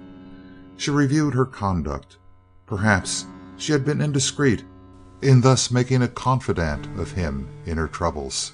She 0.81 0.91
reviewed 0.91 1.35
her 1.35 1.45
conduct. 1.45 2.17
Perhaps 2.65 3.27
she 3.59 3.73
had 3.73 3.85
been 3.85 4.01
indiscreet 4.01 4.65
in 5.21 5.43
thus 5.43 5.71
making 5.71 6.01
a 6.01 6.09
confidant 6.09 6.87
of 6.99 7.13
him 7.13 7.49
in 7.67 7.77
her 7.77 7.87
troubles. 7.87 8.53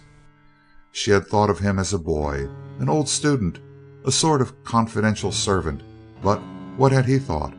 She 0.91 1.13
had 1.13 1.29
thought 1.29 1.51
of 1.51 1.61
him 1.61 1.79
as 1.79 1.93
a 1.93 2.01
boy, 2.01 2.49
an 2.81 2.89
old 2.89 3.09
student 3.09 3.61
a 4.05 4.11
sort 4.11 4.41
of 4.41 4.65
confidential 4.65 5.31
servant, 5.31 5.85
but 6.21 6.41
what 6.77 6.91
had 6.91 7.05
he 7.05 7.21
thought? 7.21 7.55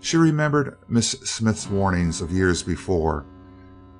She 0.00 0.16
remembered 0.16 0.78
Miss 0.88 1.10
Smith's 1.10 1.68
warnings 1.68 2.22
of 2.22 2.32
years 2.32 2.62
before, 2.62 3.26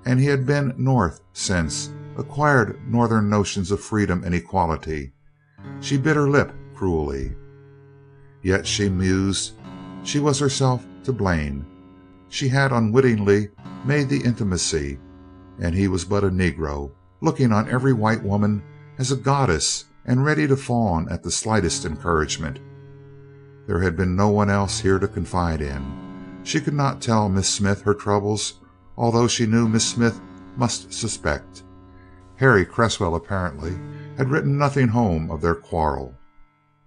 and 0.06 0.18
he 0.18 0.26
had 0.26 0.46
been 0.46 0.72
North 0.78 1.20
since, 1.34 1.92
acquired 2.16 2.80
Northern 2.90 3.28
notions 3.28 3.70
of 3.70 3.82
freedom 3.82 4.24
and 4.24 4.34
equality. 4.34 5.12
She 5.80 5.98
bit 5.98 6.16
her 6.16 6.30
lip 6.30 6.54
cruelly. 6.74 7.34
Yet, 8.42 8.66
she 8.66 8.88
mused, 8.88 9.57
she 10.08 10.18
was 10.18 10.38
herself 10.38 10.86
to 11.04 11.12
blame. 11.12 11.66
She 12.30 12.48
had 12.48 12.72
unwittingly 12.72 13.50
made 13.84 14.08
the 14.08 14.24
intimacy, 14.24 14.98
and 15.60 15.74
he 15.74 15.86
was 15.86 16.06
but 16.06 16.24
a 16.24 16.30
Negro, 16.30 16.92
looking 17.20 17.52
on 17.52 17.68
every 17.68 17.92
white 17.92 18.22
woman 18.22 18.62
as 18.98 19.12
a 19.12 19.16
goddess 19.16 19.84
and 20.06 20.24
ready 20.24 20.48
to 20.48 20.56
fawn 20.56 21.06
at 21.10 21.22
the 21.22 21.30
slightest 21.30 21.84
encouragement. 21.84 22.58
There 23.66 23.82
had 23.82 23.96
been 23.96 24.16
no 24.16 24.30
one 24.30 24.48
else 24.48 24.80
here 24.80 24.98
to 24.98 25.06
confide 25.06 25.60
in. 25.60 26.40
She 26.42 26.58
could 26.58 26.72
not 26.72 27.02
tell 27.02 27.28
Miss 27.28 27.46
Smith 27.46 27.82
her 27.82 27.92
troubles, 27.92 28.60
although 28.96 29.28
she 29.28 29.44
knew 29.44 29.68
Miss 29.68 29.86
Smith 29.86 30.18
must 30.56 30.90
suspect. 30.90 31.64
Harry 32.36 32.64
Cresswell 32.64 33.14
apparently 33.14 33.78
had 34.16 34.30
written 34.30 34.56
nothing 34.56 34.88
home 34.88 35.30
of 35.30 35.42
their 35.42 35.54
quarrel. 35.54 36.14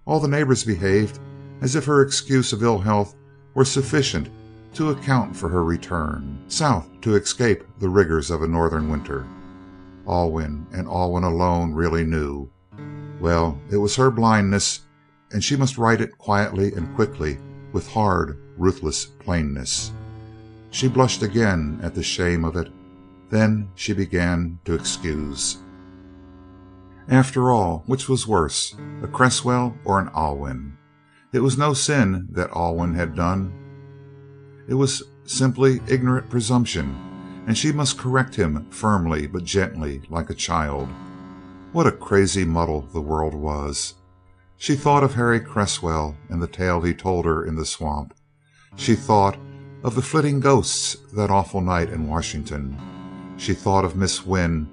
All 0.06 0.18
the 0.18 0.26
neighbors 0.26 0.64
behaved 0.64 1.20
as 1.62 1.76
if 1.76 1.84
her 1.84 2.02
excuse 2.02 2.52
of 2.52 2.62
ill 2.62 2.78
health 2.78 3.14
were 3.54 3.64
sufficient 3.64 4.28
to 4.74 4.90
account 4.90 5.34
for 5.34 5.48
her 5.48 5.64
return 5.64 6.42
South 6.48 6.88
to 7.00 7.14
escape 7.14 7.64
the 7.78 7.88
rigors 7.88 8.30
of 8.30 8.42
a 8.42 8.48
Northern 8.48 8.90
winter. 8.90 9.26
Alwyn 10.06 10.66
and 10.72 10.88
Alwyn 10.88 11.24
alone 11.24 11.72
really 11.72 12.04
knew. 12.04 12.50
Well, 13.20 13.58
it 13.70 13.76
was 13.76 13.94
her 13.96 14.10
blindness, 14.10 14.80
and 15.30 15.42
she 15.44 15.56
must 15.56 15.78
right 15.78 16.00
it 16.00 16.18
quietly 16.18 16.72
and 16.74 16.94
quickly 16.96 17.38
with 17.72 17.88
hard, 17.88 18.38
ruthless 18.58 19.06
plainness. 19.06 19.92
She 20.70 20.88
blushed 20.88 21.22
again 21.22 21.78
at 21.82 21.94
the 21.94 22.02
shame 22.02 22.44
of 22.44 22.56
it. 22.56 22.68
Then 23.30 23.70
she 23.74 23.92
began 23.92 24.58
to 24.64 24.74
excuse. 24.74 25.58
After 27.08 27.50
all, 27.50 27.82
which 27.86 28.08
was 28.08 28.26
worse, 28.26 28.74
a 29.02 29.06
Cresswell 29.06 29.76
or 29.84 30.00
an 30.00 30.10
Alwyn? 30.14 30.76
It 31.32 31.40
was 31.40 31.56
no 31.56 31.72
sin 31.72 32.28
that 32.32 32.50
Alwyn 32.50 32.94
had 32.94 33.14
done. 33.14 33.52
It 34.68 34.74
was 34.74 35.02
simply 35.24 35.80
ignorant 35.88 36.28
presumption, 36.28 36.94
and 37.46 37.56
she 37.56 37.72
must 37.72 37.98
correct 37.98 38.34
him 38.34 38.66
firmly 38.70 39.26
but 39.26 39.44
gently, 39.44 40.02
like 40.10 40.28
a 40.28 40.34
child. 40.34 40.88
What 41.72 41.86
a 41.86 41.92
crazy 41.92 42.44
muddle 42.44 42.82
the 42.92 43.00
world 43.00 43.34
was! 43.34 43.94
She 44.58 44.76
thought 44.76 45.02
of 45.02 45.14
Harry 45.14 45.40
Cresswell 45.40 46.16
and 46.28 46.42
the 46.42 46.46
tale 46.46 46.82
he 46.82 46.92
told 46.92 47.24
her 47.24 47.44
in 47.44 47.56
the 47.56 47.64
swamp. 47.64 48.14
She 48.76 48.94
thought 48.94 49.38
of 49.82 49.94
the 49.94 50.02
flitting 50.02 50.38
ghosts 50.38 50.96
that 51.14 51.30
awful 51.30 51.62
night 51.62 51.88
in 51.88 52.08
Washington. 52.08 52.78
She 53.38 53.54
thought 53.54 53.86
of 53.86 53.96
Miss 53.96 54.26
Wynn, 54.26 54.68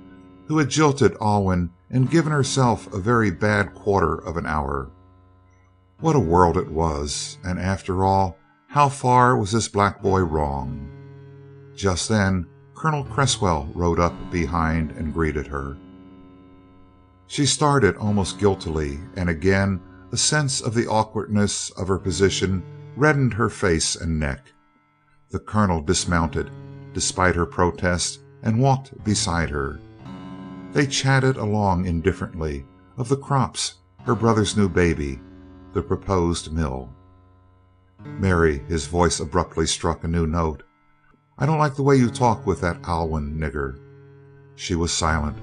who 0.47 0.57
had 0.57 0.69
jilted 0.69 1.15
Alwyn 1.21 1.69
and 1.89 2.11
given 2.11 2.33
herself 2.33 2.91
a 2.93 2.99
very 2.99 3.31
bad 3.31 3.73
quarter 3.73 4.15
of 4.15 4.35
an 4.35 4.45
hour. 4.45 4.91
What 6.01 6.15
a 6.15 6.19
world 6.19 6.55
it 6.55 6.71
was, 6.71 7.37
and 7.43 7.59
after 7.59 8.05
all, 8.05 8.37
how 8.67 8.87
far 8.87 9.37
was 9.37 9.51
this 9.51 9.67
black 9.67 10.01
boy 10.01 10.21
wrong? 10.21 10.89
Just 11.75 12.07
then 12.07 12.47
Colonel 12.73 13.03
Cresswell 13.03 13.69
rode 13.75 13.99
up 13.99 14.13
behind 14.31 14.91
and 14.91 15.13
greeted 15.13 15.45
her. 15.47 15.75
She 17.27 17.45
started 17.45 17.97
almost 17.97 18.39
guiltily, 18.39 18.97
and 19.17 19.29
again 19.29 19.81
a 20.13 20.17
sense 20.17 20.61
of 20.61 20.73
the 20.73 20.87
awkwardness 20.87 21.69
of 21.71 21.89
her 21.89 21.99
position 21.99 22.63
reddened 22.95 23.33
her 23.33 23.49
face 23.49 23.97
and 23.97 24.17
neck. 24.17 24.53
The 25.31 25.39
Colonel 25.39 25.81
dismounted, 25.81 26.49
despite 26.93 27.35
her 27.35 27.45
protest, 27.45 28.21
and 28.41 28.61
walked 28.61 29.03
beside 29.03 29.49
her. 29.49 29.81
They 30.71 30.87
chatted 30.87 31.35
along 31.35 31.87
indifferently 31.87 32.65
of 32.97 33.09
the 33.09 33.17
crops, 33.17 33.75
her 34.05 34.15
brother's 34.15 34.55
new 34.55 34.69
baby, 34.69 35.19
the 35.73 35.81
proposed 35.81 36.51
mill. 36.51 36.89
"Mary," 38.05 38.63
his 38.67 38.87
voice 38.87 39.19
abruptly 39.19 39.65
struck 39.65 40.03
a 40.03 40.07
new 40.07 40.25
note, 40.25 40.63
"I 41.37 41.45
don't 41.45 41.59
like 41.59 41.75
the 41.75 41.83
way 41.83 41.95
you 41.95 42.09
talk 42.09 42.45
with 42.45 42.61
that 42.61 42.79
Alwyn 42.85 43.37
nigger." 43.37 43.77
She 44.55 44.75
was 44.75 44.91
silent. 44.91 45.37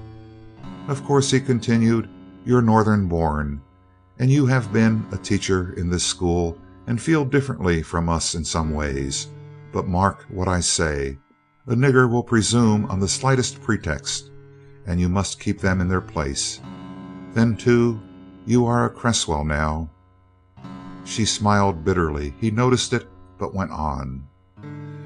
Of 0.87 1.03
course," 1.03 1.31
he 1.31 1.39
continued, 1.39 2.09
"you're 2.45 2.61
Northern 2.61 3.07
born, 3.07 3.61
and 4.19 4.31
you 4.31 4.45
have 4.47 4.73
been 4.73 5.05
a 5.11 5.17
teacher 5.17 5.73
in 5.73 5.89
this 5.89 6.03
school 6.03 6.57
and 6.87 7.01
feel 7.01 7.25
differently 7.25 7.81
from 7.81 8.09
us 8.09 8.35
in 8.35 8.43
some 8.43 8.71
ways, 8.71 9.27
but 9.71 9.87
mark 9.87 10.25
what 10.29 10.47
I 10.47 10.59
say 10.61 11.19
a 11.67 11.75
nigger 11.75 12.09
will 12.09 12.23
presume 12.23 12.85
on 12.85 12.99
the 12.99 13.07
slightest 13.07 13.61
pretext, 13.61 14.31
and 14.85 15.01
you 15.01 15.09
must 15.09 15.39
keep 15.39 15.59
them 15.59 15.81
in 15.81 15.89
their 15.89 16.01
place. 16.01 16.61
Then, 17.33 17.57
too, 17.57 17.99
you 18.45 18.65
are 18.65 18.85
a 18.85 18.89
Cresswell 18.89 19.43
now." 19.43 19.89
She 21.07 21.23
smiled 21.23 21.85
bitterly. 21.85 22.35
He 22.37 22.51
noticed 22.51 22.91
it, 22.91 23.09
but 23.39 23.55
went 23.55 23.71
on: 23.71 24.27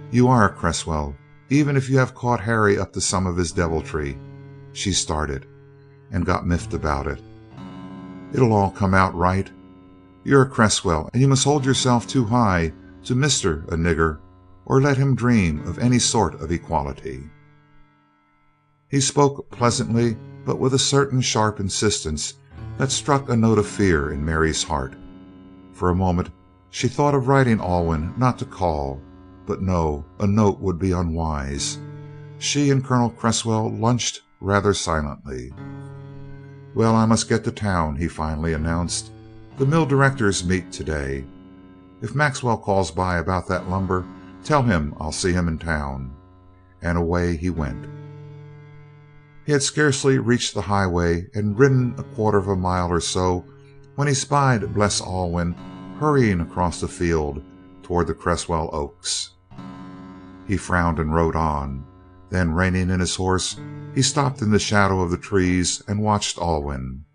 "You 0.09 0.27
are 0.27 0.49
Cresswell, 0.49 1.15
even 1.49 1.77
if 1.77 1.89
you 1.91 1.99
have 1.99 2.15
caught 2.15 2.41
Harry 2.41 2.75
up 2.77 2.91
to 2.93 2.99
some 3.01 3.27
of 3.27 3.37
his 3.37 3.51
deviltry." 3.51 4.17
She 4.73 4.93
started 4.93 5.45
and 6.11 6.25
got 6.25 6.47
miffed 6.47 6.73
about 6.73 7.05
it. 7.05 7.21
"It'll 8.33 8.51
all 8.51 8.71
come 8.71 8.95
out 8.95 9.13
right. 9.15 9.49
You're 10.23 10.41
a 10.41 10.49
Cresswell, 10.49 11.09
and 11.13 11.21
you 11.21 11.27
must 11.27 11.43
hold 11.43 11.65
yourself 11.65 12.07
too 12.07 12.25
high 12.25 12.73
to 13.05 13.15
Mister 13.15 13.63
a 13.69 13.75
nigger 13.75 14.17
or 14.65 14.81
let 14.81 14.97
him 14.97 15.15
dream 15.15 15.65
of 15.67 15.77
any 15.77 15.99
sort 15.99 16.33
of 16.41 16.51
equality." 16.51 17.29
He 18.89 18.99
spoke 18.99 19.51
pleasantly, 19.51 20.17
but 20.45 20.59
with 20.59 20.73
a 20.73 20.79
certain 20.79 21.21
sharp 21.21 21.59
insistence 21.59 22.33
that 22.79 22.91
struck 22.91 23.29
a 23.29 23.37
note 23.37 23.59
of 23.59 23.67
fear 23.67 24.09
in 24.09 24.25
Mary's 24.25 24.63
heart. 24.63 24.95
For 25.81 25.89
a 25.89 25.95
moment 25.95 26.29
she 26.69 26.87
thought 26.87 27.15
of 27.15 27.27
writing 27.27 27.59
Alwyn 27.59 28.13
not 28.15 28.37
to 28.37 28.45
call, 28.45 29.01
but 29.47 29.63
no, 29.63 30.05
a 30.19 30.27
note 30.27 30.59
would 30.59 30.77
be 30.77 30.91
unwise. 30.91 31.79
She 32.37 32.69
and 32.69 32.85
Colonel 32.85 33.09
Cresswell 33.09 33.75
lunched 33.75 34.21
rather 34.39 34.75
silently. 34.75 35.51
"Well, 36.75 36.95
I 36.95 37.07
must 37.07 37.27
get 37.27 37.43
to 37.45 37.51
town," 37.51 37.95
he 37.95 38.07
finally 38.07 38.53
announced. 38.53 39.11
"The 39.57 39.65
mill 39.65 39.87
directors 39.87 40.45
meet 40.45 40.71
today. 40.71 41.25
If 41.99 42.13
Maxwell 42.13 42.59
calls 42.59 42.91
by 42.91 43.17
about 43.17 43.47
that 43.47 43.67
lumber, 43.67 44.05
tell 44.43 44.61
him 44.61 44.93
I'll 44.99 45.11
see 45.11 45.33
him 45.33 45.47
in 45.47 45.57
town." 45.57 46.11
And 46.83 46.95
away 46.95 47.37
he 47.37 47.49
went. 47.49 47.87
He 49.47 49.51
had 49.51 49.63
scarcely 49.63 50.19
reached 50.19 50.53
the 50.53 50.61
highway 50.61 51.25
and 51.33 51.57
ridden 51.57 51.95
a 51.97 52.03
quarter 52.03 52.37
of 52.37 52.47
a 52.47 52.55
mile 52.55 52.91
or 52.91 52.99
so 52.99 53.45
when 53.95 54.07
he 54.07 54.13
spied 54.13 54.75
Bles 54.75 55.01
Alwyn 55.01 55.55
hurrying 56.01 56.41
across 56.41 56.81
the 56.81 56.87
field 56.87 57.43
toward 57.83 58.07
the 58.07 58.13
Cresswell 58.15 58.71
Oaks. 58.73 59.33
He 60.47 60.57
frowned 60.57 60.97
and 60.97 61.13
rode 61.13 61.35
on. 61.35 61.85
Then, 62.31 62.55
reining 62.55 62.89
in 62.89 62.99
his 62.99 63.15
horse, 63.15 63.59
he 63.93 64.01
stopped 64.01 64.41
in 64.41 64.49
the 64.49 64.57
shadow 64.57 65.01
of 65.01 65.11
the 65.11 65.17
trees 65.17 65.83
and 65.87 66.01
watched 66.01 66.39
Alwyn. 66.39 67.05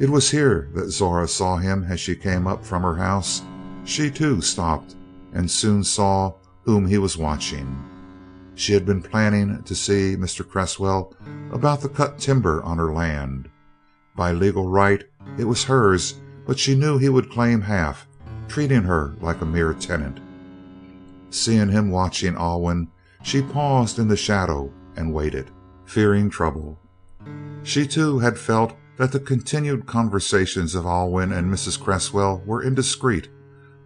It 0.00 0.10
was 0.10 0.32
here 0.32 0.68
that 0.74 0.90
Zora 0.90 1.28
saw 1.28 1.58
him 1.58 1.84
as 1.84 2.00
she 2.00 2.16
came 2.16 2.48
up 2.48 2.64
from 2.64 2.82
her 2.82 2.96
house. 2.96 3.40
She, 3.84 4.10
too, 4.10 4.40
stopped 4.40 4.96
and 5.32 5.48
soon 5.48 5.84
saw 5.84 6.34
whom 6.64 6.88
he 6.88 6.98
was 6.98 7.16
watching. 7.16 7.88
She 8.56 8.72
had 8.72 8.84
been 8.84 9.00
planning 9.00 9.62
to 9.62 9.76
see 9.76 10.16
Mr. 10.16 10.46
Cresswell 10.46 11.14
about 11.52 11.82
the 11.82 11.88
cut 11.88 12.18
timber 12.18 12.64
on 12.64 12.78
her 12.78 12.92
land. 12.92 13.48
By 14.16 14.32
legal 14.32 14.68
right 14.68 15.04
it 15.38 15.44
was 15.44 15.62
hers, 15.62 16.14
but 16.50 16.58
she 16.58 16.74
knew 16.74 16.98
he 16.98 17.08
would 17.08 17.30
claim 17.30 17.60
half, 17.60 18.08
treating 18.48 18.82
her 18.82 19.14
like 19.20 19.40
a 19.40 19.46
mere 19.46 19.72
tenant. 19.72 20.18
Seeing 21.30 21.68
him 21.68 21.92
watching 21.92 22.34
Alwyn, 22.34 22.88
she 23.22 23.40
paused 23.40 24.00
in 24.00 24.08
the 24.08 24.16
shadow 24.16 24.68
and 24.96 25.14
waited, 25.14 25.48
fearing 25.84 26.28
trouble. 26.28 26.76
She 27.62 27.86
too 27.86 28.18
had 28.18 28.36
felt 28.36 28.74
that 28.96 29.12
the 29.12 29.20
continued 29.20 29.86
conversations 29.86 30.74
of 30.74 30.86
Alwyn 30.86 31.30
and 31.30 31.48
Mrs. 31.48 31.80
Cresswell 31.80 32.42
were 32.44 32.64
indiscreet, 32.64 33.28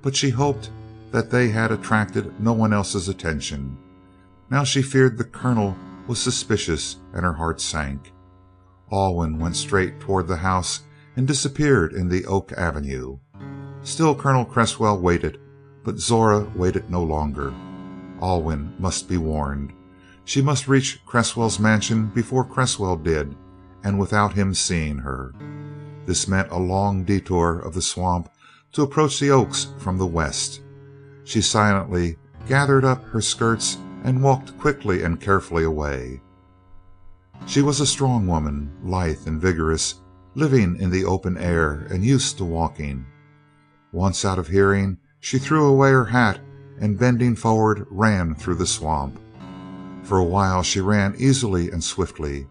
but 0.01 0.17
she 0.17 0.31
hoped 0.31 0.71
that 1.11 1.31
they 1.31 1.51
had 1.51 1.71
attracted 1.71 2.41
no 2.41 2.55
one 2.55 2.73
else's 2.73 3.11
attention. 3.11 3.77
Now 4.49 4.65
she 4.65 4.81
feared 4.81 5.19
the 5.19 5.25
Colonel 5.25 5.77
was 6.07 6.19
suspicious 6.19 6.97
and 7.12 7.27
her 7.27 7.35
heart 7.35 7.61
sank. 7.61 8.11
Alwyn 8.91 9.39
went 9.39 9.57
straight 9.57 10.01
toward 10.01 10.29
the 10.29 10.39
house 10.39 10.81
and 11.17 11.27
disappeared 11.27 11.93
in 11.93 12.09
the 12.09 12.25
oak 12.27 12.53
avenue. 12.53 13.19
Still 13.83 14.15
Colonel 14.15 14.45
Cresswell 14.45 14.99
waited, 14.99 15.39
but 15.85 15.99
Zora 15.99 16.51
waited 16.55 16.91
no 16.91 17.03
longer. 17.03 17.55
Alwyn 18.21 18.75
must 18.79 19.09
be 19.09 19.17
warned. 19.17 19.73
She 20.25 20.41
must 20.41 20.69
reach 20.69 21.05
Cresswell's 21.05 21.61
mansion 21.61 22.07
before 22.07 22.45
Cresswell 22.45 22.97
did, 22.97 23.37
and 23.83 23.99
without 23.99 24.33
him 24.33 24.55
seeing 24.55 24.99
her. 24.99 25.35
This 26.07 26.27
meant 26.27 26.51
a 26.51 26.59
long 26.59 27.05
detour 27.05 27.59
of 27.59 27.75
the 27.75 27.83
swamp 27.83 28.31
to 28.73 28.83
approach 28.83 29.21
the 29.21 29.31
Oaks 29.31 29.69
from 29.79 29.99
the 29.99 30.07
west. 30.07 30.62
She 31.25 31.41
silently 31.41 32.17
gathered 32.49 32.85
up 32.85 33.05
her 33.05 33.21
skirts 33.21 33.79
and 34.03 34.23
walked 34.23 34.59
quickly 34.59 35.03
and 35.03 35.21
carefully 35.21 35.65
away. 35.65 36.21
She 37.47 37.62
was 37.62 37.81
a 37.81 37.87
strong 37.87 38.27
woman, 38.27 38.73
lithe 38.83 39.27
and 39.27 39.41
vigorous, 39.41 40.01
living 40.35 40.76
in 40.80 40.91
the 40.91 41.05
open 41.05 41.37
air 41.39 41.87
and 41.91 42.05
used 42.05 42.37
to 42.39 42.45
walking. 42.45 43.07
Once 43.93 44.24
out 44.24 44.39
of 44.39 44.49
hearing, 44.49 44.99
she 45.20 45.39
threw 45.39 45.66
away 45.66 45.91
her 45.91 46.05
hat 46.05 46.41
and 46.80 46.99
bending 46.99 47.37
forward 47.37 47.87
ran 47.91 48.35
through 48.35 48.57
the 48.57 48.66
swamp. 48.66 49.18
For 50.03 50.18
a 50.18 50.24
while 50.24 50.62
she 50.62 50.80
ran 50.80 51.14
easily 51.18 51.70
and 51.70 51.82
swiftly. 51.82 52.47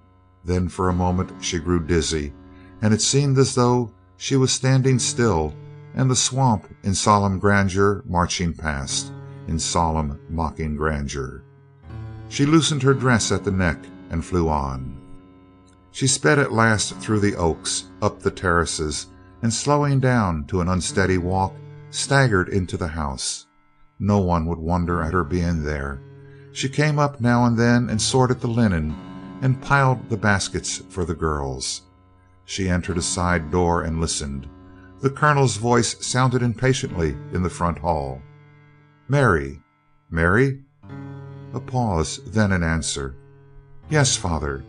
Then 0.45 0.69
for 0.69 0.89
a 0.89 0.93
moment 0.93 1.31
she 1.41 1.59
grew 1.59 1.85
dizzy, 1.85 2.33
and 2.81 2.93
it 2.93 3.01
seemed 3.01 3.37
as 3.37 3.55
though 3.55 3.93
she 4.17 4.35
was 4.35 4.51
standing 4.51 4.99
still 4.99 5.53
and 5.95 6.09
the 6.09 6.15
swamp 6.15 6.67
in 6.83 6.93
solemn 6.93 7.39
grandeur 7.39 8.03
marching 8.05 8.53
past 8.53 9.11
in 9.47 9.59
solemn, 9.59 10.19
mocking 10.29 10.75
grandeur. 10.75 11.43
She 12.29 12.45
loosened 12.45 12.81
her 12.83 12.93
dress 12.93 13.31
at 13.31 13.43
the 13.43 13.51
neck 13.51 13.77
and 14.09 14.23
flew 14.23 14.49
on. 14.49 14.92
She 15.93 16.07
sped 16.07 16.39
at 16.39 16.51
last 16.51 16.95
through 16.95 17.19
the 17.19 17.35
oaks, 17.35 17.85
up 18.01 18.19
the 18.19 18.31
terraces, 18.31 19.07
and 19.43 19.53
slowing 19.53 19.99
down 19.99 20.45
to 20.45 20.59
an 20.59 20.67
unsteady 20.67 21.19
walk, 21.19 21.53
staggered 21.91 22.49
into 22.49 22.77
the 22.77 22.87
house. 22.87 23.45
No 23.99 24.17
one 24.17 24.47
would 24.47 24.57
wonder 24.57 25.03
at 25.03 25.13
her 25.13 25.23
being 25.23 25.63
there. 25.63 26.01
She 26.51 26.67
came 26.67 26.97
up 26.97 27.21
now 27.21 27.45
and 27.45 27.55
then 27.55 27.91
and 27.91 28.01
sorted 28.01 28.41
the 28.41 28.47
linen 28.47 28.95
and 29.43 29.61
piled 29.61 30.09
the 30.09 30.17
baskets 30.17 30.79
for 30.89 31.05
the 31.05 31.13
girls. 31.13 31.83
She 32.43 32.69
entered 32.69 32.97
a 32.97 33.03
side 33.03 33.51
door 33.51 33.83
and 33.83 34.01
listened. 34.01 34.49
The 35.01 35.11
Colonel's 35.11 35.57
voice 35.57 36.03
sounded 36.03 36.41
impatiently 36.41 37.15
in 37.33 37.43
the 37.43 37.51
front 37.51 37.77
hall. 37.77 38.19
Mary! 39.07 39.61
Mary! 40.09 40.63
A 41.53 41.59
pause, 41.59 42.19
then 42.25 42.51
an 42.51 42.63
answer. 42.63 43.15
Yes, 43.91 44.17
father. 44.17 44.63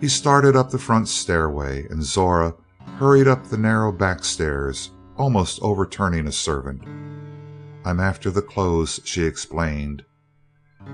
He 0.00 0.08
started 0.08 0.56
up 0.56 0.70
the 0.70 0.78
front 0.78 1.08
stairway, 1.08 1.86
and 1.88 2.02
Zora 2.02 2.54
hurried 2.96 3.28
up 3.28 3.44
the 3.44 3.58
narrow 3.58 3.92
back 3.92 4.24
stairs, 4.24 4.92
almost 5.18 5.60
overturning 5.60 6.26
a 6.26 6.32
servant. 6.32 6.82
I'm 7.84 8.00
after 8.00 8.30
the 8.30 8.40
clothes, 8.40 9.00
she 9.04 9.24
explained. 9.24 10.04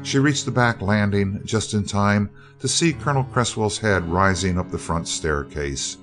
She 0.03 0.19
reached 0.19 0.45
the 0.45 0.51
back 0.51 0.83
landing 0.83 1.41
just 1.45 1.73
in 1.73 1.85
time 1.85 2.31
to 2.59 2.67
see 2.67 2.93
Colonel 2.93 3.23
Cresswell's 3.23 3.79
head 3.79 4.09
rising 4.09 4.59
up 4.59 4.73
the 4.73 4.79
front 4.79 5.07
staircase. 5.07 5.99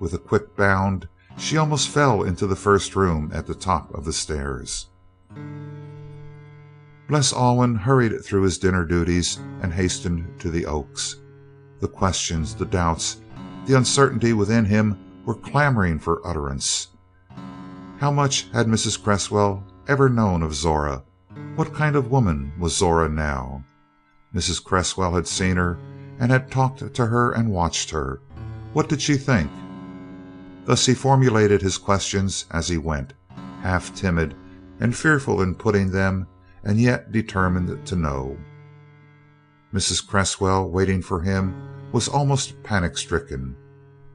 With 0.00 0.14
a 0.14 0.18
quick 0.18 0.56
bound, 0.56 1.06
she 1.36 1.56
almost 1.56 1.88
fell 1.88 2.24
into 2.24 2.48
the 2.48 2.56
first 2.56 2.96
room 2.96 3.30
at 3.32 3.46
the 3.46 3.54
top 3.54 3.94
of 3.94 4.04
the 4.04 4.12
stairs. 4.12 4.88
Bles 7.08 7.32
Alwyn 7.32 7.76
hurried 7.76 8.24
through 8.24 8.42
his 8.42 8.58
dinner 8.58 8.84
duties 8.84 9.38
and 9.62 9.72
hastened 9.72 10.40
to 10.40 10.50
the 10.50 10.66
Oaks. 10.66 11.16
The 11.80 11.88
questions, 11.88 12.54
the 12.54 12.66
doubts, 12.66 13.18
the 13.66 13.76
uncertainty 13.76 14.32
within 14.32 14.66
him 14.66 14.98
were 15.24 15.34
clamoring 15.34 15.98
for 15.98 16.26
utterance. 16.26 16.88
How 17.98 18.10
much 18.10 18.48
had 18.52 18.66
Mrs. 18.66 19.02
Cresswell 19.02 19.64
ever 19.88 20.08
known 20.08 20.42
of 20.42 20.54
Zora? 20.54 21.02
What 21.56 21.74
kind 21.74 21.96
of 21.96 22.10
woman 22.10 22.52
was 22.58 22.76
Zora 22.76 23.08
now? 23.08 23.64
Mrs. 24.34 24.62
Cresswell 24.62 25.14
had 25.14 25.26
seen 25.26 25.56
her 25.56 25.78
and 26.18 26.30
had 26.30 26.50
talked 26.50 26.94
to 26.94 27.06
her 27.06 27.32
and 27.32 27.50
watched 27.50 27.90
her. 27.90 28.20
What 28.72 28.88
did 28.88 29.02
she 29.02 29.16
think? 29.16 29.50
Thus 30.64 30.86
he 30.86 30.94
formulated 30.94 31.62
his 31.62 31.78
questions 31.78 32.46
as 32.50 32.68
he 32.68 32.78
went, 32.78 33.14
half 33.62 33.94
timid 33.94 34.34
and 34.80 34.96
fearful 34.96 35.42
in 35.42 35.54
putting 35.54 35.90
them 35.90 36.26
and 36.62 36.80
yet 36.80 37.10
determined 37.10 37.86
to 37.86 37.96
know. 37.96 38.36
Mrs. 39.72 40.06
Cresswell, 40.06 40.68
waiting 40.70 41.00
for 41.00 41.20
him, 41.20 41.54
was 41.92 42.08
almost 42.08 42.62
panic 42.62 42.96
stricken. 42.96 43.56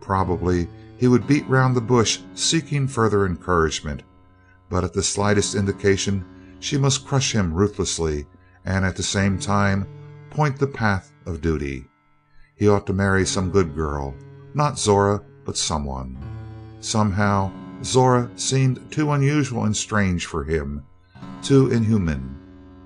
Probably 0.02 0.68
he 0.98 1.08
would 1.08 1.28
beat 1.28 1.48
round 1.48 1.76
the 1.76 1.82
bush 1.82 2.20
seeking 2.34 2.88
further 2.88 3.26
encouragement, 3.26 4.04
but 4.70 4.84
at 4.84 4.94
the 4.94 5.04
slightest 5.04 5.56
indication 5.56 6.26
she 6.60 6.78
must 6.78 7.06
crush 7.06 7.34
him 7.34 7.54
ruthlessly 7.54 8.26
and 8.66 8.86
at 8.86 8.96
the 8.96 9.04
same 9.04 9.38
time 9.38 9.88
point 10.30 10.58
the 10.58 10.68
path 10.68 11.12
of 11.26 11.42
duty. 11.42 11.86
He 12.56 12.68
ought 12.68 12.88
to 12.88 12.94
marry 12.94 13.26
some 13.26 13.52
good 13.52 13.76
girl, 13.76 14.16
not 14.54 14.80
Zora, 14.80 15.22
but 15.44 15.58
someone. 15.58 16.18
Somehow 16.80 17.52
Zora 17.84 18.30
seemed 18.36 18.92
too 18.92 19.12
unusual 19.12 19.66
and 19.66 19.76
strange 19.76 20.26
for 20.26 20.44
him, 20.44 20.84
too 21.42 21.72
inhuman, 21.72 22.36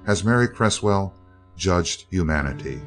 as 0.07 0.23
Mary 0.23 0.47
Cresswell 0.47 1.13
judged 1.55 2.05
humanity. 2.09 2.81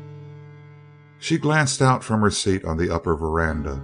She 1.23 1.39
glanced 1.39 1.81
out 1.81 2.03
from 2.03 2.20
her 2.23 2.33
seat 2.33 2.64
on 2.64 2.77
the 2.77 2.93
upper 2.93 3.14
veranda 3.14 3.81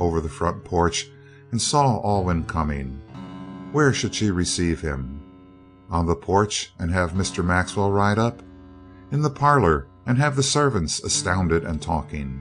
over 0.00 0.22
the 0.22 0.28
front 0.30 0.64
porch 0.64 1.10
and 1.50 1.60
saw 1.60 2.00
Alwyn 2.02 2.44
coming. 2.44 3.02
Where 3.72 3.92
should 3.92 4.14
she 4.14 4.30
receive 4.30 4.80
him? 4.80 5.20
On 5.90 6.06
the 6.06 6.16
porch 6.16 6.72
and 6.78 6.90
have 6.90 7.12
Mr. 7.12 7.44
Maxwell 7.44 7.90
ride 7.90 8.18
up? 8.18 8.42
In 9.12 9.20
the 9.20 9.28
parlor 9.28 9.86
and 10.06 10.16
have 10.16 10.34
the 10.34 10.42
servants 10.42 11.04
astounded 11.04 11.62
and 11.62 11.82
talking? 11.82 12.40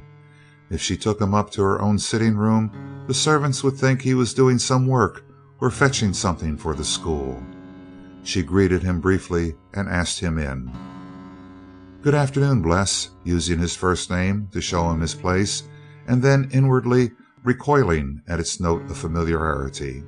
If 0.70 0.82
she 0.82 0.96
took 0.96 1.20
him 1.20 1.34
up 1.34 1.52
to 1.52 1.62
her 1.64 1.82
own 1.82 2.00
sitting 2.00 2.38
room, 2.38 3.04
the 3.06 3.14
servants 3.14 3.66
would 3.66 3.76
think 3.76 4.02
he 4.02 4.14
was 4.14 4.34
doing 4.34 4.60
some 4.60 4.88
work 4.88 5.26
or 5.60 5.70
fetching 5.70 6.14
something 6.14 6.56
for 6.56 6.74
the 6.74 6.86
school. 6.86 7.44
She 8.24 8.44
greeted 8.44 8.82
him 8.82 9.02
briefly 9.02 9.56
and 9.74 9.90
asked 9.90 10.22
him 10.22 10.38
in. 10.38 10.72
Good 12.04 12.14
afternoon, 12.14 12.62
Bles, 12.62 13.10
using 13.24 13.58
his 13.58 13.76
first 13.76 14.12
name 14.12 14.50
to 14.52 14.62
show 14.62 14.90
him 14.92 15.02
his 15.02 15.16
place, 15.16 15.64
and 16.08 16.22
then 16.22 16.48
inwardly 16.54 17.12
recoiling 17.44 18.22
at 18.28 18.40
its 18.40 18.60
note 18.60 18.84
of 18.84 18.98
familiarity. 18.98 20.04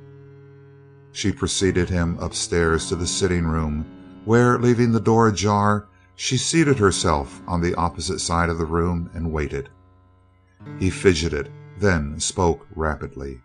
She 1.10 1.32
preceded 1.32 1.88
him 1.88 2.16
upstairs 2.20 2.88
to 2.88 2.96
the 2.96 3.08
sitting 3.08 3.44
room, 3.44 3.84
where, 4.24 4.56
leaving 4.56 4.92
the 4.92 5.00
door 5.00 5.28
ajar, 5.28 5.88
she 6.14 6.36
seated 6.36 6.78
herself 6.78 7.42
on 7.48 7.60
the 7.60 7.74
opposite 7.74 8.20
side 8.20 8.50
of 8.50 8.58
the 8.58 8.64
room 8.66 9.10
and 9.12 9.32
waited. 9.32 9.68
He 10.78 10.90
fidgeted, 10.90 11.50
then 11.78 12.20
spoke 12.20 12.68
rapidly. 12.76 13.40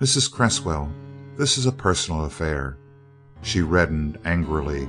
Mrs. 0.00 0.30
Cresswell, 0.30 0.92
this 1.36 1.58
is 1.58 1.66
a 1.66 1.72
personal 1.72 2.26
affair. 2.26 2.78
She 3.42 3.60
reddened 3.60 4.18
angrily. 4.24 4.88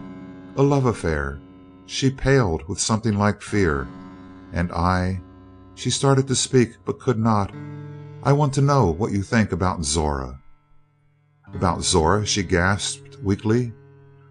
A 0.58 0.62
love 0.62 0.86
affair. 0.86 1.40
She 1.88 2.12
paled 2.12 2.68
with 2.68 2.80
something 2.80 3.18
like 3.18 3.42
fear. 3.42 3.88
And 4.54 4.72
I 4.72 5.22
She 5.74 5.90
started 5.90 6.28
to 6.28 6.36
speak, 6.36 6.78
but 6.86 7.00
could 7.00 7.18
not. 7.20 7.52
"I 8.24 8.34
want 8.34 8.54
to 8.56 8.62
know 8.62 8.92
what 8.92 9.12
you 9.12 9.24
think 9.24 9.52
about 9.52 9.86
Zora." 9.86 10.40
"About 11.54 11.84
Zora?" 11.84 12.26
she 12.26 12.44
gasped 12.44 13.18
weakly. 13.24 13.74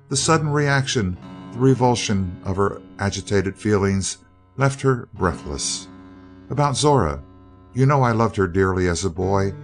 The 0.09 0.17
sudden 0.17 0.51
reaction, 0.51 1.17
the 1.53 1.59
revulsion 1.59 2.37
of 2.45 2.57
her 2.57 2.83
agitated 2.99 3.57
feelings, 3.57 4.19
left 4.57 4.83
her 4.83 5.09
breathless. 5.15 5.89
"About 6.51 6.77
Zora. 6.77 7.23
You 7.75 7.87
know 7.87 8.03
I 8.03 8.13
loved 8.13 8.37
her 8.37 8.49
dearly 8.49 8.89
as 8.89 9.05
a 9.05 9.11
boy 9.11 9.55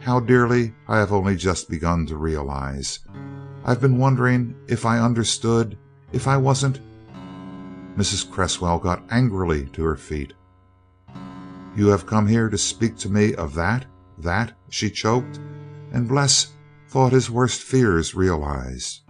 how 0.00 0.20
dearly 0.20 0.74
I 0.88 0.98
have 0.98 1.12
only 1.12 1.36
just 1.36 1.68
begun 1.68 2.06
to 2.06 2.16
realize. 2.16 2.98
I've 3.64 3.80
been 3.80 3.98
wondering 3.98 4.54
if 4.66 4.84
I 4.84 4.98
understood 4.98 5.76
if 6.12 6.26
I 6.26 6.36
wasn't 6.36 6.80
Mrs. 7.98 8.30
Cresswell 8.30 8.78
got 8.78 9.02
angrily 9.10 9.66
to 9.72 9.82
her 9.82 9.96
feet. 9.96 10.32
"You 11.74 11.88
have 11.88 12.06
come 12.06 12.28
here 12.28 12.48
to 12.48 12.56
speak 12.56 12.96
to 12.98 13.10
me 13.10 13.34
of 13.34 13.54
that 13.54 13.86
that?" 14.16 14.52
she 14.68 14.88
choked, 14.88 15.40
and 15.90 16.06
Bles 16.06 16.52
thought 16.88 17.12
his 17.12 17.28
worst 17.28 17.60
fears 17.60 18.14
realized. 18.14 19.00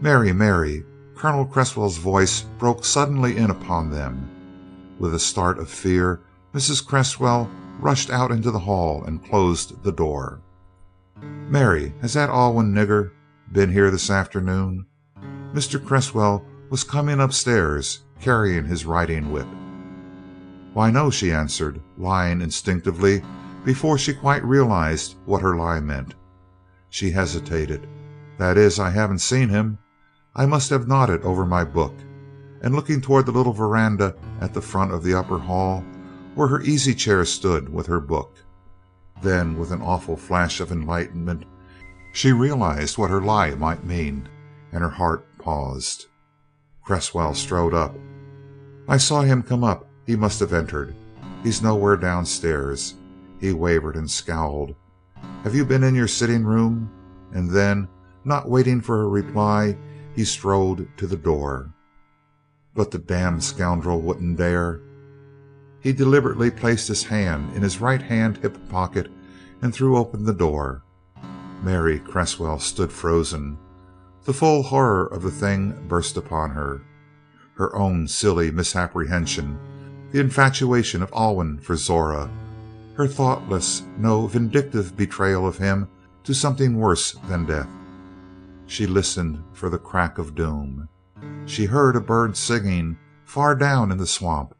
"Mary, 0.00 0.32
Mary!" 0.32 0.84
Colonel 1.16 1.46
Cresswell's 1.46 1.98
voice 1.98 2.42
broke 2.60 2.84
suddenly 2.84 3.36
in 3.36 3.50
upon 3.50 3.90
them. 3.90 4.30
With 5.00 5.12
a 5.12 5.18
start 5.18 5.58
of 5.58 5.68
fear 5.68 6.20
Mrs. 6.54 6.86
Cresswell 6.86 7.50
rushed 7.80 8.10
out 8.10 8.30
into 8.30 8.52
the 8.52 8.60
hall 8.60 9.02
and 9.02 9.24
closed 9.24 9.82
the 9.82 9.90
door. 9.90 10.42
"Mary, 11.20 11.92
has 12.02 12.12
that 12.12 12.30
Alwyn 12.30 12.72
nigger 12.72 13.10
been 13.50 13.72
here 13.72 13.90
this 13.90 14.10
afternoon?" 14.10 14.86
Mr. 15.52 15.84
Cresswell 15.84 16.45
was 16.70 16.84
coming 16.84 17.20
upstairs, 17.20 18.00
carrying 18.20 18.64
his 18.64 18.86
riding 18.86 19.30
whip. 19.30 19.46
"Why, 20.72 20.90
no," 20.90 21.10
she 21.10 21.32
answered, 21.32 21.80
lying 21.96 22.40
instinctively 22.40 23.22
before 23.64 23.98
she 23.98 24.12
quite 24.12 24.44
realized 24.44 25.16
what 25.24 25.42
her 25.42 25.56
lie 25.56 25.80
meant. 25.80 26.14
She 26.90 27.10
hesitated. 27.10 27.86
"That 28.38 28.56
is, 28.56 28.78
I 28.78 28.90
haven't 28.90 29.18
seen 29.18 29.48
him. 29.48 29.78
I 30.34 30.46
must 30.46 30.70
have 30.70 30.86
nodded 30.86 31.22
over 31.22 31.46
my 31.46 31.64
book," 31.64 31.94
and 32.60 32.74
looking 32.74 33.00
toward 33.00 33.26
the 33.26 33.32
little 33.32 33.52
veranda 33.52 34.14
at 34.40 34.54
the 34.54 34.60
front 34.60 34.92
of 34.92 35.02
the 35.02 35.14
upper 35.14 35.38
hall, 35.38 35.84
where 36.34 36.48
her 36.48 36.60
easy 36.60 36.94
chair 36.94 37.24
stood 37.24 37.68
with 37.68 37.86
her 37.86 38.00
book. 38.00 38.36
Then, 39.22 39.58
with 39.58 39.72
an 39.72 39.80
awful 39.80 40.16
flash 40.16 40.60
of 40.60 40.70
enlightenment, 40.70 41.44
she 42.12 42.32
realized 42.32 42.98
what 42.98 43.10
her 43.10 43.20
lie 43.22 43.54
might 43.54 43.84
mean, 43.84 44.28
and 44.72 44.82
her 44.82 44.90
heart 44.90 45.26
paused. 45.38 46.06
Cresswell 46.86 47.34
strode 47.34 47.74
up. 47.74 47.96
"I 48.86 48.96
saw 48.96 49.22
him 49.22 49.42
come 49.42 49.64
up. 49.64 49.88
He 50.06 50.14
must 50.14 50.38
have 50.38 50.52
entered. 50.52 50.94
He's 51.42 51.60
nowhere 51.60 51.96
downstairs." 51.96 52.94
He 53.40 53.52
wavered 53.52 53.96
and 53.96 54.08
scowled. 54.08 54.76
"Have 55.42 55.52
you 55.52 55.64
been 55.64 55.82
in 55.82 55.96
your 55.96 56.06
sitting 56.06 56.44
room?" 56.44 56.88
And 57.32 57.50
then, 57.50 57.88
not 58.24 58.48
waiting 58.48 58.80
for 58.80 59.02
a 59.02 59.08
reply, 59.08 59.76
he 60.14 60.24
strode 60.24 60.86
to 60.96 61.08
the 61.08 61.16
door. 61.16 61.70
"But 62.72 62.92
the 62.92 62.98
damned 62.98 63.42
scoundrel 63.42 64.00
wouldn't 64.00 64.38
dare 64.38 64.80
He 65.80 65.92
deliberately 65.92 66.52
placed 66.52 66.86
his 66.86 67.02
hand 67.02 67.52
in 67.56 67.62
his 67.62 67.80
right 67.80 68.02
hand 68.02 68.36
hip 68.36 68.56
pocket 68.68 69.10
and 69.60 69.74
threw 69.74 69.96
open 69.96 70.24
the 70.24 70.32
door. 70.32 70.82
Mary 71.64 71.98
Cresswell 71.98 72.60
stood 72.60 72.92
frozen. 72.92 73.58
The 74.26 74.34
full 74.34 74.64
horror 74.64 75.06
of 75.06 75.22
the 75.22 75.30
thing 75.30 75.86
burst 75.86 76.16
upon 76.16 76.50
her. 76.50 76.82
Her 77.54 77.74
own 77.76 78.08
silly 78.08 78.50
misapprehension, 78.50 79.56
the 80.10 80.18
infatuation 80.18 81.00
of 81.00 81.12
Alwyn 81.14 81.60
for 81.60 81.76
Zora, 81.76 82.28
her 82.94 83.06
thoughtless, 83.06 83.84
no, 83.96 84.26
vindictive 84.26 84.96
betrayal 84.96 85.46
of 85.46 85.58
him 85.58 85.88
to 86.24 86.34
something 86.34 86.76
worse 86.76 87.12
than 87.28 87.46
death. 87.46 87.68
She 88.66 88.84
listened 88.84 89.44
for 89.52 89.70
the 89.70 89.78
crack 89.78 90.18
of 90.18 90.34
doom. 90.34 90.88
She 91.44 91.66
heard 91.66 91.94
a 91.94 92.00
bird 92.00 92.36
singing 92.36 92.98
far 93.24 93.54
down 93.54 93.92
in 93.92 93.98
the 93.98 94.08
swamp. 94.08 94.56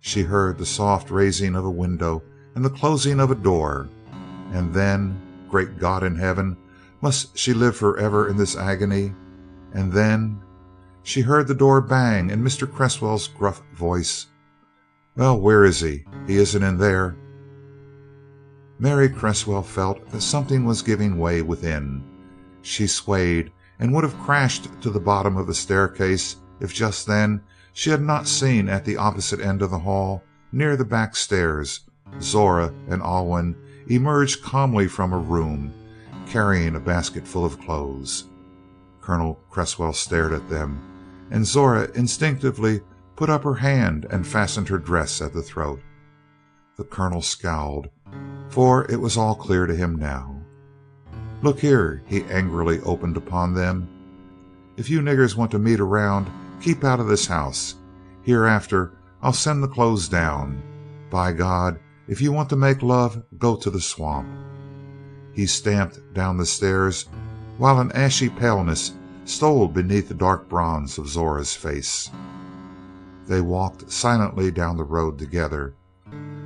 She 0.00 0.24
heard 0.24 0.58
the 0.58 0.66
soft 0.66 1.10
raising 1.10 1.56
of 1.56 1.64
a 1.64 1.70
window 1.70 2.22
and 2.54 2.62
the 2.62 2.68
closing 2.68 3.18
of 3.20 3.30
a 3.30 3.34
door. 3.34 3.88
And 4.52 4.74
then 4.74 5.18
great 5.48 5.78
God 5.78 6.02
in 6.02 6.16
heaven! 6.16 6.58
Must 7.02 7.36
she 7.36 7.52
live 7.52 7.76
forever 7.76 8.26
in 8.28 8.36
this 8.36 8.56
agony? 8.56 9.14
And 9.72 9.92
then 9.92 10.40
she 11.02 11.20
heard 11.20 11.46
the 11.46 11.54
door 11.54 11.80
bang 11.80 12.30
and 12.30 12.44
Mr. 12.44 12.70
Cresswell's 12.70 13.28
gruff 13.28 13.62
voice: 13.74 14.26
"Well, 15.14 15.38
where 15.38 15.64
is 15.64 15.80
he? 15.80 16.04
He 16.26 16.36
isn't 16.36 16.62
in 16.62 16.78
there." 16.78 17.16
Mary 18.78 19.08
Cresswell 19.08 19.62
felt 19.62 20.10
that 20.10 20.22
something 20.22 20.64
was 20.64 20.82
giving 20.82 21.18
way 21.18 21.42
within. 21.42 22.02
She 22.62 22.86
swayed 22.86 23.52
and 23.78 23.92
would 23.92 24.04
have 24.04 24.18
crashed 24.20 24.68
to 24.80 24.90
the 24.90 25.00
bottom 25.00 25.36
of 25.36 25.46
the 25.46 25.54
staircase 25.54 26.36
if 26.60 26.72
just 26.72 27.06
then 27.06 27.42
she 27.72 27.90
had 27.90 28.02
not 28.02 28.26
seen 28.26 28.68
at 28.68 28.84
the 28.86 28.96
opposite 28.96 29.40
end 29.40 29.60
of 29.60 29.70
the 29.70 29.78
hall, 29.78 30.22
near 30.50 30.76
the 30.76 30.84
back 30.84 31.14
stairs, 31.14 31.80
Zora 32.20 32.72
and 32.88 33.02
Alwyn 33.02 33.54
emerge 33.86 34.40
calmly 34.40 34.88
from 34.88 35.12
a 35.12 35.18
room 35.18 35.72
carrying 36.26 36.76
a 36.76 36.80
basket 36.80 37.26
full 37.26 37.44
of 37.44 37.60
clothes. 37.60 38.24
Colonel 39.00 39.40
Cresswell 39.50 39.92
stared 39.92 40.32
at 40.32 40.48
them, 40.48 40.80
and 41.30 41.46
Zora 41.46 41.88
instinctively 41.94 42.82
put 43.14 43.30
up 43.30 43.44
her 43.44 43.54
hand 43.54 44.06
and 44.10 44.26
fastened 44.26 44.68
her 44.68 44.78
dress 44.78 45.22
at 45.22 45.32
the 45.32 45.42
throat. 45.42 45.80
The 46.76 46.84
Colonel 46.84 47.22
scowled, 47.22 47.88
for 48.48 48.90
it 48.90 49.00
was 49.00 49.16
all 49.16 49.34
clear 49.34 49.66
to 49.66 49.74
him 49.74 49.96
now. 49.96 50.42
"Look 51.42 51.60
here," 51.60 52.02
he 52.06 52.24
angrily 52.24 52.80
opened 52.80 53.16
upon 53.16 53.54
them. 53.54 53.88
"If 54.76 54.90
you 54.90 55.00
niggers 55.00 55.36
want 55.36 55.50
to 55.52 55.58
meet 55.58 55.80
around, 55.80 56.28
keep 56.60 56.84
out 56.84 57.00
of 57.00 57.06
this 57.06 57.26
house. 57.26 57.76
Hereafter 58.22 58.92
I'll 59.22 59.32
send 59.32 59.62
the 59.62 59.68
clothes 59.68 60.08
down. 60.08 60.62
By 61.10 61.32
God, 61.32 61.78
if 62.08 62.20
you 62.20 62.32
want 62.32 62.50
to 62.50 62.56
make 62.56 62.82
love, 62.82 63.22
go 63.38 63.56
to 63.56 63.70
the 63.70 63.80
swamp. 63.80 64.28
He 65.36 65.44
stamped 65.44 66.00
down 66.14 66.38
the 66.38 66.46
stairs 66.46 67.04
while 67.58 67.78
an 67.78 67.92
ashy 67.92 68.30
paleness 68.30 68.94
stole 69.26 69.68
beneath 69.68 70.08
the 70.08 70.14
dark 70.14 70.48
bronze 70.48 70.96
of 70.96 71.08
Zora's 71.08 71.54
face. 71.54 72.10
They 73.26 73.42
walked 73.42 73.92
silently 73.92 74.50
down 74.50 74.78
the 74.78 74.84
road 74.84 75.18
together 75.18 75.74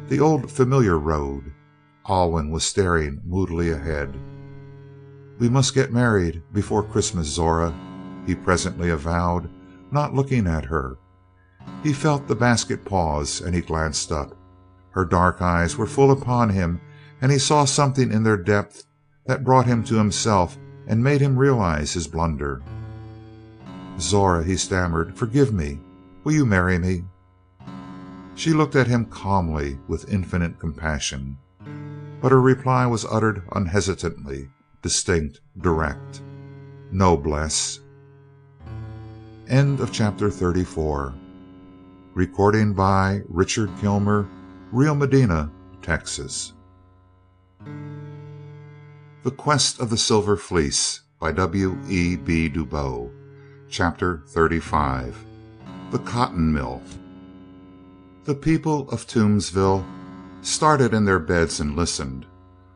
the 0.09 0.19
old 0.19 0.51
familiar 0.51 0.99
road. 0.99 1.53
Alwyn 2.09 2.51
was 2.51 2.65
staring 2.65 3.21
moodily 3.25 3.71
ahead. 3.71 4.19
"We 5.39 5.49
must 5.49 5.73
get 5.73 5.93
married 5.93 6.43
before 6.53 6.83
Christmas, 6.83 7.29
Zora," 7.29 7.73
he 8.27 8.35
presently 8.35 8.91
avowed, 8.91 9.49
not 9.93 10.15
looking 10.15 10.49
at 10.49 10.65
her. 10.65 10.99
He 11.85 11.93
felt 11.93 12.27
the 12.27 12.35
basket 12.35 12.85
pause, 12.85 13.41
and 13.41 13.55
he 13.55 13.61
glanced 13.61 14.11
up. 14.11 14.35
Her 14.91 15.05
dark 15.05 15.41
eyes 15.41 15.79
were 15.79 15.87
full 15.87 16.11
upon 16.11 16.49
him 16.49 16.81
and 17.21 17.31
he 17.31 17.39
saw 17.39 17.65
something 17.65 18.11
in 18.11 18.23
their 18.23 18.37
depth 18.37 18.85
that 19.27 19.45
brought 19.45 19.67
him 19.67 19.85
to 19.85 19.97
himself 19.97 20.57
and 20.87 21.05
made 21.05 21.21
him 21.21 21.37
realize 21.37 21.93
his 21.93 22.09
blunder. 22.09 22.63
"Zora," 23.99 24.43
he 24.43 24.57
stammered, 24.57 25.17
"forgive 25.17 25.53
me. 25.53 25.81
Will 26.25 26.33
you 26.33 26.47
marry 26.47 26.79
me?" 26.79 27.05
She 28.35 28.53
looked 28.53 28.75
at 28.75 28.87
him 28.87 29.05
calmly, 29.05 29.79
with 29.87 30.11
infinite 30.13 30.59
compassion. 30.59 31.37
But 32.23 32.33
her 32.33 32.41
reply 32.41 32.87
was 32.87 33.05
uttered 33.05 33.43
unhesitatingly, 33.53 34.49
distinct, 34.83 35.41
direct. 35.59 36.23
"No, 36.91 37.17
Bles." 37.17 37.81
End 39.49 39.81
of 39.81 39.93
chapter 39.93 40.31
34. 40.31 41.13
Recording 42.15 42.73
by 42.73 43.23
Richard 43.29 43.71
Kilmer, 43.81 44.27
Rio 44.73 44.95
Medina, 44.95 45.51
Texas. 45.83 46.55
The 49.23 49.31
Quest 49.31 49.81
of 49.81 49.91
the 49.91 49.99
Silver 49.99 50.35
Fleece 50.35 51.03
by 51.21 51.33
W. 51.33 51.77
E. 51.87 52.17
B. 52.17 52.49
Du 52.49 52.65
Bois 52.65 53.11
Chapter 53.69 54.23
35 54.29 55.15
The 55.91 55.99
Cotton 55.99 56.55
Mill 56.55 56.81
The 58.25 58.35
people 58.35 58.89
of 58.89 59.07
Toomsville 59.07 59.85
started 60.41 60.95
in 60.95 61.05
their 61.05 61.19
beds 61.19 61.61
and 61.61 61.77
listened. 61.77 62.25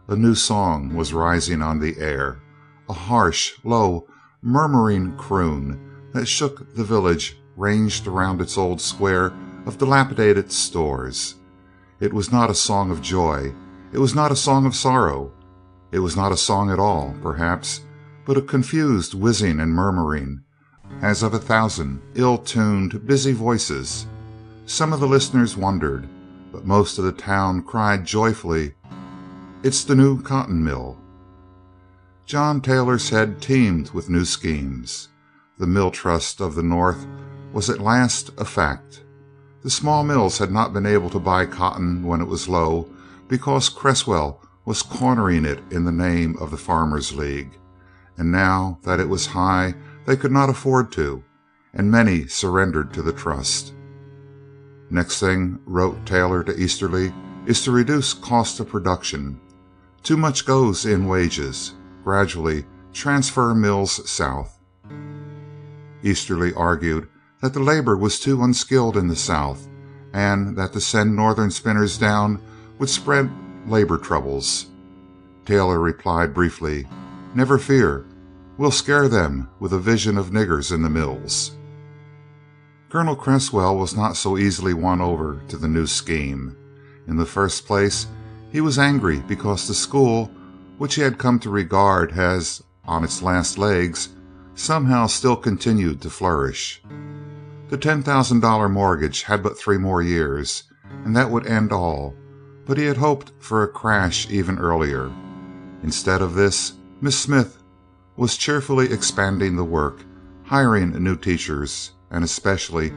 A 0.06 0.16
new 0.16 0.34
song 0.34 0.94
was 0.94 1.14
rising 1.14 1.62
on 1.62 1.80
the 1.80 1.96
air, 1.96 2.42
a 2.90 2.92
harsh, 2.92 3.54
low, 3.64 4.06
murmuring 4.42 5.16
croon 5.16 6.10
that 6.12 6.26
shook 6.26 6.74
the 6.74 6.84
village 6.84 7.38
ranged 7.56 8.06
around 8.06 8.42
its 8.42 8.58
old 8.58 8.82
square 8.82 9.32
of 9.64 9.78
dilapidated 9.78 10.52
stores. 10.52 11.36
It 12.00 12.12
was 12.12 12.30
not 12.30 12.50
a 12.50 12.54
song 12.54 12.90
of 12.90 13.00
joy, 13.00 13.54
it 13.94 13.98
was 13.98 14.14
not 14.14 14.30
a 14.30 14.36
song 14.36 14.66
of 14.66 14.76
sorrow. 14.76 15.32
It 15.94 16.02
was 16.02 16.16
not 16.16 16.32
a 16.32 16.36
song 16.36 16.72
at 16.72 16.80
all, 16.80 17.14
perhaps, 17.22 17.82
but 18.26 18.36
a 18.36 18.42
confused 18.42 19.14
whizzing 19.14 19.60
and 19.60 19.72
murmuring, 19.72 20.40
as 21.00 21.22
of 21.22 21.34
a 21.34 21.38
thousand 21.38 22.02
ill 22.16 22.36
tuned, 22.36 23.06
busy 23.06 23.30
voices. 23.32 24.04
Some 24.66 24.92
of 24.92 24.98
the 24.98 25.06
listeners 25.06 25.56
wondered, 25.56 26.08
but 26.50 26.66
most 26.66 26.98
of 26.98 27.04
the 27.04 27.12
town 27.12 27.62
cried 27.62 28.04
joyfully, 28.04 28.74
"It's 29.62 29.84
the 29.84 29.94
new 29.94 30.20
cotton 30.20 30.64
mill." 30.64 30.98
John 32.26 32.60
Taylor's 32.60 33.10
head 33.10 33.40
teemed 33.40 33.90
with 33.90 34.10
new 34.10 34.24
schemes. 34.24 35.10
The 35.58 35.68
mill 35.68 35.92
trust 35.92 36.40
of 36.40 36.56
the 36.56 36.64
North 36.64 37.06
was 37.52 37.70
at 37.70 37.78
last 37.78 38.32
a 38.36 38.44
fact. 38.44 39.04
The 39.62 39.70
small 39.70 40.02
mills 40.02 40.38
had 40.38 40.50
not 40.50 40.72
been 40.72 40.86
able 40.86 41.10
to 41.10 41.20
buy 41.20 41.46
cotton 41.46 42.02
when 42.02 42.20
it 42.20 42.26
was 42.26 42.48
low 42.48 42.88
because 43.28 43.68
Cresswell 43.68 44.40
was 44.64 44.82
cornering 44.82 45.44
it 45.44 45.60
in 45.70 45.84
the 45.84 45.92
name 45.92 46.36
of 46.40 46.50
the 46.50 46.56
Farmers 46.56 47.14
League, 47.14 47.58
and 48.16 48.30
now 48.32 48.78
that 48.82 49.00
it 49.00 49.08
was 49.08 49.26
high 49.26 49.74
they 50.06 50.16
could 50.16 50.32
not 50.32 50.48
afford 50.48 50.90
to, 50.92 51.22
and 51.72 51.90
many 51.90 52.26
surrendered 52.26 52.92
to 52.92 53.02
the 53.02 53.12
trust. 53.12 53.74
"Next 54.90 55.18
thing," 55.20 55.58
wrote 55.66 56.06
Taylor 56.06 56.44
to 56.44 56.58
Easterly, 56.58 57.12
"is 57.46 57.62
to 57.62 57.72
reduce 57.72 58.14
cost 58.14 58.60
of 58.60 58.68
production. 58.68 59.40
Too 60.02 60.16
much 60.16 60.46
goes 60.46 60.86
in 60.86 61.06
wages. 61.06 61.74
Gradually 62.04 62.66
transfer 62.92 63.54
mills 63.54 64.08
south." 64.08 64.58
Easterly 66.02 66.52
argued 66.54 67.08
that 67.40 67.54
the 67.54 67.60
labor 67.60 67.96
was 67.96 68.20
too 68.20 68.42
unskilled 68.42 68.96
in 68.96 69.08
the 69.08 69.16
South, 69.16 69.66
and 70.12 70.56
that 70.56 70.72
to 70.72 70.80
send 70.80 71.16
Northern 71.16 71.50
spinners 71.50 71.98
down 71.98 72.40
would 72.78 72.88
spread 72.88 73.30
labor 73.68 73.98
troubles. 73.98 74.66
Taylor 75.44 75.80
replied 75.80 76.32
briefly, 76.34 76.86
"Never 77.34 77.58
fear. 77.58 78.04
We'll 78.56 78.70
scare 78.70 79.08
them 79.08 79.48
with 79.58 79.72
a 79.72 79.78
vision 79.78 80.16
of 80.16 80.30
niggers 80.30 80.72
in 80.72 80.82
the 80.82 80.90
mills." 80.90 81.52
Colonel 82.88 83.16
Cresswell 83.16 83.76
was 83.76 83.96
not 83.96 84.16
so 84.16 84.38
easily 84.38 84.72
won 84.72 85.00
over 85.00 85.40
to 85.48 85.56
the 85.56 85.68
new 85.68 85.86
scheme. 85.86 86.56
In 87.08 87.16
the 87.16 87.26
first 87.26 87.66
place, 87.66 88.06
he 88.50 88.60
was 88.60 88.78
angry 88.78 89.22
because 89.26 89.66
the 89.66 89.74
school, 89.74 90.30
which 90.78 90.94
he 90.94 91.02
had 91.02 91.18
come 91.18 91.38
to 91.40 91.50
regard 91.50 92.12
as 92.12 92.62
on 92.86 93.02
its 93.02 93.20
last 93.20 93.58
legs, 93.58 94.10
somehow 94.54 95.06
still 95.08 95.36
continued 95.36 96.00
to 96.02 96.08
flourish. 96.08 96.80
The 97.68 97.76
ten 97.76 98.02
thousand 98.02 98.40
dollar 98.40 98.68
mortgage 98.68 99.22
had 99.22 99.42
but 99.42 99.58
three 99.58 99.78
more 99.78 100.00
years, 100.00 100.62
and 101.04 101.16
that 101.16 101.30
would 101.30 101.46
end 101.46 101.72
all, 101.72 102.14
but 102.66 102.78
he 102.78 102.84
had 102.84 102.96
hoped 102.96 103.32
for 103.38 103.62
a 103.62 103.68
crash 103.68 104.28
even 104.30 104.58
earlier. 104.58 105.10
Instead 105.82 106.22
of 106.22 106.34
this, 106.34 106.74
Miss 107.00 107.18
Smith 107.18 107.62
was 108.16 108.36
cheerfully 108.36 108.92
expanding 108.92 109.56
the 109.56 109.64
work, 109.64 110.04
hiring 110.44 110.90
new 111.02 111.16
teachers, 111.16 111.92
and 112.10 112.24
especially 112.24 112.92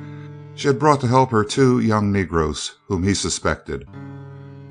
she 0.56 0.68
had 0.68 0.80
brought 0.80 1.02
to 1.02 1.08
help 1.08 1.32
her 1.32 1.44
two 1.44 1.80
young 1.80 2.12
Negroes 2.12 2.78
whom 2.88 3.04
he 3.04 3.14
suspected. 3.14 3.88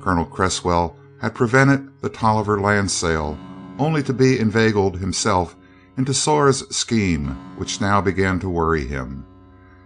Colonel 0.01 0.25
Cresswell 0.25 0.97
had 1.21 1.35
prevented 1.35 2.01
the 2.01 2.09
Tolliver 2.09 2.59
land 2.59 2.91
sale 2.91 3.37
only 3.79 4.03
to 4.03 4.13
be 4.13 4.39
inveigled 4.39 4.99
himself 4.99 5.55
into 5.97 6.13
Zora's 6.13 6.63
scheme 6.75 7.27
which 7.57 7.81
now 7.81 8.01
began 8.01 8.39
to 8.39 8.49
worry 8.49 8.85
him. 8.85 9.25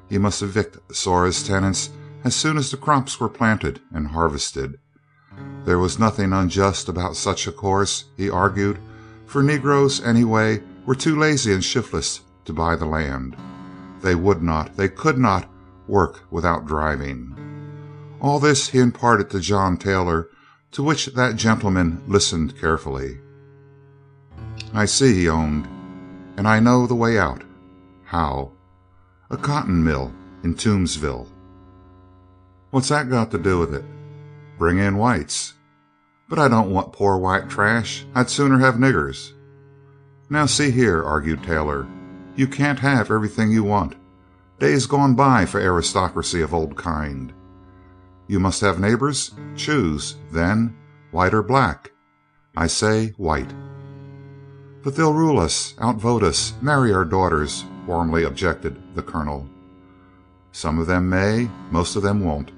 He 0.10 0.18
must 0.18 0.42
evict 0.42 0.78
Zora's 0.94 1.44
tenants 1.44 1.90
as 2.24 2.36
soon 2.36 2.58
as 2.58 2.70
the 2.70 2.78
crops 2.78 3.20
were 3.20 3.30
planted 3.30 3.82
and 3.94 4.08
harvested. 4.08 4.78
There 5.64 5.80
was 5.80 6.00
nothing 6.00 6.34
unjust 6.34 6.90
about 6.90 7.16
such 7.16 7.48
a 7.48 7.52
course, 7.52 8.06
he 8.18 8.30
argued, 8.30 8.80
for 9.28 9.44
Negroes, 9.44 10.02
anyway, 10.02 10.62
were 10.86 10.96
too 10.96 11.18
lazy 11.18 11.54
and 11.54 11.64
shiftless 11.64 12.22
to 12.46 12.54
buy 12.54 12.76
the 12.76 12.86
land. 12.86 13.38
They 14.02 14.16
would 14.16 14.42
not, 14.42 14.76
they 14.76 14.90
could 14.90 15.18
not, 15.18 15.48
work 15.88 16.22
without 16.32 16.66
driving. 16.66 17.36
All 18.20 18.40
this 18.40 18.70
he 18.70 18.80
imparted 18.80 19.30
to 19.30 19.40
John 19.40 19.78
Taylor, 19.78 20.30
to 20.72 20.84
which 20.84 21.08
that 21.08 21.36
gentleman 21.36 22.02
listened 22.08 22.60
carefully. 22.60 23.20
"I 24.74 24.86
see," 24.86 25.14
he 25.14 25.30
owned, 25.30 25.68
"and 26.38 26.48
I 26.48 26.60
know 26.60 26.88
the 26.88 26.96
way 26.96 27.20
out." 27.20 27.44
"How?" 28.06 28.52
"A 29.30 29.38
cotton 29.38 29.84
mill 29.84 30.12
in 30.44 30.56
Toomsville." 30.56 31.28
"What's 32.72 32.90
that 32.90 33.10
got 33.10 33.32
to 33.32 33.38
do 33.38 33.60
with 33.60 33.74
it?" 33.74 33.86
"Bring 34.62 34.78
in 34.78 34.98
whites." 34.98 35.56
"But 36.30 36.38
I 36.38 36.48
don't 36.48 36.70
want 36.70 36.94
poor 36.94 37.18
white 37.18 37.50
trash. 37.50 38.06
I'd 38.14 38.30
sooner 38.30 38.60
have 38.60 38.76
niggers." 38.76 39.34
"Now 40.30 40.46
see 40.46 40.70
here," 40.70 41.02
argued 41.02 41.42
Taylor. 41.42 41.88
You 42.36 42.46
can't 42.46 42.78
have 42.78 43.10
everything 43.10 43.52
you 43.52 43.64
want. 43.64 43.96
Days 44.60 44.86
gone 44.86 45.16
by 45.16 45.48
for 45.48 45.60
aristocracy 45.60 46.44
of 46.44 46.54
old 46.54 46.78
kind. 46.78 47.34
You 48.28 48.40
must 48.40 48.62
have 48.62 48.80
neighbors? 48.80 49.32
Choose, 49.56 50.18
then, 50.32 50.76
white 51.10 51.34
or 51.34 51.42
black. 51.42 51.90
I 52.56 52.68
say 52.68 53.16
white. 53.18 53.52
But 54.84 54.96
they'll 54.96 55.12
rule 55.12 55.40
us, 55.40 55.74
outvote 55.82 56.22
us, 56.22 56.54
marry 56.62 56.94
our 56.94 57.04
daughters, 57.04 57.66
warmly 57.88 58.26
objected 58.26 58.80
the 58.94 59.02
Colonel. 59.02 59.50
Some 60.52 60.78
of 60.78 60.86
them 60.86 61.10
may, 61.10 61.50
most 61.72 61.96
of 61.96 62.04
them 62.04 62.24
won't. 62.24 62.52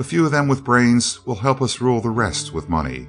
A 0.00 0.02
few 0.02 0.24
of 0.24 0.30
them 0.32 0.48
with 0.48 0.64
brains 0.64 1.26
will 1.26 1.34
help 1.34 1.60
us 1.60 1.82
rule 1.82 2.00
the 2.00 2.08
rest 2.08 2.54
with 2.54 2.70
money. 2.70 3.06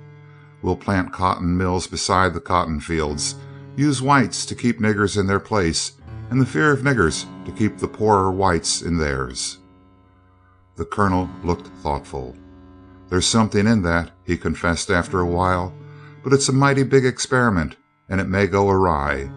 We'll 0.61 0.75
plant 0.75 1.13
cotton 1.13 1.57
mills 1.57 1.87
beside 1.87 2.33
the 2.33 2.41
cotton 2.41 2.81
fields 2.81 3.35
use 3.77 4.01
whites 4.01 4.45
to 4.47 4.55
keep 4.55 4.81
niggers 4.81 5.17
in 5.17 5.25
their 5.25 5.39
place, 5.39 5.93
and 6.29 6.41
the 6.41 6.45
fear 6.45 6.69
of 6.69 6.81
niggers 6.81 7.23
to 7.45 7.51
keep 7.53 7.77
the 7.77 7.87
poorer 7.87 8.29
whites 8.29 8.81
in 8.81 8.97
theirs. 8.97 9.59
The 10.75 10.83
Colonel 10.83 11.29
looked 11.45 11.67
thoughtful. 11.81 12.35
"There's 13.07 13.25
something 13.25 13.67
in 13.67 13.83
that," 13.83 14.11
he 14.25 14.35
confessed 14.35 14.91
after 14.91 15.21
a 15.21 15.25
while, 15.25 15.73
"but 16.25 16.33
it's 16.33 16.49
a 16.49 16.53
mighty 16.53 16.83
big 16.83 17.05
experiment, 17.05 17.77
and 18.09 18.19
it 18.19 18.27
may 18.27 18.47
go 18.47 18.69
awry. 18.69 19.31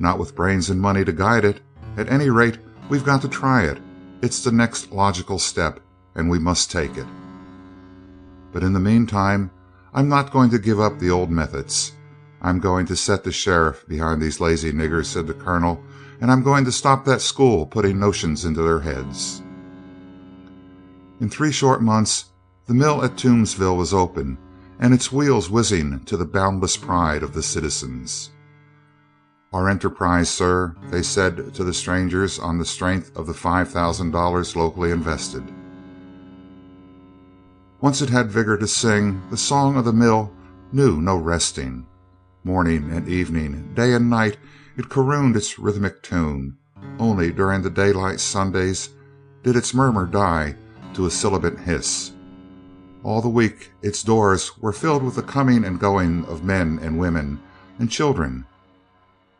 Not 0.00 0.18
with 0.18 0.34
brains 0.34 0.68
and 0.68 0.80
money 0.80 1.04
to 1.04 1.12
guide 1.12 1.44
it. 1.44 1.60
At 1.96 2.10
any 2.10 2.28
rate, 2.28 2.58
we've 2.88 3.04
got 3.04 3.22
to 3.22 3.28
try 3.28 3.62
it. 3.62 3.80
It's 4.20 4.42
the 4.42 4.50
next 4.50 4.90
logical 4.90 5.38
step, 5.38 5.78
and 6.16 6.28
we 6.28 6.38
must 6.38 6.70
take 6.70 6.96
it. 6.96 7.06
But 8.52 8.64
in 8.64 8.72
the 8.72 8.80
meantime, 8.80 9.50
I'm 9.94 10.08
not 10.08 10.32
going 10.32 10.50
to 10.50 10.58
give 10.58 10.80
up 10.80 10.98
the 10.98 11.10
old 11.10 11.30
methods. 11.30 11.92
I'm 12.42 12.58
going 12.58 12.86
to 12.86 12.96
set 12.96 13.22
the 13.22 13.32
sheriff 13.32 13.86
behind 13.86 14.20
these 14.20 14.40
lazy 14.40 14.72
niggers," 14.72 15.06
said 15.06 15.26
the 15.26 15.34
Colonel, 15.34 15.82
"and 16.20 16.30
I'm 16.30 16.42
going 16.42 16.64
to 16.64 16.72
stop 16.72 17.04
that 17.04 17.20
school 17.20 17.66
putting 17.66 17.98
notions 17.98 18.44
into 18.44 18.62
their 18.62 18.80
heads." 18.80 19.42
In 21.20 21.30
three 21.30 21.52
short 21.52 21.82
months 21.82 22.26
the 22.66 22.74
mill 22.74 23.04
at 23.04 23.16
Toomsville 23.16 23.76
was 23.76 23.94
open 23.94 24.38
and 24.78 24.92
its 24.92 25.12
wheels 25.12 25.48
whizzing 25.48 26.00
to 26.04 26.16
the 26.16 26.26
boundless 26.26 26.76
pride 26.76 27.22
of 27.22 27.32
the 27.32 27.42
citizens. 27.42 28.30
"Our 29.52 29.68
enterprise, 29.68 30.28
sir," 30.28 30.74
they 30.90 31.02
said 31.02 31.54
to 31.54 31.64
the 31.64 31.72
strangers 31.72 32.38
on 32.38 32.58
the 32.58 32.64
strength 32.64 33.16
of 33.16 33.26
the 33.26 33.34
five 33.34 33.70
thousand 33.70 34.10
dollars 34.10 34.56
locally 34.56 34.90
invested. 34.90 35.44
Once 37.80 38.00
it 38.00 38.08
had 38.08 38.30
vigor 38.30 38.56
to 38.56 38.66
sing, 38.66 39.20
the 39.30 39.36
song 39.36 39.76
of 39.76 39.84
the 39.84 39.92
mill 39.92 40.32
knew 40.72 41.00
no 41.00 41.16
resting. 41.16 41.86
Morning 42.44 42.90
and 42.90 43.08
evening, 43.08 43.72
day 43.74 43.92
and 43.92 44.08
night, 44.08 44.38
it 44.76 44.88
crooned 44.88 45.36
its 45.36 45.58
rhythmic 45.58 46.02
tune; 46.02 46.56
only 46.98 47.30
during 47.30 47.62
the 47.62 47.70
daylight 47.70 48.18
Sundays 48.18 48.88
did 49.42 49.56
its 49.56 49.74
murmur 49.74 50.06
die 50.06 50.56
to 50.94 51.06
a 51.06 51.10
sibilant 51.10 51.60
hiss. 51.60 52.12
All 53.02 53.20
the 53.20 53.28
week 53.28 53.72
its 53.82 54.02
doors 54.02 54.56
were 54.58 54.72
filled 54.72 55.02
with 55.02 55.16
the 55.16 55.22
coming 55.22 55.64
and 55.64 55.78
going 55.78 56.24
of 56.24 56.44
men 56.44 56.78
and 56.82 56.98
women 56.98 57.38
and 57.78 57.90
children 57.90 58.46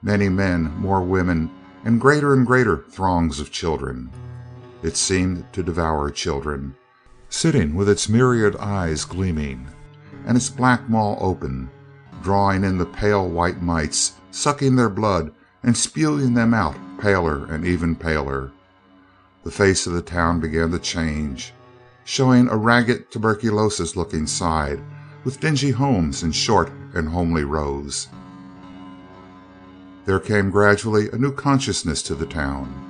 many 0.03 0.28
men, 0.28 0.72
more 0.76 1.03
women, 1.03 1.51
and 1.84 2.01
greater 2.01 2.32
and 2.32 2.47
greater 2.47 2.84
throngs 2.91 3.41
of 3.41 3.51
children. 3.51 4.11
It 4.82 4.97
seemed 4.97 5.53
to 5.53 5.62
devour 5.62 6.11
children, 6.11 6.76
sitting 7.29 7.74
with 7.74 7.89
its 7.89 8.09
myriad 8.09 8.57
eyes 8.57 9.05
gleaming, 9.05 9.68
and 10.27 10.37
its 10.37 10.49
black 10.49 10.89
maw 10.89 11.16
open 11.18 11.70
drawing 12.22 12.64
in 12.64 12.77
the 12.77 12.87
pale 12.87 13.29
white 13.29 13.62
mites, 13.62 14.14
sucking 14.33 14.74
their 14.74 14.89
blood 14.89 15.33
and 15.62 15.77
spewing 15.77 16.35
them 16.35 16.53
out 16.53 16.77
paler 16.99 17.45
and 17.47 17.64
ever 17.64 17.95
paler. 17.95 18.51
The 19.45 19.51
face 19.53 19.87
of 19.87 19.93
the 19.93 20.03
town 20.03 20.41
began 20.41 20.72
to 20.72 20.79
change, 20.81 21.53
showing 22.05 22.49
a 22.49 22.57
ragged 22.57 23.12
tuberculous 23.12 23.95
looking 23.95 24.27
side, 24.27 24.81
with 25.22 25.39
dingy 25.39 25.70
homes 25.70 26.24
in 26.24 26.33
short 26.33 26.72
and 26.95 27.09
homely 27.09 27.45
rows. 27.45 28.09
There 30.05 30.18
came 30.18 30.51
gradually 30.51 31.09
a 31.11 31.16
new 31.16 31.33
consciousness 31.33 32.03
to 32.05 32.16
the 32.16 32.27
town. 32.27 32.86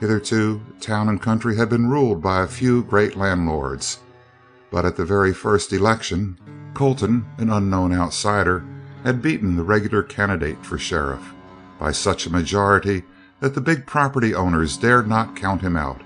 Hitherto 0.00 0.62
town 0.80 1.10
and 1.10 1.20
country 1.20 1.56
had 1.56 1.68
been 1.68 1.90
ruled 1.90 2.22
by 2.22 2.42
a 2.42 2.48
few 2.48 2.82
great 2.82 3.16
landlords, 3.16 3.98
but 4.70 4.86
at 4.86 4.96
the 4.96 5.04
very 5.04 5.34
first 5.34 5.72
election 5.74 6.38
Colton, 6.72 7.26
an 7.36 7.50
unknown 7.50 7.92
outsider, 7.92 8.64
had 9.04 9.20
beaten 9.20 9.56
the 9.56 9.62
regular 9.62 10.02
candidate 10.02 10.64
for 10.64 10.78
sheriff 10.78 11.34
by 11.78 11.92
such 11.92 12.26
a 12.26 12.32
majority 12.32 13.04
that 13.40 13.54
the 13.54 13.60
big 13.60 13.86
property 13.86 14.34
owners 14.34 14.78
dared 14.78 15.06
not 15.06 15.36
count 15.36 15.60
him 15.60 15.76
out. 15.76 16.00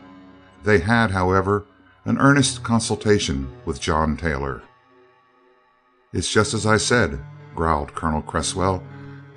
They 0.65 0.79
had, 0.79 1.13
however, 1.13 1.65
an 2.05 2.19
earnest 2.19 2.63
consultation 2.65 3.49
with 3.65 3.81
John 3.81 4.17
Taylor. 4.17 4.63
"It's 6.13 6.31
just 6.31 6.53
as 6.53 6.67
I 6.67 6.79
said," 6.79 7.21
growled 7.55 7.95
Colonel 7.95 8.23
Cresswell. 8.23 8.83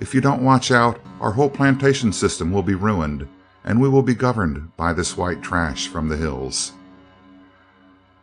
"If 0.00 0.14
you 0.14 0.20
don't 0.20 0.42
watch 0.42 0.72
out 0.72 0.98
our 1.20 1.32
whole 1.32 1.50
plantation 1.50 2.12
system 2.12 2.50
will 2.50 2.62
be 2.64 2.74
ruined, 2.74 3.28
and 3.68 3.78
we 3.78 3.86
will 3.86 4.02
be 4.02 4.14
governed 4.14 4.74
by 4.78 4.94
this 4.94 5.14
white 5.14 5.42
trash 5.42 5.88
from 5.88 6.08
the 6.08 6.16
hills." 6.16 6.72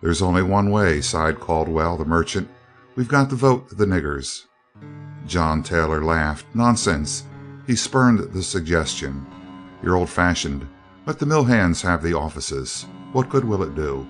"There's 0.01 0.23
only 0.23 0.41
one 0.41 0.71
way," 0.71 1.01
sighed 1.01 1.39
Caldwell, 1.39 1.97
the 1.97 2.03
merchant. 2.03 2.49
"We've 2.95 3.07
got 3.07 3.29
to 3.29 3.35
vote 3.35 3.69
the 3.69 3.85
niggers." 3.85 4.45
John 5.27 5.61
Taylor 5.61 6.03
laughed. 6.03 6.47
"Nonsense!" 6.55 7.25
He 7.67 7.75
spurned 7.75 8.33
the 8.33 8.41
suggestion. 8.41 9.23
"You're 9.83 9.95
old 9.95 10.09
fashioned. 10.09 10.67
Let 11.05 11.19
the 11.19 11.27
mill 11.27 11.43
hands 11.43 11.83
have 11.83 12.01
the 12.01 12.17
offices. 12.17 12.87
What 13.11 13.29
good 13.29 13.45
will 13.45 13.61
it 13.61 13.75
do?" 13.75 14.07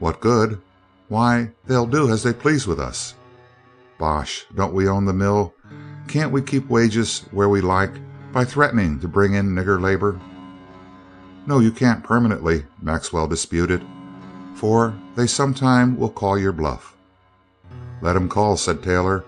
"What 0.00 0.20
good? 0.20 0.60
Why, 1.06 1.52
they'll 1.64 1.86
do 1.86 2.10
as 2.10 2.24
they 2.24 2.32
please 2.32 2.66
with 2.66 2.80
us." 2.80 3.14
"Bosh! 3.98 4.46
Don't 4.52 4.74
we 4.74 4.88
own 4.88 5.04
the 5.04 5.12
mill? 5.12 5.54
Can't 6.08 6.32
we 6.32 6.42
keep 6.42 6.68
wages 6.68 7.22
where 7.30 7.48
we 7.48 7.60
like 7.60 8.00
by 8.34 8.44
threatening 8.44 8.98
to 8.98 9.08
bring 9.08 9.32
in 9.32 9.54
nigger 9.54 9.80
labor?" 9.80 10.20
"No, 11.46 11.60
you 11.60 11.70
can't 11.70 12.02
permanently," 12.02 12.66
Maxwell 12.82 13.28
disputed, 13.28 13.82
"for 14.54 14.94
they 15.14 15.26
sometime 15.26 15.96
will 15.96 16.10
call 16.10 16.36
your 16.36 16.52
bluff." 16.52 16.96
"Let 18.02 18.16
'em 18.16 18.28
call," 18.28 18.56
said 18.56 18.82
Taylor, 18.82 19.24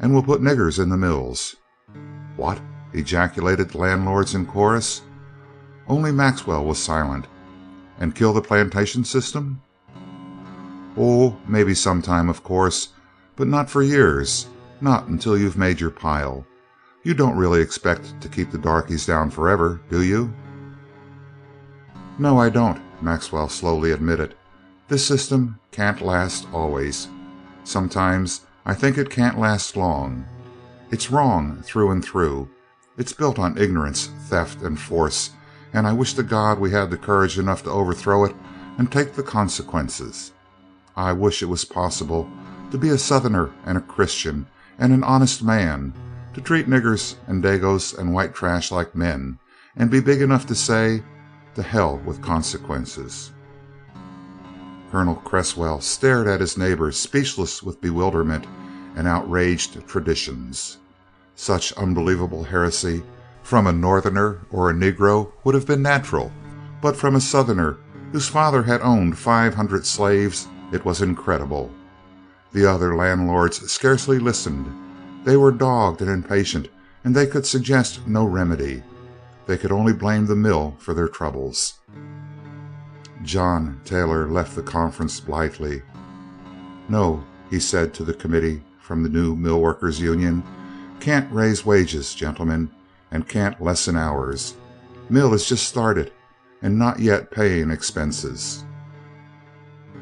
"and 0.00 0.12
we'll 0.12 0.24
put 0.24 0.42
niggers 0.42 0.78
in 0.78 0.88
the 0.88 0.96
mills." 0.96 1.54
"What!" 2.36 2.60
ejaculated 2.92 3.70
the 3.70 3.78
landlords 3.78 4.34
in 4.34 4.44
chorus. 4.44 5.02
Only 5.86 6.10
Maxwell 6.10 6.64
was 6.64 6.78
silent. 6.78 7.28
"And 8.00 8.14
kill 8.14 8.32
the 8.32 8.42
plantation 8.42 9.04
system?" 9.04 9.62
"Oh, 10.96 11.36
maybe 11.46 11.74
sometime, 11.74 12.28
of 12.28 12.42
course, 12.42 12.88
but 13.36 13.46
not 13.46 13.70
for 13.70 13.82
years 13.82 14.48
not 14.80 15.08
until 15.08 15.36
you've 15.36 15.58
made 15.58 15.80
your 15.80 15.90
pile. 15.90 16.44
You 17.02 17.14
don't 17.14 17.36
really 17.36 17.60
expect 17.60 18.20
to 18.20 18.28
keep 18.28 18.50
the 18.50 18.58
darkies 18.58 19.06
down 19.06 19.30
forever, 19.30 19.80
do 19.88 20.02
you?" 20.02 20.32
"No, 22.18 22.38
I 22.38 22.48
don't," 22.50 22.80
Maxwell 23.00 23.48
slowly 23.48 23.92
admitted. 23.92 24.34
"This 24.88 25.06
system 25.06 25.58
can't 25.70 26.00
last 26.00 26.46
always. 26.52 27.08
Sometimes 27.64 28.40
I 28.66 28.74
think 28.74 28.98
it 28.98 29.10
can't 29.10 29.38
last 29.38 29.76
long. 29.76 30.24
It's 30.90 31.10
wrong 31.10 31.62
through 31.62 31.90
and 31.90 32.04
through. 32.04 32.48
It's 32.96 33.12
built 33.12 33.38
on 33.38 33.56
ignorance, 33.56 34.10
theft, 34.26 34.62
and 34.62 34.78
force, 34.78 35.30
and 35.72 35.86
I 35.86 35.92
wish 35.92 36.14
to 36.14 36.22
God 36.22 36.58
we 36.58 36.72
had 36.72 36.90
the 36.90 36.96
courage 36.96 37.38
enough 37.38 37.62
to 37.64 37.70
overthrow 37.70 38.24
it 38.24 38.34
and 38.76 38.90
take 38.90 39.14
the 39.14 39.22
consequences. 39.22 40.32
I 40.96 41.12
wish 41.12 41.42
it 41.42 41.48
was 41.48 41.64
possible 41.64 42.28
to 42.70 42.78
be 42.78 42.88
a 42.88 42.98
Southerner 42.98 43.50
and 43.64 43.78
a 43.78 43.82
Christian 43.82 44.46
and 44.78 44.92
an 44.92 45.04
honest 45.04 45.44
man, 45.44 45.92
to 46.38 46.44
treat 46.44 46.68
niggers 46.68 47.16
and 47.26 47.42
dagoes 47.42 47.92
and 47.98 48.14
white 48.14 48.32
trash 48.32 48.70
like 48.70 48.94
men, 48.94 49.36
and 49.76 49.90
be 49.90 49.98
big 49.98 50.22
enough 50.22 50.46
to 50.46 50.54
say, 50.54 51.02
'To 51.54 51.62
hell 51.62 52.00
with 52.04 52.22
consequences.'" 52.22 53.32
Colonel 54.92 55.16
Cresswell 55.16 55.80
stared 55.80 56.28
at 56.28 56.40
his 56.40 56.56
neighbor, 56.56 56.92
speechless 56.92 57.60
with 57.60 57.80
bewilderment 57.80 58.46
and 58.94 59.08
outraged 59.08 59.86
traditions. 59.88 60.78
Such 61.34 61.72
unbelievable 61.72 62.44
heresy 62.44 63.02
from 63.42 63.66
a 63.66 63.72
Northerner 63.72 64.38
or 64.50 64.70
a 64.70 64.74
Negro 64.74 65.32
would 65.42 65.56
have 65.56 65.66
been 65.66 65.82
natural, 65.82 66.32
but 66.80 66.96
from 66.96 67.16
a 67.16 67.20
Southerner 67.20 67.78
whose 68.12 68.28
father 68.28 68.62
had 68.62 68.80
owned 68.82 69.18
five 69.18 69.54
hundred 69.54 69.86
slaves 69.86 70.46
it 70.70 70.84
was 70.84 71.02
incredible. 71.02 71.70
The 72.52 72.64
other 72.64 72.94
landlords 72.94 73.70
scarcely 73.70 74.20
listened. 74.20 74.87
They 75.28 75.36
were 75.36 75.52
dogged 75.52 76.00
and 76.00 76.10
impatient, 76.10 76.68
and 77.04 77.14
they 77.14 77.26
could 77.26 77.44
suggest 77.44 78.06
no 78.06 78.24
remedy. 78.24 78.82
They 79.44 79.58
could 79.58 79.70
only 79.70 79.92
blame 79.92 80.24
the 80.24 80.34
mill 80.34 80.76
for 80.78 80.94
their 80.94 81.06
troubles. 81.06 81.74
John 83.22 83.82
Taylor 83.84 84.26
left 84.26 84.56
the 84.56 84.62
conference 84.62 85.20
blithely. 85.20 85.82
"No," 86.88 87.24
he 87.50 87.60
said 87.60 87.92
to 87.92 88.04
the 88.04 88.14
committee 88.14 88.62
from 88.80 89.02
the 89.02 89.10
new 89.10 89.36
Mill 89.36 89.60
Workers 89.60 90.00
Union, 90.00 90.42
"can't 90.98 91.30
raise 91.30 91.66
wages, 91.66 92.14
gentlemen, 92.14 92.70
and 93.10 93.28
can't 93.28 93.60
lessen 93.60 93.96
hours. 93.96 94.54
Mill 95.10 95.34
is 95.34 95.44
just 95.44 95.68
started, 95.68 96.10
and 96.62 96.78
not 96.78 97.00
yet 97.00 97.30
paying 97.30 97.70
expenses. 97.70 98.64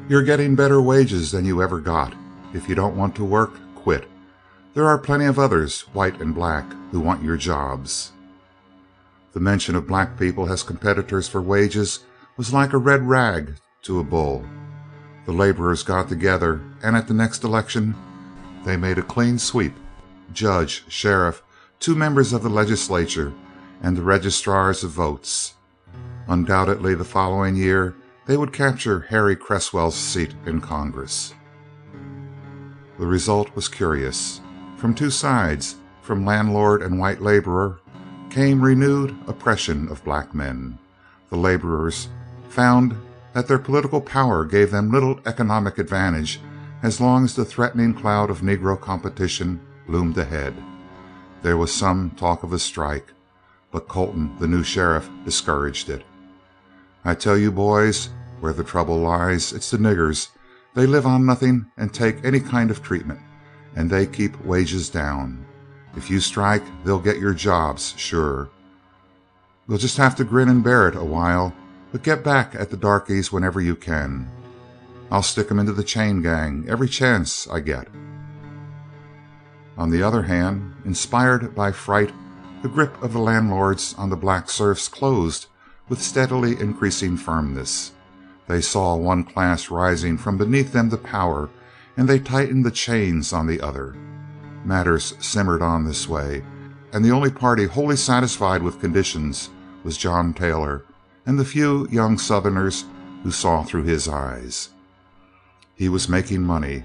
You're 0.07 0.23
getting 0.23 0.55
better 0.55 0.81
wages 0.81 1.33
than 1.33 1.43
you 1.43 1.61
ever 1.61 1.81
got. 1.81 2.13
If 2.53 2.69
you 2.69 2.75
don't 2.75 2.95
want 2.95 3.13
to 3.15 3.25
work, 3.25 3.59
quit. 3.75 4.07
There 4.77 4.87
are 4.87 4.99
plenty 4.99 5.25
of 5.25 5.39
others, 5.39 5.85
white 5.93 6.21
and 6.21 6.35
black, 6.35 6.63
who 6.91 6.99
want 6.99 7.23
your 7.23 7.35
jobs." 7.35 8.11
The 9.33 9.39
mention 9.39 9.73
of 9.73 9.87
black 9.87 10.19
people 10.19 10.51
as 10.51 10.61
competitors 10.61 11.27
for 11.27 11.41
wages 11.41 12.01
was 12.37 12.53
like 12.53 12.73
a 12.73 12.77
red 12.77 13.09
rag 13.09 13.55
to 13.81 13.97
a 13.99 14.03
bull. 14.03 14.45
The 15.25 15.31
laborers 15.31 15.81
got 15.81 16.09
together, 16.09 16.61
and 16.83 16.95
at 16.95 17.07
the 17.07 17.15
next 17.15 17.43
election 17.43 17.95
they 18.65 18.77
made 18.77 18.99
a 18.99 19.01
clean 19.01 19.39
sweep. 19.39 19.73
Judge, 20.31 20.83
sheriff, 20.87 21.41
two 21.79 21.95
members 21.95 22.31
of 22.31 22.43
the 22.43 22.47
legislature, 22.61 23.33
and 23.81 23.97
the 23.97 24.03
registrars 24.03 24.83
of 24.83 24.91
votes. 24.91 25.55
Undoubtedly 26.27 26.93
the 26.93 27.03
following 27.03 27.55
year 27.55 27.95
they 28.27 28.37
would 28.37 28.53
capture 28.53 29.07
Harry 29.09 29.35
Cresswell's 29.35 29.95
seat 29.95 30.35
in 30.45 30.61
Congress. 30.61 31.33
The 32.99 33.07
result 33.07 33.55
was 33.55 33.67
curious. 33.67 34.39
From 34.77 34.93
two 34.93 35.09
sides, 35.09 35.75
from 36.01 36.23
landlord 36.23 36.83
and 36.83 36.99
white 36.99 37.19
laborer, 37.19 37.79
came 38.29 38.61
renewed 38.61 39.17
oppression 39.27 39.87
of 39.89 40.03
black 40.03 40.35
men. 40.35 40.77
The 41.29 41.35
laborers 41.35 42.09
found 42.49 42.95
that 43.33 43.47
their 43.47 43.57
political 43.57 43.99
power 43.99 44.45
gave 44.45 44.69
them 44.69 44.91
little 44.91 45.19
economic 45.25 45.79
advantage 45.79 46.39
as 46.83 47.01
long 47.01 47.25
as 47.25 47.35
the 47.35 47.43
threatening 47.43 47.95
cloud 47.95 48.29
of 48.29 48.41
Negro 48.41 48.79
competition 48.79 49.59
loomed 49.87 50.17
ahead. 50.17 50.53
There 51.41 51.57
was 51.57 51.73
some 51.73 52.11
talk 52.11 52.43
of 52.43 52.53
a 52.53 52.59
strike, 52.59 53.13
but 53.71 53.87
Colton, 53.87 54.35
the 54.39 54.47
new 54.47 54.63
sheriff, 54.63 55.09
discouraged 55.25 55.89
it. 55.89 56.05
"I 57.03 57.15
tell 57.15 57.37
you, 57.37 57.51
boys, 57.51 58.09
where 58.41 58.53
the 58.53 58.63
trouble 58.63 58.99
lies. 59.01 59.53
It's 59.53 59.71
the 59.71 59.77
niggers. 59.77 60.29
They 60.75 60.85
live 60.85 61.07
on 61.07 61.25
nothing 61.25 61.65
and 61.77 61.91
take 61.91 62.23
any 62.23 62.39
kind 62.39 62.69
of 62.69 62.83
treatment, 62.83 63.19
and 63.77 63.89
they 63.91 64.07
keep 64.07 64.43
wages 64.43 64.89
down. 64.89 65.45
If 65.95 66.09
you 66.09 66.19
strike 66.19 66.63
they'll 66.83 66.99
get 66.99 67.19
your 67.19 67.33
jobs, 67.33 67.93
sure. 67.95 68.49
We'll 69.67 69.77
just 69.77 69.97
have 69.97 70.15
to 70.15 70.23
grin 70.23 70.49
and 70.49 70.63
bear 70.63 70.87
it 70.87 70.95
a 70.95 71.03
while, 71.03 71.53
but 71.91 72.01
get 72.01 72.23
back 72.23 72.55
at 72.55 72.71
the 72.71 72.77
darkies 72.77 73.31
whenever 73.31 73.61
you 73.61 73.75
can. 73.75 74.29
I'll 75.11 75.21
stick 75.21 75.51
'em 75.51 75.59
into 75.59 75.73
the 75.73 75.83
chain 75.83 76.23
gang 76.23 76.65
every 76.67 76.89
chance 76.89 77.47
I 77.47 77.59
get." 77.59 77.87
On 79.77 79.91
the 79.91 80.01
other 80.01 80.23
hand, 80.23 80.73
inspired 80.83 81.53
by 81.53 81.71
fright, 81.71 82.11
the 82.63 82.69
grip 82.69 83.01
of 83.03 83.13
the 83.13 83.19
landlords 83.19 83.93
on 83.95 84.09
the 84.09 84.17
black 84.17 84.49
serfs 84.49 84.87
closed 84.87 85.45
with 85.87 86.01
steadily 86.01 86.59
increasing 86.59 87.15
firmness. 87.15 87.91
They 88.47 88.61
saw 88.61 88.95
one 88.95 89.23
class 89.23 89.69
rising 89.69 90.17
from 90.17 90.37
beneath 90.37 90.71
them 90.73 90.89
to 90.89 90.97
power, 90.97 91.49
and 91.97 92.07
they 92.07 92.19
tightened 92.19 92.65
the 92.65 92.71
chains 92.71 93.33
on 93.33 93.47
the 93.47 93.59
other. 93.59 93.95
Matters 94.63 95.15
simmered 95.19 95.61
on 95.61 95.83
this 95.83 96.07
way, 96.07 96.43
and 96.93 97.03
the 97.03 97.11
only 97.11 97.29
party 97.29 97.65
wholly 97.65 97.95
satisfied 97.95 98.63
with 98.63 98.79
conditions 98.79 99.49
was 99.83 99.97
John 99.97 100.33
Taylor 100.33 100.85
and 101.25 101.37
the 101.37 101.45
few 101.45 101.87
young 101.89 102.17
Southerners 102.17 102.85
who 103.23 103.31
saw 103.31 103.63
through 103.63 103.83
his 103.83 104.07
eyes. 104.07 104.69
He 105.75 105.89
was 105.89 106.09
making 106.09 106.41
money. 106.41 106.83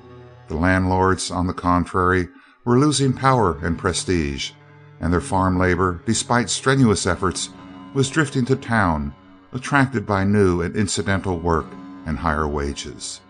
The 0.49 0.57
landlords, 0.57 1.31
on 1.31 1.47
the 1.47 1.55
contrary, 1.55 2.29
were 2.65 2.79
losing 2.79 3.13
power 3.13 3.59
and 3.65 3.79
prestige, 3.79 4.53
and 5.01 5.13
their 5.13 5.21
farm 5.21 5.59
labor, 5.59 6.03
despite 6.05 6.51
strenuous 6.51 7.07
efforts, 7.07 7.49
was 7.95 8.11
drifting 8.11 8.45
to 8.47 8.57
town 8.57 9.15
attracted 9.53 10.07
by 10.07 10.25
new 10.25 10.61
and 10.61 10.77
incidental 10.77 11.39
work 11.39 11.67
and 12.07 12.19
higher 12.19 12.49
wages. 12.49 13.22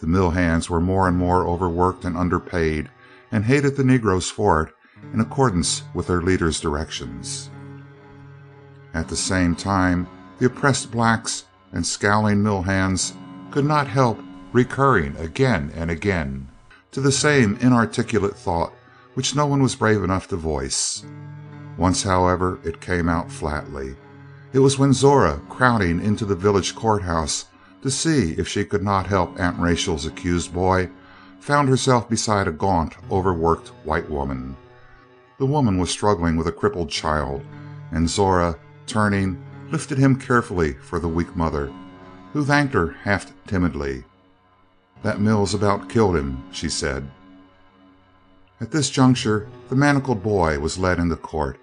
The 0.00 0.06
mill 0.06 0.30
hands 0.30 0.68
were 0.68 0.80
more 0.80 1.08
and 1.08 1.16
more 1.16 1.46
overworked 1.46 2.04
and 2.04 2.16
underpaid, 2.16 2.90
and 3.32 3.44
hated 3.44 3.76
the 3.76 3.84
Negroes 3.84 4.30
for 4.30 4.62
it, 4.62 4.74
in 5.12 5.20
accordance 5.20 5.82
with 5.94 6.06
their 6.06 6.22
leaders' 6.22 6.60
directions. 6.60 7.50
At 8.94 9.08
the 9.08 9.16
same 9.16 9.54
time, 9.54 10.06
the 10.38 10.46
oppressed 10.46 10.90
blacks 10.90 11.44
and 11.72 11.86
scowling 11.86 12.42
mill 12.42 12.62
hands 12.62 13.14
could 13.50 13.64
not 13.64 13.88
help 13.88 14.18
recurring 14.52 15.16
again 15.16 15.72
and 15.74 15.90
again 15.90 16.48
to 16.92 17.00
the 17.00 17.12
same 17.12 17.58
inarticulate 17.60 18.36
thought 18.36 18.72
which 19.14 19.34
no 19.34 19.46
one 19.46 19.62
was 19.62 19.74
brave 19.74 20.02
enough 20.02 20.28
to 20.28 20.36
voice. 20.36 21.04
Once, 21.78 22.02
however, 22.02 22.58
it 22.64 22.80
came 22.80 23.08
out 23.08 23.30
flatly. 23.30 23.96
It 24.52 24.58
was 24.58 24.78
when 24.78 24.92
Zora, 24.92 25.40
crowding 25.48 26.04
into 26.04 26.26
the 26.26 26.34
village 26.34 26.74
courthouse 26.74 27.46
to 27.86 27.90
see 27.92 28.32
if 28.32 28.48
she 28.48 28.64
could 28.64 28.82
not 28.82 29.06
help 29.06 29.38
Aunt 29.38 29.56
Rachel's 29.60 30.06
accused 30.06 30.52
boy, 30.52 30.90
found 31.38 31.68
herself 31.68 32.08
beside 32.08 32.48
a 32.48 32.52
gaunt, 32.52 32.96
overworked 33.12 33.68
white 33.84 34.10
woman. 34.10 34.56
The 35.38 35.46
woman 35.46 35.78
was 35.78 35.88
struggling 35.88 36.36
with 36.36 36.48
a 36.48 36.52
crippled 36.52 36.90
child, 36.90 37.44
and 37.92 38.08
Zora, 38.08 38.58
turning, 38.86 39.40
lifted 39.70 39.98
him 39.98 40.18
carefully 40.18 40.72
for 40.72 40.98
the 40.98 41.08
weak 41.08 41.36
mother, 41.36 41.72
who 42.32 42.44
thanked 42.44 42.74
her 42.74 42.96
half 43.04 43.32
timidly. 43.46 44.04
"That 45.02 45.20
mill's 45.20 45.54
about 45.54 45.88
killed 45.88 46.16
him," 46.16 46.42
she 46.50 46.68
said. 46.68 47.08
At 48.60 48.72
this 48.72 48.90
juncture 48.90 49.46
the 49.68 49.76
manacled 49.76 50.24
boy 50.24 50.58
was 50.58 50.76
led 50.76 50.98
into 50.98 51.14
court, 51.14 51.56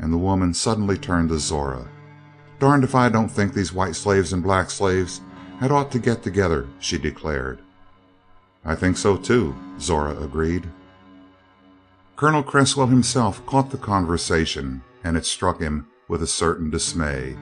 and 0.00 0.12
the 0.12 0.18
woman 0.18 0.52
suddenly 0.52 0.98
turned 0.98 1.28
to 1.28 1.38
Zora. 1.38 1.86
"Darned 2.58 2.82
if 2.82 2.96
I 2.96 3.08
don't 3.08 3.30
think 3.30 3.52
these 3.52 3.72
white 3.72 3.94
slaves 3.94 4.32
and 4.32 4.42
black 4.42 4.68
slaves 4.70 5.20
had 5.60 5.70
ought 5.70 5.92
to 5.92 5.98
get 5.98 6.22
together," 6.22 6.66
she 6.78 6.96
declared. 6.96 7.60
"I 8.64 8.74
think 8.74 8.96
so, 8.96 9.16
too," 9.16 9.54
Zora 9.78 10.16
agreed. 10.18 10.66
Colonel 12.16 12.42
Cresswell 12.42 12.86
himself 12.86 13.44
caught 13.46 13.70
the 13.70 13.76
conversation, 13.76 14.82
and 15.04 15.16
it 15.16 15.26
struck 15.26 15.60
him 15.60 15.86
with 16.08 16.22
a 16.22 16.26
certain 16.26 16.70
dismay. 16.70 17.36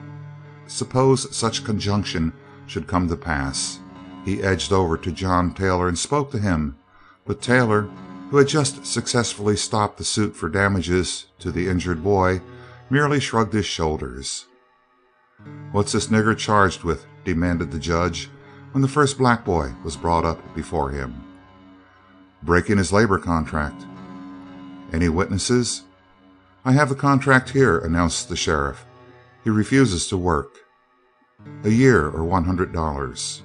Suppose 0.67 1.33
such 1.35 1.63
conjunction 1.63 2.33
should 2.67 2.87
come 2.87 3.07
to 3.07 3.15
pass. 3.15 3.79
He 4.25 4.43
edged 4.43 4.73
over 4.73 4.97
to 4.97 5.11
John 5.11 5.53
Taylor 5.53 5.87
and 5.87 5.97
spoke 5.97 6.29
to 6.31 6.39
him, 6.39 6.75
but 7.25 7.41
Taylor, 7.41 7.89
who 8.29 8.37
had 8.37 8.47
just 8.47 8.85
successfully 8.85 9.55
stopped 9.55 9.97
the 9.97 10.03
suit 10.03 10.35
for 10.35 10.49
damages 10.49 11.25
to 11.39 11.51
the 11.51 11.67
injured 11.69 12.03
boy, 12.03 12.41
merely 12.89 13.19
shrugged 13.19 13.53
his 13.53 13.65
shoulders. 13.65 14.45
"What's 15.71 15.91
this 15.91 16.07
nigger 16.07 16.35
charged 16.35 16.83
with?" 16.83 17.05
demanded 17.23 17.71
the 17.71 17.79
judge, 17.79 18.29
when 18.71 18.81
the 18.81 18.87
first 18.87 19.17
black 19.17 19.45
boy 19.45 19.73
was 19.83 19.95
brought 19.95 20.25
up 20.25 20.41
before 20.55 20.89
him. 20.89 21.13
"Breaking 22.43 22.77
his 22.77 22.91
labor 22.91 23.19
contract." 23.19 23.85
"Any 24.91 25.07
witnesses?" 25.07 25.83
"I 26.65 26.71
have 26.71 26.89
the 26.89 26.95
contract 26.95 27.51
here," 27.51 27.77
announced 27.77 28.27
the 28.27 28.35
sheriff. 28.35 28.83
"He 29.43 29.49
refuses 29.49 30.07
to 30.07 30.17
work." 30.17 30.57
"A 31.63 31.69
year 31.69 32.09
or 32.09 32.23
one 32.23 32.45
hundred 32.45 32.73
dollars." 32.73 33.43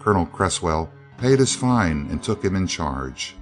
Colonel 0.00 0.26
Cresswell 0.26 0.90
paid 1.18 1.40
his 1.40 1.54
fine 1.54 2.06
and 2.08 2.22
took 2.22 2.42
him 2.42 2.56
in 2.56 2.66
charge. 2.66 3.36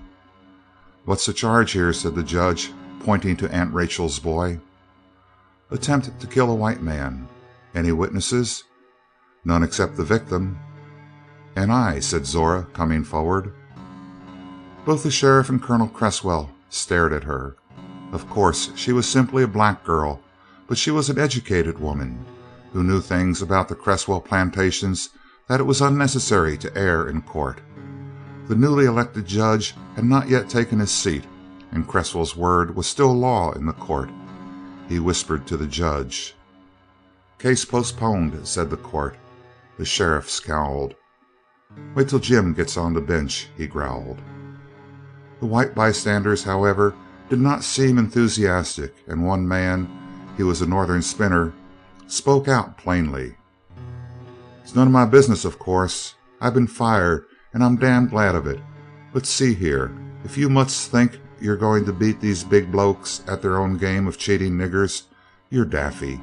"What's 1.05 1.27
the 1.27 1.33
charge 1.33 1.73
here?" 1.73 1.93
said 1.93 2.15
the 2.15 2.23
judge, 2.23 2.73
pointing 2.99 3.37
to 3.37 3.55
Aunt 3.55 3.73
Rachel's 3.73 4.19
boy. 4.19 4.59
"Attempt 5.71 6.19
to 6.19 6.27
kill 6.27 6.51
a 6.51 6.55
white 6.55 6.83
man. 6.83 7.29
Any 7.75 7.93
witnesses?" 7.93 8.65
"None 9.45 9.63
except 9.63 9.97
the 9.97 10.05
victim." 10.05 10.59
"And 11.57 11.73
I," 11.73 12.01
said 12.01 12.27
Zora, 12.27 12.67
coming 12.73 13.05
forward. 13.05 13.53
Both 14.85 15.03
the 15.03 15.11
sheriff 15.11 15.49
and 15.49 15.63
Colonel 15.63 15.89
Cresswell 15.89 16.51
stared 16.69 17.13
at 17.13 17.25
her. 17.25 17.57
Of 18.13 18.29
course 18.29 18.71
she 18.75 18.93
was 18.93 19.07
simply 19.07 19.43
a 19.43 19.49
black 19.49 19.85
girl, 19.85 20.21
but 20.67 20.79
she 20.79 20.91
was 20.91 21.11
an 21.11 21.19
educated 21.19 21.79
woman, 21.79 22.25
who 22.73 22.83
knew 22.83 23.01
things 23.01 23.43
about 23.43 23.69
the 23.69 23.75
Cresswell 23.75 24.21
plantations 24.21 25.11
that 25.49 25.61
it 25.61 25.65
was 25.65 25.81
unnecessary 25.81 26.57
to 26.59 26.77
air 26.79 27.09
in 27.09 27.23
court. 27.23 27.61
The 28.49 28.57
newly 28.57 28.87
elected 28.87 29.27
judge 29.27 29.75
had 29.95 30.05
not 30.05 30.29
yet 30.29 30.49
taken 30.49 30.81
his 30.81 30.91
seat, 30.91 31.25
and 31.73 31.87
Cresswell's 31.87 32.37
word 32.37 32.75
was 32.75 32.87
still 32.87 33.13
law 33.13 33.53
in 33.53 33.67
the 33.67 33.73
court. 33.73 34.11
He 34.89 34.99
whispered 34.99 35.47
to 35.47 35.57
the 35.57 35.67
judge. 35.67 36.35
"Case 37.41 37.65
postponed," 37.65 38.39
said 38.47 38.69
the 38.69 38.77
court. 38.77 39.17
The 39.79 39.85
sheriff 39.87 40.29
scowled. 40.29 40.95
"Wait 41.95 42.11
till 42.11 42.19
Jim 42.19 42.53
gets 42.53 42.77
on 42.77 42.93
the 42.93 43.01
bench," 43.01 43.49
he 43.57 43.67
growled. 43.67 44.21
The 45.41 45.47
white 45.47 45.75
bystanders, 45.75 46.45
however, 46.45 46.95
did 47.31 47.41
not 47.41 47.65
seem 47.65 47.97
enthusiastic, 47.97 48.95
and 49.09 49.25
one 49.25 49.49
man 49.49 49.89
he 50.37 50.43
was 50.43 50.61
a 50.61 50.67
Northern 50.67 51.01
spinner 51.01 51.55
spoke 52.07 52.47
out 52.47 52.77
plainly. 52.77 53.37
"It's 54.63 54.75
none 54.75 54.89
of 54.89 54.93
my 54.93 55.07
business, 55.07 55.47
of 55.47 55.59
course. 55.59 56.17
I've 56.43 56.55
been 56.55 56.67
fired 56.67 57.25
and 57.55 57.65
I'm 57.65 57.77
damned 57.77 58.11
glad 58.11 58.35
of 58.35 58.47
it. 58.47 58.61
But 59.15 59.25
see 59.27 59.55
here, 59.55 59.91
if 60.25 60.37
you 60.37 60.51
mutts 60.51 60.87
think 60.87 61.19
you're 61.41 61.57
going 61.57 61.87
to 61.87 61.93
beat 61.93 62.21
these 62.21 62.45
big 62.45 62.71
blokes 62.71 63.23
at 63.27 63.41
their 63.41 63.57
own 63.57 63.79
game 63.79 64.07
of 64.07 64.19
cheating 64.19 64.59
niggers, 64.59 65.05
you're 65.49 65.65
daffy. 65.65 66.21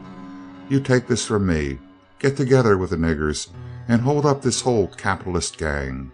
You 0.69 0.79
take 0.81 1.07
this 1.07 1.25
from 1.25 1.47
me 1.47 1.79
get 2.19 2.35
together 2.35 2.77
with 2.77 2.89
the 2.89 2.97
niggers 2.97 3.47
and 3.87 4.01
hold 4.01 4.25
up 4.25 4.41
this 4.41 4.61
whole 4.61 4.87
capitalist 4.87 5.57
gang. 5.57 6.11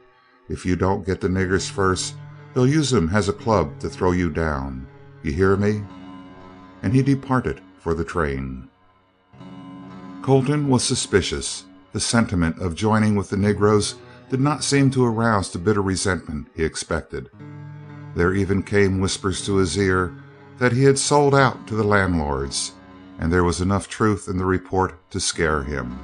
If 0.50 0.66
you 0.66 0.76
don't 0.76 1.06
get 1.06 1.22
the 1.22 1.30
niggers 1.30 1.70
first, 1.70 2.16
they'll 2.54 2.68
use 2.68 2.94
'em 2.94 3.10
as 3.10 3.30
a 3.30 3.34
club 3.34 3.80
to 3.80 3.90
throw 3.90 4.12
you 4.12 4.30
down. 4.30 4.86
You 5.24 5.32
hear 5.32 5.56
me?" 5.56 5.84
And 6.82 6.94
he 6.94 7.02
departed 7.02 7.62
for 7.80 7.94
the 7.94 8.04
train. 8.04 8.68
Colton 10.22 10.68
was 10.68 10.84
suspicious. 10.84 11.66
The 11.94 12.00
sentiment 12.00 12.60
of 12.60 12.76
joining 12.76 13.16
with 13.16 13.30
the 13.30 13.38
Negroes 13.38 13.96
did 14.30 14.42
not 14.42 14.64
seem 14.64 14.92
to 14.92 15.06
arouse 15.06 15.50
the 15.50 15.60
bitter 15.60 15.82
resentment 15.82 16.48
he 16.54 16.64
expected. 16.64 17.30
There 18.16 18.34
even 18.34 18.62
came 18.62 19.00
whispers 19.00 19.44
to 19.46 19.56
his 19.56 19.78
ear 19.78 20.14
that 20.60 20.74
he 20.74 20.84
had 20.84 21.00
sold 21.00 21.34
out 21.34 21.66
to 21.68 21.76
the 21.76 21.84
landlords, 21.84 22.73
and 23.24 23.32
there 23.32 23.46
was 23.46 23.62
enough 23.62 23.88
truth 23.88 24.28
in 24.28 24.38
the 24.38 24.44
report 24.44 25.00
to 25.10 25.18
scare 25.18 25.64
him. 25.64 25.98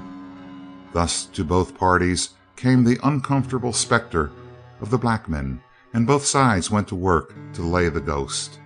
Thus 0.94 1.26
to 1.26 1.44
both 1.44 1.78
parties 1.78 2.30
came 2.56 2.86
the 2.86 2.98
uncomfortable 3.04 3.74
specter 3.74 4.32
of 4.80 4.90
the 4.90 4.98
black 4.98 5.28
men, 5.28 5.62
and 5.94 6.08
both 6.08 6.26
sides 6.26 6.72
went 6.72 6.88
to 6.88 6.96
work 6.96 7.36
to 7.56 7.62
lay 7.62 7.90
the 7.90 8.00
ghost. 8.00 8.62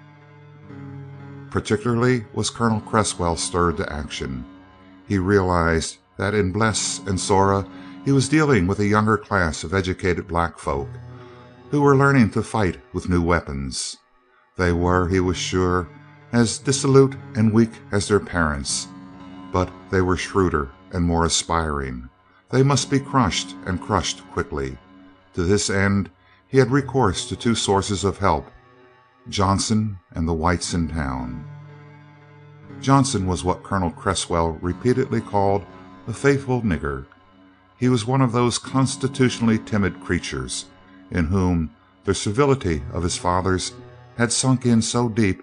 Particularly 1.49 2.25
was 2.35 2.51
Colonel 2.51 2.79
Cresswell 2.81 3.37
stirred 3.37 3.77
to 3.77 3.91
action. 3.91 4.45
He 5.07 5.17
realized 5.17 5.97
that 6.19 6.35
in 6.35 6.51
Bles 6.51 7.01
and 7.07 7.19
Zora 7.19 7.67
he 8.05 8.11
was 8.11 8.29
dealing 8.29 8.67
with 8.67 8.77
a 8.77 8.85
younger 8.85 9.17
class 9.17 9.63
of 9.63 9.73
educated 9.73 10.27
black 10.27 10.59
folk, 10.59 10.89
who 11.71 11.81
were 11.81 11.97
learning 11.97 12.29
to 12.29 12.43
fight 12.43 12.77
with 12.93 13.09
new 13.09 13.23
weapons. 13.23 13.97
They 14.57 14.71
were, 14.71 15.07
he 15.09 15.19
was 15.19 15.37
sure, 15.37 15.89
as 16.33 16.57
dissolute 16.57 17.15
and 17.35 17.53
weak 17.53 17.71
as 17.91 18.07
their 18.07 18.19
parents, 18.19 18.87
but 19.51 19.71
they 19.91 20.01
were 20.01 20.17
shrewder 20.17 20.69
and 20.91 21.05
more 21.05 21.25
aspiring. 21.25 22.09
They 22.51 22.63
must 22.63 22.89
be 22.89 22.99
crushed, 22.99 23.55
and 23.65 23.81
crushed 23.81 24.29
quickly. 24.31 24.77
To 25.35 25.43
this 25.43 25.69
end 25.69 26.09
he 26.47 26.57
had 26.57 26.71
recourse 26.71 27.27
to 27.29 27.35
two 27.35 27.55
sources 27.55 28.03
of 28.03 28.17
help 28.17 28.51
Johnson 29.29 29.97
and 30.11 30.27
the 30.27 30.33
whites 30.33 30.73
in 30.73 30.89
town. 30.89 31.45
Johnson 32.81 33.25
was 33.27 33.43
what 33.43 33.63
Colonel 33.63 33.91
Cresswell 33.91 34.57
repeatedly 34.61 35.21
called 35.21 35.63
a 36.07 36.13
faithful 36.13 36.61
nigger. 36.61 37.05
He 37.77 37.89
was 37.89 38.05
one 38.05 38.21
of 38.21 38.33
those 38.33 38.57
constitutionally 38.57 39.59
timid 39.59 40.01
creatures 40.01 40.65
in 41.09 41.25
whom 41.25 41.73
the 42.03 42.13
servility 42.13 42.83
of 42.91 43.03
his 43.03 43.17
fathers 43.17 43.73
had 44.17 44.31
sunk 44.31 44.65
in 44.65 44.81
so 44.81 45.07
deep 45.07 45.41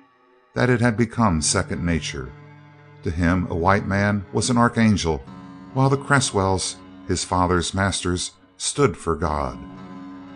that 0.54 0.70
it 0.70 0.80
had 0.80 0.96
become 0.96 1.42
second 1.42 1.84
nature. 1.84 2.30
To 3.02 3.10
him 3.10 3.46
a 3.50 3.54
white 3.54 3.86
man 3.86 4.24
was 4.32 4.50
an 4.50 4.58
archangel, 4.58 5.22
while 5.72 5.88
the 5.88 5.96
Cresswells, 5.96 6.76
his 7.06 7.24
father's 7.24 7.72
masters, 7.72 8.32
stood 8.56 8.96
for 8.96 9.16
God. 9.16 9.58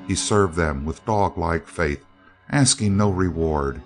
He 0.06 0.14
served 0.14 0.56
them 0.56 0.84
with 0.84 1.04
dog 1.04 1.36
like 1.36 1.66
faith, 1.66 2.04
asking 2.50 2.96
no 2.96 3.10
reward, 3.10 3.82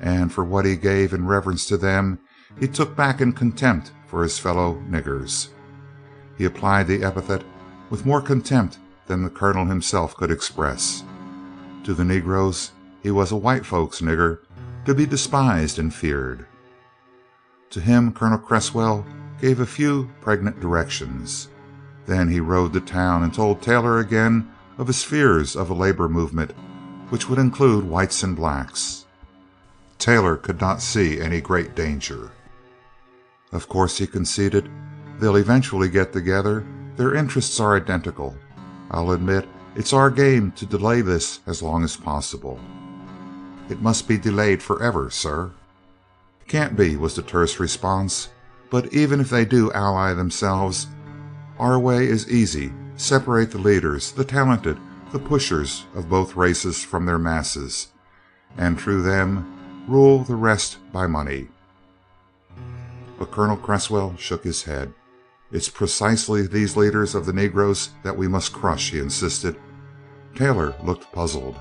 and 0.00 0.32
for 0.32 0.44
what 0.44 0.64
he 0.64 0.76
gave 0.76 1.12
in 1.12 1.26
reverence 1.26 1.66
to 1.66 1.76
them 1.76 2.18
he 2.58 2.66
took 2.66 2.96
back 2.96 3.20
in 3.20 3.32
contempt 3.32 3.92
for 4.06 4.22
his 4.22 4.38
fellow 4.38 4.82
niggers. 4.88 5.48
He 6.36 6.44
applied 6.44 6.86
the 6.86 7.02
epithet 7.02 7.44
with 7.90 8.06
more 8.06 8.20
contempt 8.20 8.78
than 9.06 9.22
the 9.22 9.30
Colonel 9.30 9.66
himself 9.66 10.16
could 10.16 10.30
express. 10.30 11.04
To 11.84 11.94
the 11.94 12.04
Negroes 12.04 12.72
he 13.02 13.10
was 13.10 13.32
a 13.32 13.36
white 13.36 13.64
folk's 13.64 14.00
nigger, 14.00 14.40
to 14.84 14.94
be 14.94 15.06
despised 15.06 15.78
and 15.78 15.94
feared. 15.94 16.46
To 17.70 17.80
him 17.80 18.12
Colonel 18.12 18.38
Cresswell 18.38 19.06
gave 19.40 19.60
a 19.60 19.66
few 19.66 20.10
pregnant 20.20 20.60
directions. 20.60 21.48
Then 22.06 22.28
he 22.28 22.40
rode 22.40 22.72
to 22.72 22.80
town 22.80 23.22
and 23.22 23.32
told 23.32 23.62
Taylor 23.62 23.98
again 23.98 24.50
of 24.78 24.86
his 24.86 25.04
fears 25.04 25.54
of 25.56 25.70
a 25.70 25.74
labor 25.74 26.08
movement 26.08 26.52
which 27.10 27.28
would 27.28 27.38
include 27.38 27.84
whites 27.84 28.22
and 28.22 28.36
blacks. 28.36 29.04
Taylor 29.98 30.36
could 30.36 30.60
not 30.60 30.80
see 30.80 31.20
any 31.20 31.40
great 31.40 31.74
danger. 31.74 32.30
Of 33.52 33.68
course, 33.68 33.98
he 33.98 34.06
conceded, 34.06 34.70
they'll 35.18 35.36
eventually 35.36 35.88
get 35.88 36.12
together 36.12 36.64
their 36.96 37.14
interests 37.14 37.58
are 37.60 37.76
identical. 37.76 38.36
I'll 38.90 39.12
admit 39.12 39.48
it's 39.74 39.92
our 39.92 40.10
game 40.10 40.52
to 40.52 40.66
delay 40.66 41.00
this 41.00 41.40
as 41.46 41.62
long 41.62 41.82
as 41.84 41.96
possible." 41.96 42.58
"It 43.70 43.80
must 43.80 44.08
be 44.08 44.18
delayed 44.18 44.62
forever, 44.62 45.08
sir." 45.10 45.52
"Can't 46.48 46.76
be," 46.76 46.96
was 46.96 47.14
the 47.14 47.22
terse 47.22 47.60
response. 47.60 48.28
"But 48.68 48.92
even 48.92 49.20
if 49.20 49.30
they 49.30 49.44
do 49.44 49.72
ally 49.72 50.12
themselves, 50.12 50.88
our 51.56 51.78
way 51.78 52.08
is 52.08 52.28
easy 52.28 52.72
separate 52.96 53.52
the 53.52 53.58
leaders, 53.58 54.12
the 54.12 54.24
talented, 54.24 54.76
the 55.12 55.18
pushers 55.18 55.86
of 55.94 56.08
both 56.08 56.36
races 56.36 56.82
from 56.82 57.06
their 57.06 57.18
masses, 57.18 57.88
and 58.58 58.78
through 58.78 59.02
them 59.02 59.46
rule 59.88 60.24
the 60.24 60.34
rest 60.34 60.78
by 60.92 61.06
money. 61.06 61.48
But 63.18 63.30
Colonel 63.30 63.56
Cresswell 63.56 64.16
shook 64.18 64.44
his 64.44 64.64
head. 64.64 64.92
"It's 65.52 65.68
precisely 65.68 66.46
these 66.46 66.76
leaders 66.76 67.14
of 67.14 67.24
the 67.24 67.32
Negroes 67.32 67.90
that 68.02 68.18
we 68.18 68.28
must 68.28 68.52
crush," 68.52 68.90
he 68.90 68.98
insisted. 68.98 69.56
Taylor 70.34 70.74
looked 70.84 71.12
puzzled. 71.12 71.56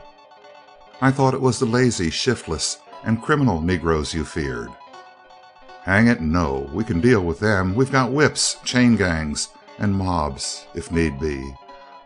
"I 1.02 1.12
thought 1.12 1.34
it 1.34 1.42
was 1.42 1.60
the 1.60 1.66
lazy, 1.66 2.10
shiftless, 2.10 2.78
and 3.04 3.22
criminal 3.22 3.62
Negroes 3.62 4.14
you 4.14 4.26
feared." 4.26 4.70
"Hang 5.84 6.08
it, 6.08 6.22
no. 6.22 6.70
We 6.74 6.84
can 6.84 7.00
deal 7.00 7.22
with 7.22 7.40
them. 7.40 7.74
We've 7.74 7.92
got 7.92 8.12
whips, 8.12 8.58
chain 8.66 8.98
gangs, 8.98 9.50
and 9.78 9.96
mobs, 9.96 10.66
if 10.74 10.92
need 10.92 11.20
be. 11.20 11.56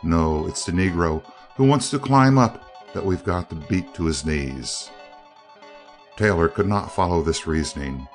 No, 0.04 0.46
it's 0.48 0.66
the 0.66 0.72
Negro 0.72 1.24
who 1.56 1.64
wants 1.64 1.90
to 1.90 2.00
climb 2.00 2.38
up 2.38 2.64
that 2.94 3.06
we've 3.06 3.24
got 3.24 3.50
to 3.50 3.56
beat 3.56 3.94
to 3.96 4.06
his 4.06 4.26
knees." 4.26 4.92
Taylor 6.16 6.48
could 6.48 6.68
not 6.68 6.92
follow 6.92 7.24
this 7.24 7.48
reasoning. 7.48 8.08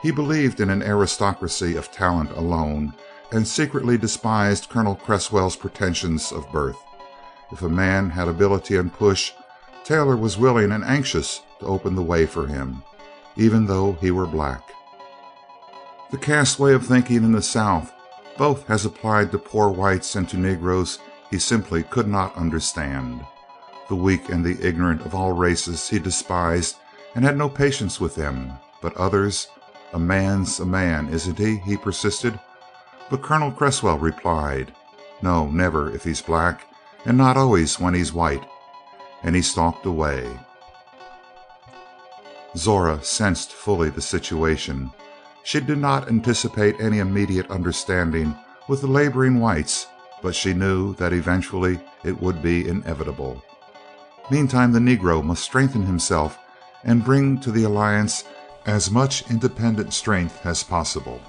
He 0.00 0.12
believed 0.12 0.60
in 0.60 0.70
an 0.70 0.82
aristocracy 0.82 1.74
of 1.74 1.90
talent 1.90 2.30
alone, 2.36 2.94
and 3.32 3.46
secretly 3.46 3.98
despised 3.98 4.68
Colonel 4.68 4.94
Cresswell's 4.94 5.56
pretensions 5.56 6.30
of 6.30 6.50
birth. 6.52 6.78
If 7.50 7.62
a 7.62 7.68
man 7.68 8.10
had 8.10 8.28
ability 8.28 8.76
and 8.76 8.92
push, 8.92 9.32
Taylor 9.84 10.16
was 10.16 10.38
willing 10.38 10.72
and 10.72 10.84
anxious 10.84 11.42
to 11.58 11.66
open 11.66 11.94
the 11.94 12.02
way 12.02 12.26
for 12.26 12.46
him, 12.46 12.82
even 13.36 13.66
though 13.66 13.92
he 14.00 14.10
were 14.10 14.26
black. 14.26 14.62
The 16.10 16.18
caste 16.18 16.58
way 16.58 16.74
of 16.74 16.86
thinking 16.86 17.18
in 17.18 17.32
the 17.32 17.42
South, 17.42 17.92
both 18.36 18.68
as 18.70 18.84
applied 18.84 19.30
to 19.32 19.38
poor 19.38 19.68
whites 19.68 20.16
and 20.16 20.28
to 20.28 20.36
Negroes, 20.36 20.98
he 21.30 21.38
simply 21.38 21.82
could 21.82 22.08
not 22.08 22.36
understand. 22.36 23.24
The 23.88 23.96
weak 23.96 24.28
and 24.28 24.44
the 24.44 24.58
ignorant 24.66 25.02
of 25.06 25.14
all 25.14 25.32
races 25.32 25.88
he 25.88 25.98
despised 25.98 26.76
and 27.14 27.24
had 27.24 27.36
no 27.36 27.48
patience 27.48 28.00
with 28.00 28.14
them, 28.14 28.52
but 28.80 28.96
others 28.96 29.48
a 29.92 29.98
man's 29.98 30.60
a 30.60 30.66
man, 30.66 31.08
isn't 31.08 31.38
he?" 31.38 31.56
he 31.58 31.76
persisted. 31.76 32.38
But 33.10 33.22
Colonel 33.22 33.50
Cresswell 33.50 33.98
replied: 33.98 34.72
"No, 35.20 35.48
never, 35.48 35.90
if 35.90 36.04
he's 36.04 36.22
black, 36.22 36.66
and 37.04 37.18
not 37.18 37.36
always 37.36 37.80
when 37.80 37.94
he's 37.94 38.12
white," 38.12 38.44
and 39.22 39.36
he 39.36 39.42
stalked 39.42 39.86
away. 39.86 40.26
Zora 42.56 43.02
sensed 43.02 43.52
fully 43.52 43.90
the 43.90 44.02
situation. 44.02 44.90
She 45.44 45.60
did 45.60 45.78
not 45.78 46.08
anticipate 46.08 46.80
any 46.80 46.98
immediate 46.98 47.50
understanding 47.50 48.36
with 48.68 48.80
the 48.80 48.86
laboring 48.86 49.40
whites, 49.40 49.86
but 50.22 50.34
she 50.34 50.52
knew 50.52 50.94
that 50.94 51.12
eventually 51.12 51.80
it 52.04 52.20
would 52.20 52.42
be 52.42 52.68
inevitable. 52.68 53.42
Meantime 54.30 54.72
the 54.72 54.78
Negro 54.78 55.24
must 55.24 55.42
strengthen 55.42 55.82
himself 55.82 56.38
and 56.84 57.04
bring 57.04 57.38
to 57.40 57.50
the 57.50 57.64
alliance 57.64 58.24
as 58.66 58.90
much 58.90 59.28
independent 59.30 59.92
strength 59.92 60.44
as 60.44 60.62
possible. 60.62 61.20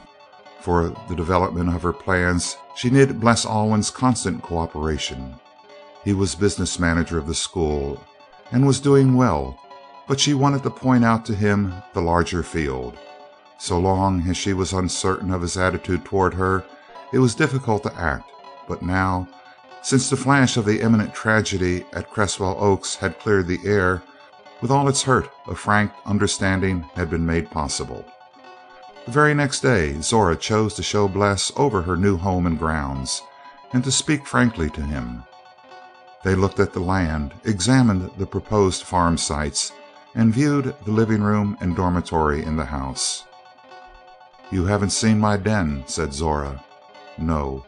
For 0.59 0.89
the 1.07 1.15
development 1.15 1.73
of 1.73 1.81
her 1.81 1.93
plans 1.93 2.57
she 2.75 2.89
needed 2.89 3.19
Bles 3.19 3.45
Alwyn's 3.45 3.89
constant 3.89 4.43
cooperation. 4.43 5.35
He 6.03 6.13
was 6.13 6.33
business 6.35 6.79
manager 6.79 7.17
of 7.17 7.27
the 7.27 7.35
school 7.35 8.03
and 8.51 8.65
was 8.65 8.79
doing 8.79 9.15
well, 9.15 9.59
but 10.07 10.19
she 10.19 10.33
wanted 10.33 10.63
to 10.63 10.69
point 10.69 11.05
out 11.05 11.25
to 11.25 11.35
him 11.35 11.73
the 11.93 12.01
larger 12.01 12.43
field. 12.43 12.97
So 13.59 13.79
long 13.79 14.27
as 14.27 14.35
she 14.35 14.53
was 14.53 14.73
uncertain 14.73 15.31
of 15.31 15.43
his 15.43 15.57
attitude 15.57 16.03
toward 16.03 16.33
her, 16.33 16.65
it 17.13 17.19
was 17.19 17.35
difficult 17.35 17.83
to 17.83 17.95
act, 17.95 18.29
but 18.67 18.81
now, 18.81 19.27
since 19.83 20.09
the 20.09 20.17
flash 20.17 20.57
of 20.57 20.65
the 20.65 20.81
imminent 20.81 21.13
tragedy 21.13 21.85
at 21.93 22.09
Cresswell 22.09 22.57
Oaks 22.59 22.95
had 22.95 23.19
cleared 23.19 23.47
the 23.47 23.59
air, 23.63 24.01
with 24.61 24.71
all 24.71 24.87
its 24.87 25.03
hurt, 25.03 25.29
a 25.47 25.55
frank 25.55 25.91
understanding 26.05 26.81
had 26.95 27.09
been 27.09 27.25
made 27.25 27.51
possible. 27.51 28.05
The 29.05 29.11
very 29.11 29.33
next 29.33 29.61
day 29.61 29.99
Zora 30.01 30.35
chose 30.35 30.73
to 30.75 30.83
show 30.83 31.07
Bles 31.07 31.51
over 31.55 31.81
her 31.83 31.97
new 31.97 32.17
home 32.17 32.47
and 32.47 32.57
grounds, 32.57 33.21
and 33.73 33.83
to 33.83 33.91
speak 33.91 34.25
frankly 34.25 34.69
to 34.71 34.81
him. 34.81 35.23
They 36.23 36.35
looked 36.35 36.59
at 36.59 36.73
the 36.73 36.79
land, 36.79 37.33
examined 37.43 38.11
the 38.17 38.27
proposed 38.27 38.83
farm 38.83 39.17
sites, 39.17 39.71
and 40.13 40.33
viewed 40.33 40.75
the 40.85 40.91
living 40.91 41.23
room 41.23 41.57
and 41.59 41.75
dormitory 41.75 42.43
in 42.43 42.57
the 42.57 42.65
house. 42.65 43.23
"You 44.51 44.65
haven't 44.65 44.91
seen 44.91 45.19
my 45.19 45.37
den," 45.37 45.83
said 45.87 46.13
Zora. 46.13 46.63
"No." 47.17 47.65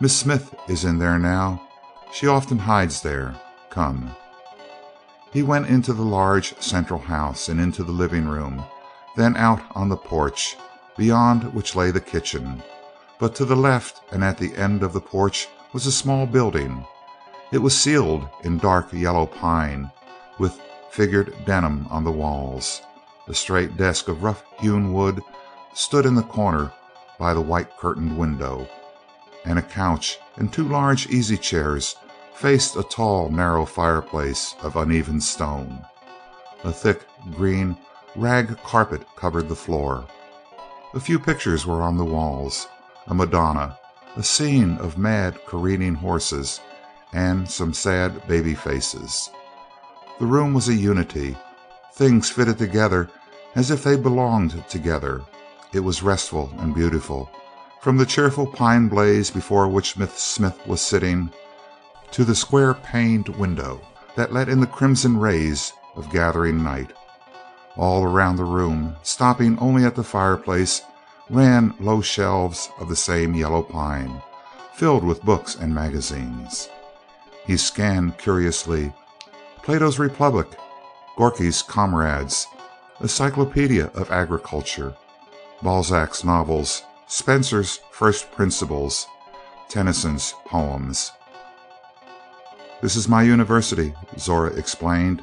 "Miss 0.00 0.16
Smith 0.16 0.54
is 0.66 0.84
in 0.84 0.98
there 0.98 1.18
now. 1.18 1.60
She 2.12 2.26
often 2.26 2.58
hides 2.60 3.02
there. 3.02 3.34
Come." 3.70 4.12
He 5.30 5.42
went 5.42 5.66
into 5.66 5.92
the 5.92 6.02
large 6.02 6.54
central 6.62 7.00
house 7.00 7.48
and 7.48 7.60
into 7.60 7.82
the 7.84 7.92
living 7.92 8.28
room, 8.28 8.64
then 9.16 9.36
out 9.36 9.60
on 9.74 9.88
the 9.88 9.96
porch, 9.96 10.56
beyond 10.96 11.52
which 11.52 11.76
lay 11.76 11.90
the 11.90 12.00
kitchen. 12.00 12.62
But 13.18 13.34
to 13.34 13.44
the 13.44 13.56
left 13.56 14.00
and 14.12 14.24
at 14.24 14.38
the 14.38 14.56
end 14.56 14.82
of 14.82 14.92
the 14.92 15.00
porch 15.00 15.48
was 15.72 15.86
a 15.86 15.92
small 15.92 16.24
building. 16.24 16.86
It 17.54 17.62
was 17.62 17.80
ceiled 17.80 18.28
in 18.42 18.58
dark 18.58 18.92
yellow 18.92 19.26
pine, 19.26 19.88
with 20.40 20.60
figured 20.90 21.32
denim 21.46 21.86
on 21.88 22.02
the 22.02 22.10
walls. 22.10 22.82
A 23.28 23.32
straight 23.32 23.76
desk 23.76 24.08
of 24.08 24.24
rough 24.24 24.42
hewn 24.58 24.92
wood 24.92 25.22
stood 25.72 26.04
in 26.04 26.16
the 26.16 26.24
corner 26.24 26.72
by 27.16 27.32
the 27.32 27.40
white 27.40 27.76
curtained 27.76 28.18
window, 28.18 28.66
and 29.44 29.56
a 29.56 29.62
couch 29.62 30.18
and 30.34 30.52
two 30.52 30.66
large 30.66 31.06
easy 31.10 31.36
chairs 31.36 31.94
faced 32.34 32.74
a 32.74 32.82
tall, 32.82 33.30
narrow 33.30 33.64
fireplace 33.64 34.56
of 34.60 34.74
uneven 34.74 35.20
stone. 35.20 35.78
A 36.64 36.72
thick 36.72 37.02
green 37.36 37.76
rag 38.16 38.60
carpet 38.64 39.06
covered 39.14 39.48
the 39.48 39.54
floor. 39.54 40.08
A 40.92 40.98
few 40.98 41.20
pictures 41.20 41.64
were 41.64 41.82
on 41.82 41.98
the 41.98 42.04
walls 42.04 42.66
a 43.06 43.14
Madonna, 43.14 43.78
a 44.16 44.24
scene 44.24 44.76
of 44.78 44.98
mad 44.98 45.38
careering 45.46 45.94
horses, 45.94 46.60
and 47.14 47.48
some 47.48 47.72
sad 47.72 48.26
baby 48.28 48.54
faces. 48.54 49.30
The 50.18 50.26
room 50.26 50.52
was 50.52 50.68
a 50.68 50.74
unity. 50.74 51.36
Things 51.94 52.28
fitted 52.28 52.58
together 52.58 53.08
as 53.54 53.70
if 53.70 53.84
they 53.84 53.96
belonged 53.96 54.68
together. 54.68 55.22
It 55.72 55.80
was 55.80 56.02
restful 56.02 56.52
and 56.58 56.74
beautiful. 56.74 57.30
From 57.80 57.96
the 57.96 58.06
cheerful 58.06 58.46
pine 58.46 58.88
blaze 58.88 59.30
before 59.30 59.68
which 59.68 59.96
Miss 59.96 60.14
Smith 60.14 60.58
was 60.66 60.80
sitting 60.80 61.30
to 62.10 62.24
the 62.24 62.34
square 62.34 62.74
paned 62.74 63.28
window 63.28 63.80
that 64.16 64.32
let 64.32 64.48
in 64.48 64.60
the 64.60 64.66
crimson 64.66 65.16
rays 65.16 65.72
of 65.96 66.12
gathering 66.12 66.62
night. 66.62 66.92
All 67.76 68.04
around 68.04 68.36
the 68.36 68.44
room, 68.44 68.94
stopping 69.02 69.58
only 69.58 69.84
at 69.84 69.96
the 69.96 70.04
fireplace, 70.04 70.82
ran 71.28 71.74
low 71.80 72.00
shelves 72.00 72.70
of 72.78 72.88
the 72.88 72.96
same 72.96 73.34
yellow 73.34 73.62
pine, 73.62 74.22
filled 74.74 75.02
with 75.02 75.22
books 75.22 75.56
and 75.56 75.74
magazines. 75.74 76.68
He 77.46 77.56
scanned 77.56 78.18
curiously 78.18 78.92
Plato's 79.62 79.98
Republic, 79.98 80.48
Gorky's 81.16 81.62
Comrades, 81.62 82.46
a 83.00 83.08
Cyclopedia 83.08 83.90
of 83.94 84.10
Agriculture, 84.10 84.94
Balzac's 85.62 86.24
novels, 86.24 86.82
Spencer's 87.06 87.80
First 87.90 88.32
Principles, 88.32 89.06
Tennyson's 89.68 90.34
poems. 90.46 91.12
"This 92.80 92.96
is 92.96 93.08
my 93.08 93.22
university," 93.22 93.94
Zora 94.18 94.50
explained, 94.50 95.22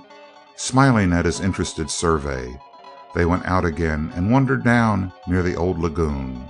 smiling 0.55 1.13
at 1.13 1.25
his 1.25 1.39
interested 1.39 1.89
survey. 1.89 2.59
They 3.15 3.25
went 3.25 3.45
out 3.45 3.65
again 3.65 4.11
and 4.15 4.31
wandered 4.31 4.63
down 4.63 5.11
near 5.27 5.41
the 5.41 5.55
old 5.55 5.79
lagoon. 5.79 6.49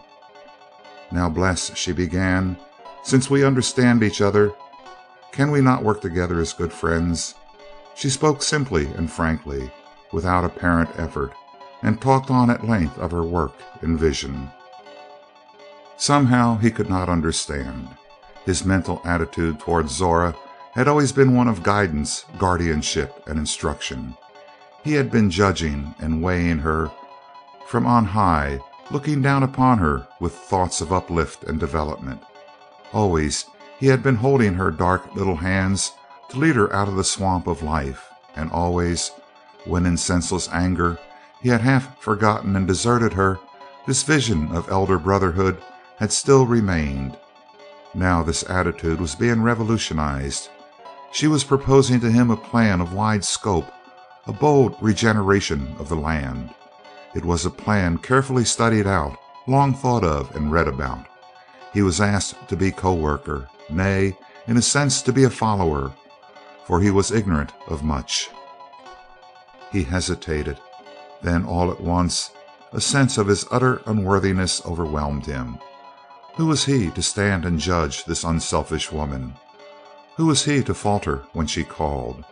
"Now, 1.12 1.30
Bles," 1.30 1.72
she 1.76 1.92
began, 1.92 2.58
"since 3.04 3.30
we 3.30 3.44
understand 3.44 4.04
each 4.04 4.22
other, 4.22 4.54
can 5.32 5.52
we 5.52 5.62
not 5.62 5.84
work 5.84 6.02
together 6.02 6.40
as 6.40 6.54
good 6.54 6.74
friends?" 6.74 7.36
She 7.96 8.10
spoke 8.10 8.42
simply 8.42 8.88
and 8.88 9.12
frankly, 9.12 9.72
without 10.12 10.46
apparent 10.46 10.90
effort, 10.98 11.34
and 11.82 12.00
talked 12.00 12.30
on 12.30 12.50
at 12.50 12.68
length 12.68 12.98
of 12.98 13.12
her 13.12 13.24
work 13.24 13.54
and 13.82 14.00
vision. 14.00 14.52
Somehow 15.98 16.58
he 16.58 16.72
could 16.72 16.90
not 16.90 17.10
understand. 17.10 17.90
His 18.46 18.66
mental 18.66 19.02
attitude 19.06 19.60
toward 19.60 19.90
Zora 19.90 20.36
had 20.74 20.88
always 20.88 21.12
been 21.12 21.36
one 21.36 21.48
of 21.48 21.64
guidance, 21.64 22.26
guardianship, 22.38 23.24
and 23.28 23.38
instruction. 23.38 24.16
He 24.84 24.94
had 24.94 25.12
been 25.12 25.30
judging 25.30 25.94
and 26.00 26.24
weighing 26.24 26.60
her 26.60 26.90
from 27.68 27.86
on 27.86 28.06
high, 28.06 28.60
looking 28.90 29.22
down 29.22 29.44
upon 29.44 29.78
her 29.78 30.08
with 30.20 30.34
thoughts 30.34 30.82
of 30.82 30.92
uplift 30.92 31.44
and 31.44 31.60
development. 31.60 32.22
Always 32.94 33.46
he 33.82 33.88
had 33.88 34.04
been 34.04 34.18
holding 34.18 34.54
her 34.54 34.70
dark 34.70 35.16
little 35.16 35.38
hands 35.38 35.94
to 36.30 36.38
lead 36.38 36.56
her 36.56 36.72
out 36.72 36.88
of 36.88 36.96
the 36.96 37.04
swamp 37.04 37.48
of 37.48 37.64
life, 37.64 38.08
and 38.36 38.52
always, 38.52 39.10
when 39.66 39.88
in 39.88 39.98
senseless 39.98 40.48
anger 40.54 41.00
he 41.42 41.50
had 41.50 41.62
half 41.62 42.00
forgotten 42.00 42.56
and 42.56 42.68
deserted 42.68 43.12
her, 43.14 43.40
this 43.88 44.04
vision 44.04 44.56
of 44.56 44.70
elder 44.70 45.00
brotherhood 45.00 45.58
had 45.98 46.12
still 46.12 46.46
remained. 46.46 47.18
Now 47.96 48.22
this 48.22 48.48
attitude 48.48 49.02
was 49.02 49.16
being 49.16 49.42
revolutionized. 49.42 50.50
She 51.12 51.28
was 51.28 51.44
proposing 51.44 52.00
to 52.02 52.12
him 52.12 52.30
a 52.30 52.38
plan 52.38 52.82
of 52.82 52.94
wide 52.94 53.26
scope, 53.26 53.74
a 54.28 54.32
bold 54.32 54.76
regeneration 54.80 55.76
of 55.80 55.90
the 55.90 55.96
land. 55.96 56.54
It 57.16 57.26
was 57.26 57.48
a 57.48 57.50
plan 57.50 57.98
carefully 57.98 58.46
studied 58.46 58.86
out, 58.86 59.18
long 59.48 59.74
thought 59.74 60.04
of 60.04 60.36
and 60.36 60.52
read 60.52 60.68
about. 60.68 61.08
He 61.74 61.82
was 61.82 62.00
asked 62.00 62.48
to 62.48 62.56
be 62.56 62.70
co 62.72 62.94
worker, 62.94 63.48
nay, 63.72 64.18
in 64.48 64.58
a 64.58 64.62
sense 64.62 65.02
to 65.04 65.14
be 65.14 65.24
a 65.24 65.30
follower, 65.30 65.94
for 66.66 66.82
he 66.82 66.92
was 66.92 67.12
ignorant 67.12 67.52
of 67.68 67.84
much. 67.84 68.30
He 69.72 69.84
hesitated. 69.84 70.58
Then 71.22 71.46
all 71.46 71.72
at 71.72 71.80
once 71.82 72.32
a 72.74 72.82
sense 72.82 73.18
of 73.18 73.28
his 73.28 73.46
utter 73.52 73.82
unworthiness 73.86 74.66
overwhelmed 74.66 75.26
him. 75.26 75.60
Who 76.36 76.48
was 76.48 76.66
he 76.66 76.90
to 76.92 77.02
stand 77.02 77.46
and 77.46 77.60
judge 77.60 78.06
this 78.06 78.24
unselfish 78.24 78.92
woman? 78.92 79.34
Who 80.16 80.28
was 80.28 80.46
he 80.46 80.64
to 80.64 80.74
falter 80.74 81.24
when 81.34 81.48
she 81.48 81.64
called? 81.64 82.24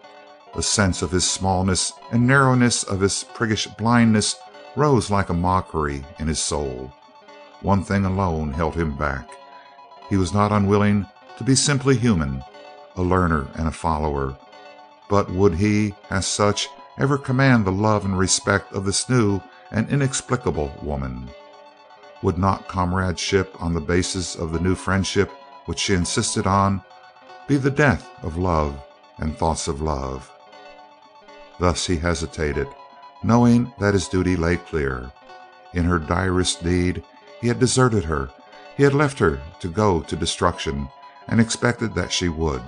A 0.56 0.62
sense 0.62 1.02
of 1.02 1.12
his 1.12 1.30
smallness 1.30 1.94
and 2.12 2.26
narrowness 2.26 2.84
of 2.84 3.02
his 3.02 3.26
priggish 3.34 3.68
blindness 3.78 4.36
rose 4.76 5.12
like 5.12 5.30
a 5.30 5.34
mockery 5.34 6.04
in 6.20 6.28
his 6.28 6.40
soul. 6.40 6.94
One 7.62 7.84
thing 7.84 8.06
alone 8.06 8.54
held 8.54 8.76
him 8.76 8.98
back. 8.98 9.30
He 10.10 10.18
was 10.18 10.34
not 10.34 10.52
unwilling 10.52 11.06
to 11.40 11.46
be 11.46 11.56
simply 11.56 11.96
human, 11.96 12.44
a 12.98 13.02
learner 13.02 13.48
and 13.56 13.70
a 13.70 13.72
follower, 13.72 14.38
but 15.10 15.32
would 15.32 15.56
he, 15.56 15.96
as 16.10 16.28
such, 16.28 16.68
ever 16.98 17.18
command 17.18 17.64
the 17.64 17.72
love 17.72 18.04
and 18.04 18.20
respect 18.20 18.74
of 18.74 18.84
this 18.84 19.10
new 19.10 19.40
and 19.72 19.90
inexplicable 19.90 20.70
woman? 20.84 21.30
Would 22.24 22.38
not 22.38 22.68
comradeship 22.68 23.56
on 23.58 23.74
the 23.74 23.80
basis 23.80 24.36
of 24.36 24.52
the 24.52 24.60
new 24.60 24.76
friendship 24.76 25.32
which 25.66 25.80
she 25.80 25.94
insisted 25.94 26.46
on 26.46 26.84
be 27.48 27.56
the 27.56 27.72
death 27.72 28.10
of 28.22 28.38
love 28.38 28.78
and 29.18 29.38
thoughts 29.38 29.70
of 29.70 29.80
love? 29.80 30.30
Thus 31.58 31.88
he 31.88 31.96
hesitated, 31.96 32.68
knowing 33.24 33.72
that 33.80 33.94
his 33.94 34.10
duty 34.10 34.36
lay 34.36 34.58
clear. 34.58 35.10
In 35.74 35.86
her 35.86 36.00
direst 36.00 36.66
need 36.66 37.02
he 37.40 37.48
had 37.48 37.60
deserted 37.60 38.04
her; 38.04 38.30
he 38.76 38.84
had 38.84 38.94
left 38.94 39.20
her 39.20 39.40
to 39.62 39.70
go 39.70 40.02
to 40.02 40.18
destruction 40.18 40.90
and 41.30 41.40
expected 41.40 41.96
that 41.96 42.12
she 42.12 42.28
would. 42.28 42.62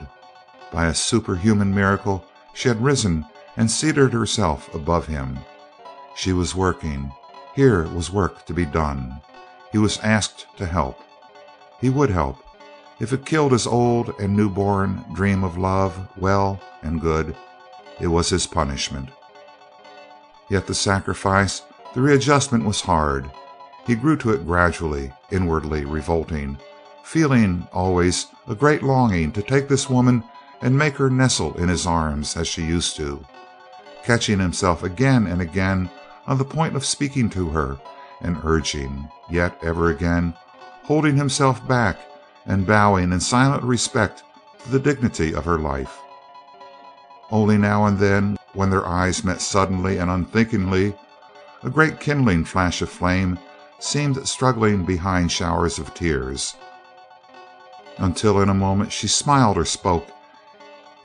By 0.71 0.87
a 0.87 0.93
superhuman 0.93 1.73
miracle 1.75 2.25
she 2.53 2.69
had 2.69 2.81
risen 2.81 3.25
and 3.57 3.69
seated 3.69 4.13
herself 4.13 4.73
above 4.73 5.07
him. 5.07 5.39
She 6.15 6.31
was 6.31 6.55
working. 6.55 7.11
Here 7.55 7.83
was 7.89 8.11
work 8.11 8.45
to 8.45 8.53
be 8.53 8.65
done. 8.65 9.19
He 9.71 9.77
was 9.77 9.99
asked 9.99 10.47
to 10.57 10.65
help. 10.65 10.99
He 11.79 11.89
would 11.89 12.09
help. 12.09 12.37
If 12.99 13.13
it 13.13 13.25
killed 13.25 13.51
his 13.51 13.65
old 13.65 14.13
and 14.19 14.35
new 14.35 14.49
born 14.49 15.03
dream 15.13 15.43
of 15.43 15.57
love, 15.57 16.07
well 16.17 16.61
and 16.83 17.01
good. 17.01 17.35
It 17.99 18.07
was 18.07 18.29
his 18.29 18.47
punishment. 18.47 19.09
Yet 20.49 20.67
the 20.67 20.75
sacrifice, 20.75 21.63
the 21.93 22.01
readjustment 22.01 22.65
was 22.65 22.81
hard. 22.81 23.31
He 23.87 23.95
grew 23.95 24.17
to 24.17 24.31
it 24.31 24.45
gradually, 24.45 25.11
inwardly 25.31 25.85
revolting, 25.85 26.57
feeling 27.03 27.67
always 27.73 28.27
a 28.47 28.55
great 28.55 28.83
longing 28.83 29.31
to 29.31 29.41
take 29.41 29.67
this 29.67 29.89
woman 29.89 30.23
and 30.61 30.77
make 30.77 30.95
her 30.95 31.09
nestle 31.09 31.57
in 31.57 31.69
his 31.69 31.85
arms 31.85 32.37
as 32.37 32.47
she 32.47 32.63
used 32.63 32.95
to, 32.95 33.25
catching 34.03 34.39
himself 34.39 34.83
again 34.83 35.27
and 35.27 35.41
again 35.41 35.89
on 36.27 36.37
the 36.37 36.45
point 36.45 36.75
of 36.75 36.85
speaking 36.85 37.29
to 37.29 37.49
her 37.49 37.77
and 38.21 38.37
urging, 38.43 39.09
yet 39.29 39.57
ever 39.63 39.89
again 39.89 40.33
holding 40.83 41.15
himself 41.15 41.65
back 41.67 41.97
and 42.45 42.67
bowing 42.67 43.11
in 43.11 43.19
silent 43.19 43.63
respect 43.63 44.23
to 44.63 44.69
the 44.69 44.79
dignity 44.79 45.33
of 45.33 45.45
her 45.45 45.57
life. 45.57 45.99
Only 47.29 47.57
now 47.57 47.85
and 47.85 47.97
then, 47.97 48.37
when 48.53 48.69
their 48.69 48.85
eyes 48.85 49.23
met 49.23 49.41
suddenly 49.41 49.97
and 49.97 50.11
unthinkingly, 50.11 50.93
a 51.63 51.69
great 51.69 51.99
kindling 51.99 52.43
flash 52.43 52.81
of 52.81 52.89
flame 52.89 53.39
seemed 53.79 54.27
struggling 54.27 54.83
behind 54.83 55.31
showers 55.31 55.79
of 55.79 55.93
tears, 55.93 56.55
until 58.01 58.41
in 58.41 58.49
a 58.49 58.53
moment 58.53 58.91
she 58.91 59.07
smiled 59.07 59.57
or 59.57 59.65
spoke, 59.65 60.07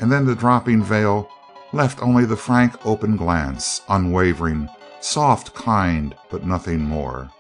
and 0.01 0.11
then 0.11 0.25
the 0.25 0.35
dropping 0.35 0.83
veil 0.83 1.31
left 1.73 2.03
only 2.03 2.25
the 2.25 2.37
frank 2.37 2.85
open 2.87 3.17
glance, 3.17 3.83
unwavering, 3.89 4.69
soft, 5.01 5.55
kind, 5.55 6.15
but 6.31 6.45
nothing 6.45 6.81
more. 6.81 7.31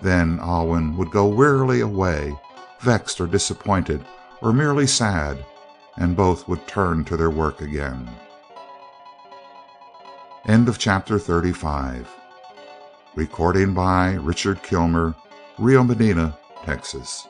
Then 0.00 0.40
Alwyn 0.40 0.96
would 0.96 1.10
go 1.10 1.28
wearily 1.28 1.80
away, 1.80 2.34
vexed 2.80 3.20
or 3.20 3.26
disappointed 3.26 4.04
or 4.40 4.52
merely 4.52 4.86
sad, 4.86 5.44
and 5.96 6.16
both 6.16 6.48
would 6.48 6.66
turn 6.66 7.04
to 7.04 7.16
their 7.16 7.30
work 7.30 7.60
again. 7.60 8.10
End 10.46 10.68
of 10.68 10.78
chapter 10.78 11.18
35. 11.18 12.08
Recording 13.14 13.74
by 13.74 14.14
Richard 14.14 14.62
Kilmer, 14.62 15.14
Rio 15.58 15.84
Medina, 15.84 16.36
Texas. 16.64 17.28